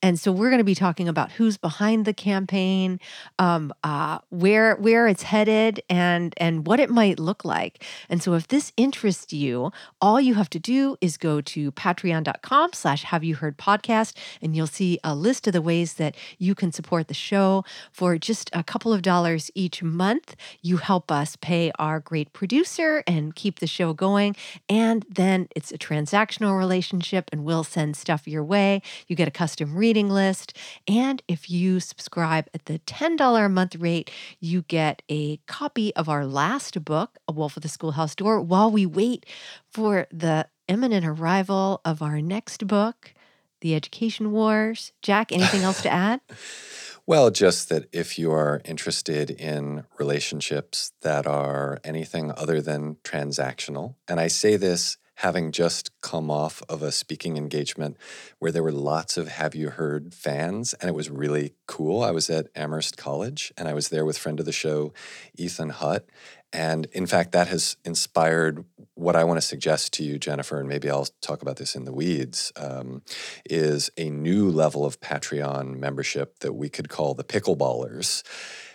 And 0.02 0.20
so 0.20 0.32
we're 0.32 0.50
going 0.50 0.60
to 0.60 0.64
be 0.64 0.74
talking 0.74 1.08
about 1.08 1.34
who's 1.34 1.58
behind 1.58 2.06
the 2.06 2.14
campaign 2.14 3.00
um, 3.38 3.72
uh, 3.84 4.20
where 4.30 4.76
where 4.78 5.08
it's 5.08 5.24
headed 5.24 5.82
and 5.88 6.34
and 6.38 6.66
what 6.66 6.80
it 6.80 6.89
might 6.89 7.20
look 7.20 7.46
like. 7.46 7.84
And 8.10 8.24
so 8.24 8.34
if 8.34 8.48
this 8.48 8.74
interests 8.76 9.32
you 9.32 9.72
all 10.02 10.20
you 10.20 10.34
have 10.34 10.50
to 10.52 10.60
do 10.60 10.98
is 11.00 11.18
go 11.18 11.42
to 11.42 11.72
patreon.com 11.74 12.74
slash 12.74 13.04
have 13.04 13.24
you 13.24 13.36
heard 13.36 13.58
podcast 13.58 14.16
and 14.42 14.56
you'll 14.56 14.68
see 14.68 15.00
a 15.04 15.14
list 15.14 15.46
of 15.46 15.54
the 15.54 15.62
ways 15.62 15.96
that 15.96 16.16
you 16.39 16.56
can 16.56 16.72
support 16.72 17.08
the 17.08 17.14
show. 17.14 17.64
For 17.92 18.18
just 18.18 18.50
a 18.54 18.64
couple 18.64 18.94
of 18.94 19.04
dollars 19.04 19.52
each 19.54 19.84
month 19.84 20.36
you 20.62 20.78
help 20.78 21.12
us 21.12 21.36
pay 21.36 21.72
our 21.78 22.00
great 22.00 22.34
producer 22.34 23.04
and 23.06 23.36
keep 23.36 23.60
the 23.60 23.68
show 23.68 23.94
going 23.94 24.36
and 24.68 25.06
then 25.10 25.48
it's 25.56 25.72
a 25.72 25.78
transaction 25.78 26.31
transactional 26.32 26.58
relationship 26.58 27.30
and 27.32 27.44
we'll 27.44 27.64
send 27.64 27.96
stuff 27.96 28.28
your 28.28 28.44
way. 28.44 28.82
You 29.08 29.16
get 29.16 29.28
a 29.28 29.32
custom 29.32 29.76
reading 29.76 30.10
list. 30.10 30.58
And 30.88 31.22
if 31.28 31.50
you 31.50 31.80
subscribe 31.80 32.48
at 32.54 32.66
the 32.66 32.80
$10 32.80 33.46
a 33.46 33.50
month 33.50 33.76
rate, 33.76 34.10
you 34.40 34.64
get 34.64 35.02
a 35.10 35.38
copy 35.48 35.96
of 35.96 36.10
our 36.10 36.26
last 36.26 36.84
book, 36.84 37.18
A 37.28 37.32
Wolf 37.32 37.58
at 37.58 37.64
the 37.64 37.70
Schoolhouse 37.70 38.16
Door, 38.16 38.42
while 38.42 38.72
we 38.72 38.86
wait 38.86 39.26
for 39.70 40.08
the 40.12 40.48
imminent 40.68 41.06
arrival 41.06 41.82
of 41.84 42.02
our 42.02 42.22
next 42.22 42.68
book, 42.68 43.14
The 43.62 43.76
Education 43.76 44.32
Wars. 44.32 44.94
Jack, 45.02 45.32
anything 45.32 45.62
else 45.62 45.82
to 45.82 45.90
add? 45.92 46.22
Well, 47.08 47.32
just 47.32 47.70
that 47.70 47.88
if 47.92 48.18
you 48.18 48.32
are 48.32 48.62
interested 48.64 49.32
in 49.32 49.86
relationships 49.98 50.94
that 51.02 51.26
are 51.26 51.80
anything 51.84 52.32
other 52.32 52.62
than 52.62 52.96
transactional, 53.04 53.96
and 54.08 54.20
I 54.20 54.28
say 54.28 54.56
this 54.56 54.98
having 55.22 55.52
just 55.52 55.92
come 56.02 56.32
off 56.32 56.64
of 56.68 56.82
a 56.82 56.92
speaking 56.92 57.38
engagement 57.38 57.96
where 58.40 58.52
there 58.52 58.64
were 58.64 58.72
lots 58.72 59.18
of 59.18 59.28
Have 59.28 59.54
You 59.54 59.70
Heard 59.70 60.16
fans, 60.16 60.74
and 60.74 60.90
it 60.90 60.96
was 60.96 61.12
really 61.12 61.54
cool. 61.68 62.02
I 62.02 62.10
was 62.10 62.28
at 62.32 62.48
Amherst 62.56 62.98
College, 62.98 63.54
and 63.56 63.68
I 63.68 63.76
was 63.76 63.90
there 63.90 64.04
with 64.04 64.18
friend 64.18 64.40
of 64.40 64.48
the 64.48 64.52
show, 64.52 64.94
Ethan 65.38 65.70
Hutt. 65.70 66.10
And 66.52 66.88
in 66.92 67.06
fact, 67.06 67.34
that 67.34 67.48
has 67.50 67.78
inspired 67.86 68.66
what 68.96 69.16
I 69.16 69.24
want 69.24 69.38
to 69.38 69.46
suggest 69.46 69.94
to 69.94 70.04
you, 70.04 70.18
Jennifer, 70.18 70.60
and 70.60 70.68
maybe 70.68 70.90
I'll 70.90 71.08
talk 71.22 71.44
about 71.44 71.58
this 71.58 71.76
in 71.76 71.86
the 71.86 71.94
weeds, 71.94 72.52
um, 72.56 73.04
is 73.46 73.92
a 73.98 74.10
new 74.10 74.50
level 74.50 74.86
of 74.86 75.00
Patreon 75.02 75.78
membership 75.78 76.40
that 76.40 76.54
we 76.54 76.68
could 76.68 76.90
call 76.90 77.14
the 77.14 77.24
Pickleballers, 77.24 78.24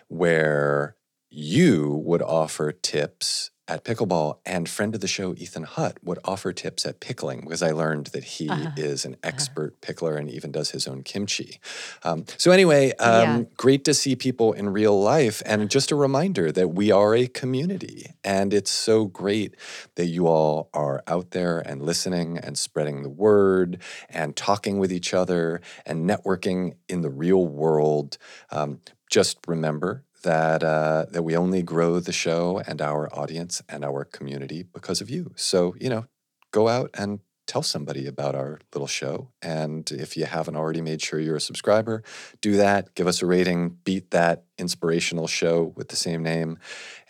where 0.07 0.95
you 1.29 2.01
would 2.05 2.23
offer 2.23 2.71
tips 2.71 3.51
at 3.69 3.85
pickleball 3.85 4.39
and 4.47 4.69
friend 4.69 4.95
of 4.95 5.01
the 5.01 5.09
show 5.09 5.35
ethan 5.37 5.65
hutt 5.65 5.99
would 6.03 6.19
offer 6.25 6.53
tips 6.53 6.87
at 6.87 7.01
pickling 7.01 7.41
because 7.41 7.63
i 7.63 7.71
learned 7.71 8.07
that 8.09 8.25
he 8.25 8.49
Uh-huh. 8.49 8.71
is 8.77 9.05
an 9.05 9.17
expert 9.23 9.81
pickler 9.81 10.17
and 10.19 10.31
even 10.31 10.53
does 10.53 10.71
his 10.71 10.87
own 10.87 11.03
kimchi 11.03 11.59
um, 12.05 12.25
so 12.37 12.51
anyway 12.53 12.93
um, 12.99 13.39
Yeah. 13.39 13.45
great 13.57 13.85
to 13.85 13.95
see 13.95 14.15
people 14.17 14.53
in 14.53 14.69
real 14.71 15.01
life 15.01 15.43
and 15.47 15.69
just 15.71 15.91
a 15.91 15.97
reminder 15.97 16.53
that 16.53 16.69
we 16.69 16.91
are 16.91 17.15
a 17.15 17.27
community 17.27 18.13
and 18.25 18.55
it's 18.55 18.71
so 18.71 19.05
great 19.07 19.55
that 19.97 20.07
you 20.07 20.27
all 20.27 20.69
are 20.73 21.03
out 21.07 21.33
there 21.33 21.59
and 21.61 21.83
listening 21.83 22.39
and 22.39 22.57
spreading 22.59 23.03
the 23.03 23.09
word 23.09 23.79
and 24.09 24.37
talking 24.37 24.79
with 24.79 24.93
each 24.93 25.13
other 25.13 25.61
and 25.85 26.09
networking 26.09 26.75
in 26.89 27.01
the 27.03 27.11
real 27.11 27.47
world 27.47 28.19
um, 28.51 28.81
just 29.11 29.39
remember 29.47 30.03
that 30.23 30.63
uh, 30.63 31.07
that 31.11 31.23
we 31.23 31.37
only 31.37 31.63
grow 31.63 32.01
the 32.01 32.13
show 32.13 32.63
and 32.67 32.81
our 32.81 33.13
audience 33.17 33.63
and 33.69 33.85
our 33.85 34.05
community 34.05 34.63
because 34.63 35.01
of 35.01 35.11
you. 35.11 35.33
So 35.37 35.75
you 35.81 35.89
know, 35.89 36.07
go 36.51 36.69
out 36.69 36.91
and 36.95 37.21
tell 37.47 37.63
somebody 37.63 38.07
about 38.07 38.35
our 38.35 38.61
little 38.75 38.89
show. 38.89 39.31
And 39.41 39.91
if 39.93 40.17
you 40.17 40.25
haven't 40.25 40.57
already 40.57 40.81
made 40.81 41.01
sure 41.01 41.21
you're 41.21 41.37
a 41.37 41.41
subscriber, 41.41 42.03
do 42.41 42.57
that. 42.57 42.95
Give 42.95 43.07
us 43.07 43.23
a 43.23 43.27
rating. 43.27 43.79
Beat 43.85 44.11
that 44.11 44.45
inspirational 44.59 45.29
show 45.29 45.73
with 45.77 45.89
the 45.89 45.97
same 45.97 46.23
name, 46.23 46.59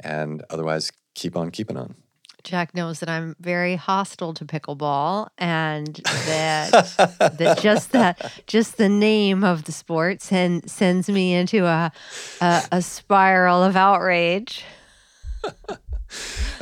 and 0.01 0.45
otherwise, 0.51 0.93
keep 1.15 1.37
on 1.37 1.51
keeping 1.51 1.77
on. 1.77 1.95
Jack 2.47 2.77
knows 2.77 3.01
that 3.01 3.09
I'm 3.09 3.35
very 3.41 3.75
hostile 3.75 4.33
to 4.35 4.45
pickleball 4.45 5.31
and 5.37 5.97
that 6.27 6.71
that 7.39 7.59
just 7.61 7.91
that 7.91 8.33
just 8.47 8.77
the 8.77 8.89
name 8.89 9.43
of 9.43 9.65
the 9.65 9.73
sport 9.73 10.23
send, 10.23 10.71
sends 10.71 11.09
me 11.09 11.35
into 11.35 11.67
a, 11.67 11.91
a 12.41 12.63
a 12.71 12.83
spiral 12.83 13.63
of 13.63 13.77
outrage. 13.77 14.65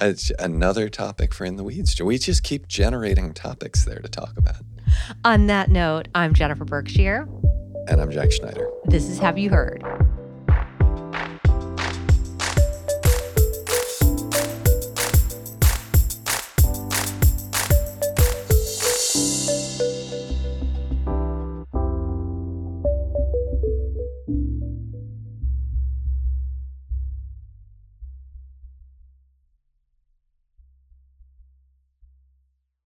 It's 0.01 0.33
another 0.41 0.89
topic 0.89 1.33
for 1.33 1.45
in 1.45 1.57
the 1.57 1.63
weeds. 1.63 1.95
Do 1.95 2.05
we 2.05 2.19
just 2.19 2.43
keep 2.43 2.67
generating 2.67 3.33
topics 3.33 3.85
there 3.85 4.01
to 4.01 4.09
talk 4.09 4.37
about. 4.37 4.57
On 5.25 5.47
that 5.47 5.71
note, 5.71 6.09
I'm 6.15 6.35
Jennifer 6.35 6.65
Berkshire. 6.65 7.29
And 7.87 8.01
I'm 8.01 8.11
Jack 8.11 8.33
Schneider. 8.33 8.69
This 8.87 9.05
is 9.05 9.19
Have 9.19 9.39
You 9.39 9.51
Heard? 9.51 9.85